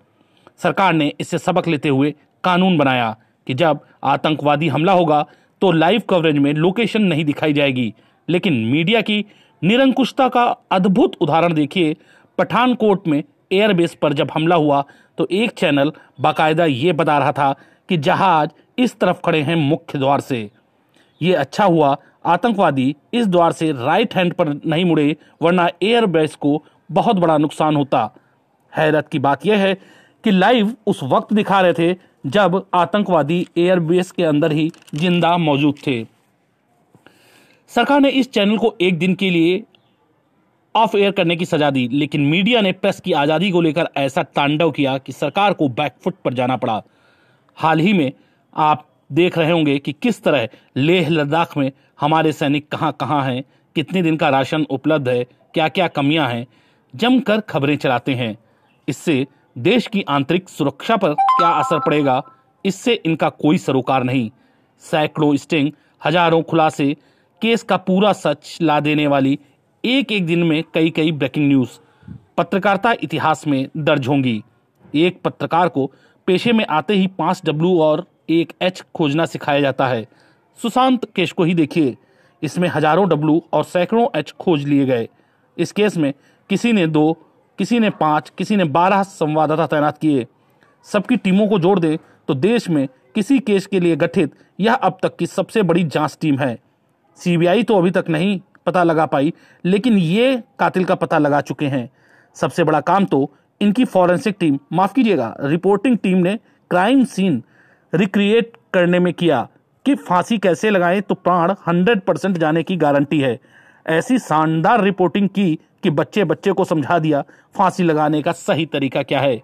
सरकार 0.59 0.93
ने 0.93 1.11
इससे 1.19 1.37
सबक 1.37 1.67
लेते 1.67 1.89
हुए 1.89 2.13
कानून 2.43 2.77
बनाया। 2.77 3.15
कि 3.51 3.55
जब 3.55 3.79
आतंकवादी 4.05 4.67
हमला 4.67 4.91
होगा 4.93 5.25
तो 5.61 5.71
लाइव 5.71 6.01
कवरेज 6.09 6.37
में 6.37 6.53
लोकेशन 6.53 7.01
नहीं 7.03 7.23
दिखाई 7.25 7.53
जाएगी। 7.53 7.93
लेकिन 8.27 8.53
मीडिया 8.65 9.01
की 9.01 9.25
निरंकुशता 9.61 10.27
का 10.29 10.43
अद्भुत 10.71 11.15
उदाहरण 11.21 11.53
देखिए। 11.53 11.95
पठानकोट 12.37 13.07
में 13.07 13.23
एयरबेस 13.51 13.95
पर 14.01 14.13
जब 14.13 14.29
हमला 14.33 14.55
हुआ 14.55 14.83
तो 15.17 15.27
एक 15.31 15.51
चैनल 15.51 15.91
बाकायदा 16.21 16.65
ये 16.65 16.93
बता 16.93 17.17
रहा 17.17 17.31
था 17.31 17.51
कि 17.89 17.97
जहाज़ 17.97 18.49
इस 18.77 18.97
तरफ़ 18.99 19.17
खड़े 19.25 19.41
हैं 19.41 19.55
मुख्य 19.55 19.99
द्वार 19.99 20.19
से। 20.19 20.49
ये 21.21 21.33
अच्छा 21.35 21.65
हुआ, 21.65 21.95
आतंकवादी 22.25 22.95
इस 23.13 23.27
द्वार 23.27 23.51
से 23.51 23.71
राइट 23.71 24.15
हैंड 24.15 24.33
पर 24.33 24.53
नहीं 24.65 24.85
मुड़े, 24.85 25.15
वरना 25.41 25.67
एयरबेस 25.81 26.35
को 26.35 26.63
बहुत 26.91 27.15
बड़ा 27.15 27.37
नुकसान 27.37 27.75
होता। 27.75 28.09
हैरत 28.73 29.07
की 29.07 29.19
बात 29.19 29.45
यह 29.45 29.57
है 29.57 29.73
कि 30.23 30.31
लाइव 30.31 30.73
उस 30.87 31.03
वक्त 31.03 31.33
दिखा 31.33 31.61
रहे 31.61 31.73
थे 31.73 31.93
जब 32.23 32.65
आतंकवादी 32.73 33.45
एयरबेस 33.57 34.11
के 34.11 34.23
अंदर 34.23 34.51
ही 34.51 34.71
ज़िंदा 34.95 35.37
मौजूद 35.39 35.75
थे। 35.87 36.03
सरकार 37.71 38.01
ने 38.01 38.09
इस 38.11 38.31
चैनल 38.31 38.57
को 38.57 38.75
एक 38.81 38.97
दिन 38.99 39.15
के 39.15 39.29
लिए 39.29 39.63
ऑफ़ 40.75 40.95
एयर 40.97 41.11
करने 41.11 41.35
की 41.35 41.45
सजा 41.45 41.69
दी, 41.69 41.87
लेकिन 41.87 42.21
मीडिया 42.21 42.61
ने 42.61 42.71
प्रेस 42.71 42.99
की 42.99 43.13
आज़ादी 43.13 43.49
को 43.51 43.61
लेकर 43.61 43.89
ऐसा 43.97 44.23
तांडव 44.25 44.71
किया 44.71 44.97
कि 44.97 45.11
सरकार 45.11 45.53
को 45.53 45.67
बैकफुट 45.69 46.15
पर 46.15 46.33
जाना 46.33 46.57
पड़ा। 46.57 46.81
हाल 47.57 47.79
ही 47.79 47.93
में 47.93 48.11
आप 48.53 48.87
देख 49.09 49.37
रहे 49.37 49.51
होंगे 49.51 49.77
कि 49.79 49.93
किस 49.93 50.23
तरह 50.23 50.47
लेह 50.77 51.09
लद्दाख 51.09 51.57
में 51.57 51.71
हमारे 52.01 52.31
सैनिक 52.31 52.67
कहाँ 52.69 52.91
कहाँ 52.99 53.23
हैं, 53.23 53.43
कितने 53.75 54.01
दिन 54.01 54.17
का 54.17 54.29
राशन 54.29 54.65
उपलब्ध 54.69 55.09
है 55.09 55.23
क्या 55.23 55.67
क्या 55.69 55.87
कमियाँ 55.89 56.27
हैं, 56.29 56.47
जमकर 56.93 57.39
खबरें 57.39 57.75
चलाते 57.77 58.13
हैं। 58.13 58.37
इससे 58.87 59.25
देश 59.55 59.87
की 59.87 60.03
आंतरिक 60.09 60.49
सुरक्षा 60.49 60.95
पर 60.97 61.13
क्या 61.13 61.49
असर 61.49 61.79
पड़ेगा? 61.79 62.21
इससे 62.65 62.93
इनका 62.95 63.29
कोई 63.29 63.57
सरोकार 63.57 64.03
नहीं। 64.03 64.29
सैकड़ों 64.83 65.35
स्टिंग, 65.35 65.71
हज़ारों 66.01 66.41
खुलासे, 66.41 66.93
केस 67.41 67.63
का 67.63 67.77
पूरा 67.77 68.13
सच 68.13 68.57
ला 68.61 68.79
देने 68.79 69.07
वाली 69.07 69.37
एक 69.83 70.11
एक 70.11 70.25
दिन 70.25 70.43
में 70.43 70.63
कई 70.73 70.89
कई 70.89 71.11
ब्रेकिंग 71.11 71.47
न्यूज़। 71.47 71.79
पत्रकारिता 72.37 72.93
इतिहास 73.03 73.45
में 73.47 73.67
दर्ज 73.77 74.07
होंगी। 74.07 74.41
एक 74.95 75.21
पत्रकार 75.23 75.69
को 75.69 75.91
पेशे 76.27 76.53
में 76.53 76.65
आते 76.65 76.93
ही 76.93 77.07
पाँच 77.09 77.41
डब्ल्यू 77.45 77.79
और 77.81 78.05
एक 78.29 78.53
एच 78.61 78.83
खोजना 78.95 79.25
सिखाया 79.25 79.61
जाता 79.61 79.87
है। 79.87 80.05
सुशांत 80.59 81.05
केस 81.15 81.31
को 81.31 81.43
ही 81.43 81.53
देखिए। 81.53 81.95
इसमें 82.41 82.67
हज़ारों 82.69 83.07
डब्ल्यू 83.09 83.41
और 83.53 83.63
सैकड़ों 83.63 84.07
एच 84.15 84.31
खोज 84.31 84.63
लिए 84.65 84.85
गए। 84.85 85.07
इस 85.57 85.71
केस 85.71 85.97
में 85.97 86.13
किसी 86.49 86.73
ने 86.73 86.85
दो 86.87 87.17
किसी 87.61 87.79
ने 87.79 87.89
पाँच, 87.91 88.31
किसी 88.37 88.55
ने 88.55 88.63
बारह 88.65 89.01
संवाददाता 89.03 89.65
तैनात 89.67 89.97
किए। 89.97 90.25
सबकी 90.85 91.17
टीमों 91.17 91.47
को 91.47 91.59
जोड़ 91.59 91.79
दें 91.79 91.97
तो 92.27 92.33
देश 92.35 92.69
में 92.69 92.87
किसी 93.15 93.37
केस 93.39 93.67
के 93.67 93.79
लिए 93.79 93.95
गठित 93.95 94.33
यह 94.59 94.73
अब 94.73 94.97
तक 95.03 95.15
की 95.17 95.25
सबसे 95.27 95.63
बड़ी 95.63 95.83
जाँच 95.85 96.17
टीम 96.21 96.39
है। 96.39 96.57
सीबीआई 97.19 97.63
तो 97.63 97.77
अभी 97.77 97.91
तक 97.91 98.05
नहीं 98.09 98.39
पता 98.65 98.83
लगा 98.83 99.05
पाई, 99.05 99.33
लेकिन 99.63 99.97
ये 99.97 100.41
कातिल 100.59 100.85
का 100.85 100.95
पता 100.95 101.17
लगा 101.17 101.41
चुके 101.41 101.65
हैं। 101.67 101.89
सबसे 102.35 102.63
बड़ा 102.63 102.81
काम 102.81 103.05
तो 103.05 103.33
इनकी 103.61 103.85
फॉरेंसिक 103.85 104.35
टीम, 104.39 104.59
माफ़ 104.73 104.93
कीजिएगा, 104.93 105.35
रिपोर्टिंग 105.41 105.97
टीम 105.97 106.17
ने 106.17 106.37
क्राइम 106.71 107.03
सीन 107.05 107.41
रिक्रिएट 107.93 108.57
करने 108.73 108.99
में 108.99 109.13
किया 109.13 109.47
कि 109.85 109.95
फांसी 109.97 110.37
कैसे 110.37 110.69
लगाएँ 110.69 111.01
तो 111.01 111.15
प्राण 111.15 111.53
100 111.67 112.05
परसेंट 112.07 112.37
जाने 112.37 112.63
की 112.63 112.77
गारंटी 112.77 113.21
है। 113.21 113.39
ऐसी 113.85 114.19
शानदार 114.19 114.83
रिपोर्टिंग 114.83 115.29
की 115.29 115.59
कि 115.83 115.89
बच्चे 115.89 116.23
बच्चे 116.23 116.51
को 116.51 116.63
समझा 116.63 116.99
दिया, 116.99 117.23
फांसी 117.55 117.83
लगाने 117.83 118.21
का 118.21 118.31
सही 118.31 118.65
तरीका 118.65 119.03
क्या 119.03 119.19
है? 119.21 119.41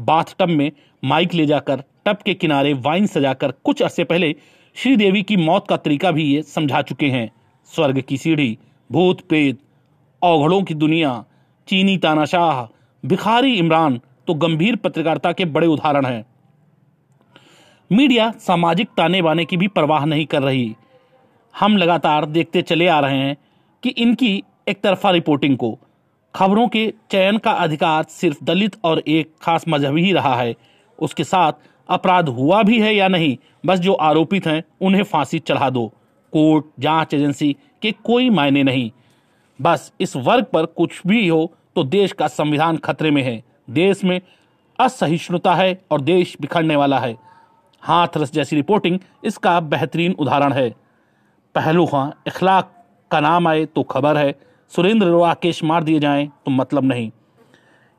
बाथ 0.00 0.24
टब 0.38 0.48
में 0.48 0.72
माइक 1.04 1.34
ले 1.34 1.46
जाकर, 1.46 1.82
टब 2.06 2.16
के 2.16 2.34
किनारे 2.34 2.72
वाइन 2.72 3.06
सजाकर, 3.06 3.50
कुछ 3.50 3.82
अरसे 3.82 4.04
पहले 4.04 4.34
श्रीदेवी 4.74 5.22
की 5.22 5.36
मौत 5.36 5.68
का 5.68 5.76
तरीका 5.76 6.10
भी 6.10 6.24
ये 6.24 6.42
समझा 6.42 6.82
चुके 6.82 7.06
हैं। 7.06 7.30
स्वर्ग 7.64 8.00
की 8.00 8.16
सीढ़ी, 8.16 8.58
भूत 8.92 9.20
प्रेत, 9.20 9.58
औघड़ों 10.22 10.62
की 10.62 10.74
दुनिया, 10.74 11.24
चीनी 11.68 11.96
तानाशाह, 11.98 12.64
भिखारी 13.08 13.54
इमरान 13.54 14.00
तो 14.26 14.34
गंभीर 14.34 14.76
पत्रकारिता 14.76 15.32
के 15.32 15.44
बड़े 15.44 15.66
उदाहरण 15.66 16.06
हैं। 16.06 16.24
मीडिया 17.92 18.30
सामाजिक 18.30 18.88
ताने 18.96 19.22
बाने 19.22 19.44
की 19.44 19.56
भी 19.56 19.68
परवाह 19.68 20.04
नहीं 20.04 20.26
कर 20.26 20.42
रही। 20.42 20.76
हम 21.54 21.76
लगातार 21.76 22.26
देखते 22.26 22.62
चले 22.62 22.86
आ 22.88 23.00
रहे 23.00 23.16
हैं 23.16 23.36
कि 23.82 23.88
इनकी 23.88 24.42
एक 24.68 24.80
तरफा 24.80 25.10
रिपोर्टिंग 25.10 25.56
को। 25.56 25.78
खबरों 26.34 26.68
के 26.68 26.92
चयन 27.10 27.38
का 27.38 27.50
अधिकार 27.50 28.02
सिर्फ़ 28.02 28.44
दलित 28.44 28.76
और 28.84 28.98
एक 28.98 29.34
खास 29.42 29.64
मज़हब 29.68 29.96
ही 29.96 30.12
रहा 30.12 30.34
है। 30.36 30.54
उसके 30.98 31.24
साथ 31.24 31.52
अपराध 31.88 32.28
हुआ 32.28 32.62
भी 32.62 32.80
है 32.80 32.94
या 32.94 33.08
नहीं, 33.08 33.36
बस 33.66 33.78
जो 33.78 33.92
आरोपित 33.92 34.46
हैं, 34.46 34.62
उन्हें 34.80 35.02
फांसी 35.02 35.38
चढ़ा 35.38 35.70
दो। 35.70 35.86
कोर्ट, 36.32 36.64
जाँच 36.80 37.14
एजेंसी 37.14 37.56
के 37.82 37.92
कोई 37.92 38.30
मायने 38.30 38.62
नहीं। 38.62 38.90
बस 39.60 39.92
इस 40.00 40.16
वर्ग 40.16 40.44
पर 40.44 40.66
कुछ 40.66 41.00
भी 41.06 41.28
हो 41.28 41.52
तो 41.76 41.84
देश 41.84 42.12
का 42.12 42.26
संविधान 42.28 42.76
खतरे 42.76 43.10
में 43.10 43.22
है। 43.22 43.42
देश 43.70 44.04
में 44.04 44.20
असहिष्णुता 44.78 45.54
है 45.54 45.82
और 45.90 46.00
देश 46.00 46.36
बिखरने 46.40 46.76
वाला 46.76 46.98
है। 46.98 47.16
हाथरस 47.82 48.32
जैसी 48.32 48.56
रिपोर्टिंग 48.56 48.98
इसका 49.24 49.60
बेहतरीन 49.60 50.12
उदाहरण 50.12 50.52
है। 50.52 50.68
पहलू 51.54 51.84
हाँ 51.84 52.22
इखलाक 52.26 52.72
का 53.10 53.20
नाम 53.20 53.48
आए 53.48 53.64
तो 53.64 53.82
खबर 53.82 54.16
है 54.16 54.34
सुरेंद्र 54.72 55.06
राकेश 55.08 55.62
मार 55.64 55.84
दिए 55.84 55.98
जाएँ 55.98 56.26
तो 56.44 56.50
मतलब 56.50 56.84
नहीं। 56.84 57.10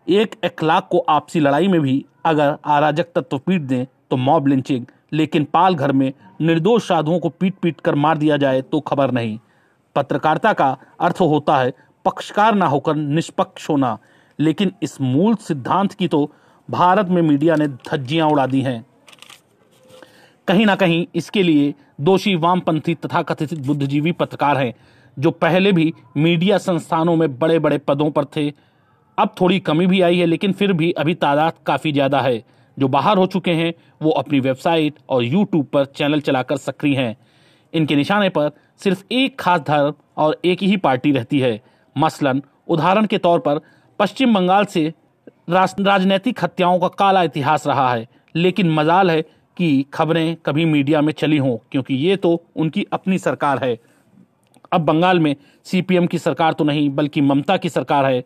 एक 0.07 0.36
इखलाक 0.43 0.88
को 0.91 0.99
आपसी 1.09 1.39
लड़ाई 1.39 1.68
में 1.68 1.80
भी 1.82 2.05
अगर 2.26 2.57
अराजक 2.66 3.11
तत्व 3.16 3.38
पीट 3.38 3.61
दें 3.61 3.86
तो 4.11 4.18
मॉब 4.18 4.47
लिंचिंग, 4.47 4.86
लेकिन 5.13 5.43
पाल 5.43 5.76
घर 5.76 5.91
में 5.91 6.11
निर्दोष 6.41 6.88
साधुओं 6.88 7.20
को 7.20 7.30
पीट 7.30 7.55
पीट 7.61 7.82
कर 7.82 7.95
मार 7.95 8.18
दिया 8.18 8.38
जाए 8.38 8.61
तो 8.61 8.80
खबर 8.80 9.11
नहीं। 9.11 9.38
पत्रकारिता 9.95 10.53
का 10.53 10.76
अर्थ 10.99 11.22
होता 11.22 11.57
है, 11.57 11.74
पक्षकार 12.05 12.55
ना 12.55 12.66
होकर 12.66 12.95
निष्पक्ष 12.95 13.70
होना। 13.70 13.97
लेकिन 14.39 14.72
इस 14.84 14.99
मूल 15.01 15.36
सिद्धांत 15.36 15.93
की 15.93 16.07
तो 16.07 16.30
भारत 16.70 17.07
में 17.07 17.22
मीडिया 17.22 17.55
ने 17.55 17.68
धज्जियाँ 17.68 18.28
उड़ा 18.30 18.45
दी 18.47 18.61
हैं। 18.61 18.86
कहीं 20.47 20.66
ना 20.66 20.76
कहीं 20.76 21.05
इसके 21.16 21.43
लिए 21.43 21.74
दोषी 22.01 22.36
वामपंथी 22.36 22.95
तथा 22.95 23.22
कथित 23.22 23.53
बुद्धिजीवी 23.59 24.11
पत्रकार 24.11 24.57
हैं। 24.57 24.74
जो 25.18 25.32
पहले 25.32 25.72
भी 25.72 25.93
मीडिया 26.18 26.57
संस्थानों 26.57 27.16
में 27.16 27.38
बड़े 27.39 27.59
बड़े 27.59 27.78
पदों 27.78 28.09
पर 28.11 28.26
थे, 28.26 28.49
अब 29.18 29.36
थोड़ी 29.41 29.59
कमी 29.59 29.86
भी 29.88 30.01
आई 30.01 30.18
है, 30.18 30.26
लेकिन 30.26 30.53
फिर 30.53 30.74
भी 30.74 30.91
अभी 30.93 31.13
तादाद 31.16 31.53
काफ़ी 31.66 31.91
ज़्यादा 31.91 32.22
है। 32.22 32.43
जो 32.78 32.88
बाहर 32.88 33.18
हो 33.18 33.26
चुके 33.26 33.51
हैं, 33.51 33.74
वो 34.01 34.11
अपनी 34.11 34.39
वेबसाइट 34.39 34.95
और 35.09 35.24
यूट्यूब 35.24 35.66
पर 35.66 35.86
चैनल 35.88 36.22
चलाकर 36.22 36.57
सक्रिय 36.57 36.95
हैं। 36.97 37.16
इनके 37.74 37.95
निशाने 37.95 38.30
पर 38.30 38.51
सिर्फ़ 38.84 39.03
एक 39.11 39.39
खास 39.39 39.61
धर्म 39.61 39.93
और 40.18 40.39
एक 40.45 40.63
ही 40.63 40.78
पार्टी 40.78 41.11
रहती 41.11 41.39
है। 41.39 41.59
मसलन, 41.95 42.41
उदाहरण 42.68 43.05
के 43.05 43.18
तौर 43.18 43.39
पर, 43.39 43.59
पश्चिम 43.99 44.34
बंगाल 44.34 44.66
से 44.66 44.93
राजनीतिक 45.49 46.43
हत्याओं 46.43 46.80
का 46.80 46.88
काला 46.89 47.24
इतिहास 47.24 47.68
रहा 47.68 47.93
है। 47.93 48.07
लेकिन 48.36 48.72
मजाल 48.72 49.11
है 49.11 49.22
कि 49.57 49.86
खबरें 49.93 50.36
कभी 50.36 50.66
मीडिया 50.66 51.01
में 51.01 51.11
चली 51.13 51.38
हों, 51.38 51.57
क्योंकि 51.72 51.93
ये 51.95 52.16
तो 52.16 52.41
उनकी 52.55 52.86
अपनी 52.93 53.18
सरकार 53.18 53.63
है। 53.63 53.78
अब 54.76 54.82
बंगाल 54.82 55.20
में 55.20 55.36
सीपीएम 55.64 56.08
की 56.08 56.18
सरकार 56.20 56.54
तो 56.54 56.64
नहीं, 56.64 56.90
बल्कि 56.90 57.22
ममता 57.22 57.58
की 57.58 57.70
सरकार 57.70 58.06
है। 58.06 58.24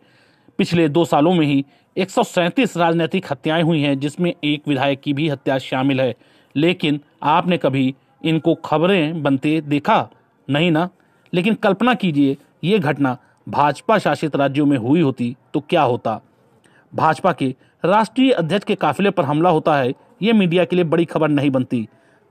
पिछले 0.58 0.88
दो 0.88 1.04
सालों 1.04 1.34
में 1.34 1.46
ही 1.46 1.64
एक 1.96 2.08
राजनीतिक 2.76 3.26
हत्याएँ 3.30 3.62
हुई 3.62 3.80
हैं, 3.80 3.98
जिसमें 3.98 4.34
एक 4.44 4.68
विधायक 4.68 5.00
की 5.00 5.12
भी 5.12 5.28
हत्या 5.28 5.58
शामिल 5.58 6.00
है। 6.00 6.14
लेकिन 6.56 7.00
आपने 7.22 7.58
कभी 7.58 7.94
इनको 8.24 8.54
खबरें 8.54 9.22
बनते 9.22 9.60
देखा? 9.60 10.08
नहीं 10.50 10.70
ना? 10.70 10.88
लेकिन 11.34 11.54
कल्पना 11.54 11.94
कीजिए, 11.94 12.36
ये 12.64 12.78
घटना 12.78 13.16
भाजपा 13.48 13.98
शासित 13.98 14.36
राज्यों 14.36 14.66
में 14.66 14.78
हुई 14.78 15.00
होती 15.00 15.36
तो 15.54 15.60
क्या 15.60 15.82
होता? 15.82 16.20
भाजपा 16.94 17.32
के 17.32 17.54
राष्ट्रीय 17.84 18.32
अध्यक्ष 18.32 18.64
के 18.64 18.74
काफिले 18.74 19.10
पर 19.10 19.24
हमला 19.24 19.50
होता 19.50 19.76
है, 19.76 19.92
ये 20.22 20.32
मीडिया 20.32 20.64
के 20.64 20.76
लिए 20.76 20.84
बड़ी 20.84 21.04
खबर 21.04 21.28
नहीं 21.28 21.50
बनती। 21.50 21.88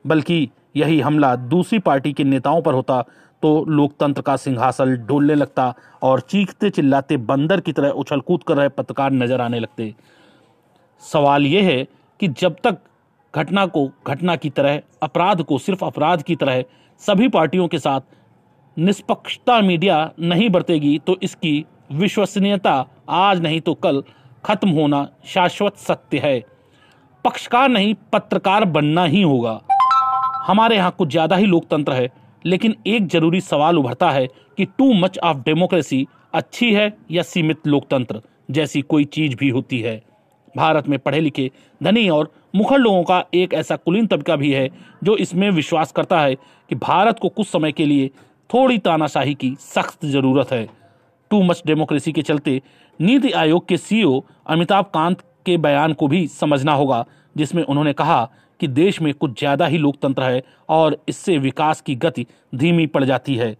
बल्कि 0.08 0.50
यही 0.76 1.00
हमला 1.00 1.36
दूसरी 1.36 1.80
पार्टी 1.80 2.14
के 2.14 2.24
नेताओं 2.24 2.62
पर 2.62 2.74
होता 2.74 3.04
तो 3.44 3.64
लोकतंत्र 3.70 4.22
का 4.22 4.36
सिंहासन 4.38 4.96
डोलने 5.08 5.36
लगता 5.36 5.74
और 6.04 6.20
चीखते 6.22 6.70
चिल्लाते 6.70 7.18
बंदर 7.20 7.60
की 7.60 7.74
तरह 7.74 7.90
उछल 7.92 8.20
कूद 8.22 8.44
कर 8.44 8.58
रहे 8.58 8.70
पत्रकार 8.70 9.12
नज़र 9.14 9.42
आने 9.42 9.60
लगते। 9.60 9.94
सवाल 11.04 11.46
यह 11.46 11.66
है 11.66 11.84
कि 12.20 12.28
जब 12.30 12.56
तक 12.64 12.78
घटना 13.34 13.66
को, 13.66 13.90
घटना 14.08 14.36
की 14.36 14.50
तरह, 14.50 14.82
अपराध 15.04 15.42
को, 15.42 15.58
सिर्फ़ 15.58 15.86
अपराध 15.86 16.24
की 16.24 16.36
तरह 16.36 16.64
सभी 17.02 17.28
पार्टियों 17.30 17.68
के 17.68 17.80
साथ 17.80 18.02
निष्पक्षता 18.78 19.60
मीडिया 19.62 20.12
नहीं 20.22 20.50
बरतेगी 20.50 20.98
तो 21.00 21.18
इसकी 21.24 21.66
विश्वसनीयता 21.94 22.74
आज 23.10 23.42
नहीं 23.42 23.62
तो 23.62 23.74
कल 23.76 24.04
खत्म 24.46 24.70
होना 24.72 25.08
शाश्वत 25.26 25.78
सत्य 25.78 26.20
है। 26.20 26.40
पक्षकार 27.26 27.70
नहीं, 27.70 27.94
पत्रकार 28.14 28.66
बनना 28.68 29.04
ही 29.06 29.22
होगा। 29.22 29.60
हमारे 30.44 30.76
यहाँ 30.76 30.92
कुछ 30.92 31.10
ज़्यादा 31.10 31.36
ही 31.36 31.46
लोकतंत्र 31.46 31.94
है। 31.94 32.08
लेकिन 32.46 32.76
एक 32.88 33.08
ज़रूरी 33.08 33.42
सवाल 33.42 33.78
उभरता 33.78 34.10
है 34.12 34.28
कि 34.58 34.66
टू 34.78 34.94
मच 34.94 35.18
ऑफ़ 35.20 35.38
डेमोक्रेसी 35.38 36.06
अच्छी 36.34 36.72
है 36.74 36.94
या 37.12 37.24
सीमित 37.24 37.68
लोकतंत्र, 37.68 38.22
जैसी 38.52 38.82
कोई 38.82 39.06
चीज़ 39.06 39.36
भी 39.36 39.50
होती 39.50 39.80
है। 39.80 40.02
भारत 40.56 40.88
में 40.88 40.98
पढ़े 41.00 41.20
लिखे, 41.20 41.50
धनी 41.82 42.08
और 42.10 42.32
मुखर 42.56 42.78
लोगों 42.78 43.04
का 43.04 43.24
एक 43.34 43.54
ऐसा 43.54 43.76
कुलीन 43.76 44.08
तबका 44.08 44.36
भी 44.36 44.52
है, 44.52 44.70
जो 45.04 45.16
इसमें 45.18 45.50
विश्वास 45.52 45.92
करता 45.92 46.22
है 46.22 46.36
कि 46.36 46.76
भारत 46.76 47.20
को 47.20 47.30
कुछ 47.30 47.48
समय 47.48 47.72
के 47.72 47.86
लिए 47.86 48.08
थोड़ी 48.50 48.78
तानाशाही 48.78 49.34
की 49.34 49.56
सख्त 49.62 50.06
ज़रूरत 50.06 50.52
है। 50.52 50.68
टू 51.32 51.42
मच 51.44 51.62
डेमोक्रेसी 51.66 52.12
के 52.12 52.22
चलते 52.22 52.62
नीति 53.00 53.32
आयोग 53.32 53.68
के 53.68 53.78
सीईओ 53.78 54.20
अमिताभ 54.48 54.86
कांत 54.86 55.22
के 55.46 55.58
बयान 55.58 55.94
को 55.94 56.08
भी 56.08 56.26
समझना 56.30 56.74
होगा, 56.74 57.06
जिसमें 57.36 57.64
उन्होंने 57.64 57.94
कहा 57.94 58.30
कि 58.60 58.68
देश 58.70 59.01
में 59.01 59.14
कुछ 59.14 59.39
ज़्यादा 59.39 59.66
ही 59.66 59.78
लोकतंत्र 59.78 60.24
है 60.24 60.41
और 60.70 60.97
इससे 61.10 61.38
विकास 61.38 61.82
की 61.82 61.95
गति 61.95 62.26
धीमी 62.55 62.86
पड़ 62.88 63.03
जाती 63.03 63.36
है। 63.36 63.55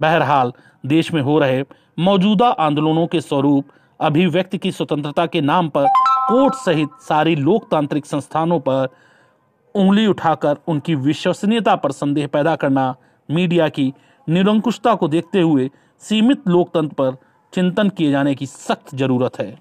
बहरहाल, 0.00 0.52
देश 0.86 1.12
में 1.14 1.20
हो 1.22 1.38
रहे 1.38 1.62
मौजूदा 1.98 2.48
आंदोलनों 2.48 3.06
के 3.06 3.20
स्वरूप, 3.20 3.64
अभिव्यक्ति 4.00 4.58
की 4.58 4.72
स्वतंत्रता 4.72 5.26
के 5.26 5.40
नाम 5.40 5.68
पर 5.68 5.86
कोर्ट 6.28 6.54
सहित 6.54 6.88
सारी 7.02 7.34
लोकतांत्रिक 7.36 8.06
संस्थानों 8.06 8.58
पर 8.60 8.88
उंगली 9.74 10.06
उठाकर 10.06 10.56
उनकी 10.68 10.94
विश्वसनीयता 10.96 11.74
पर 11.76 11.92
संदेह 11.92 12.26
पैदा 12.26 12.56
करना, 12.56 12.94
मीडिया 13.28 13.68
की 13.68 13.92
निरंकुशता 14.28 14.94
को 14.94 15.08
देखते 15.08 15.40
हुए 15.40 15.68
सीमित 16.02 16.48
लोकतंत्र 16.48 16.94
पर 16.94 17.16
चिंतन 17.52 17.88
किए 17.88 18.10
जाने 18.10 18.34
की 18.34 18.46
सख्त 18.46 18.94
ज़रूरत 18.94 19.38
है। 19.40 19.56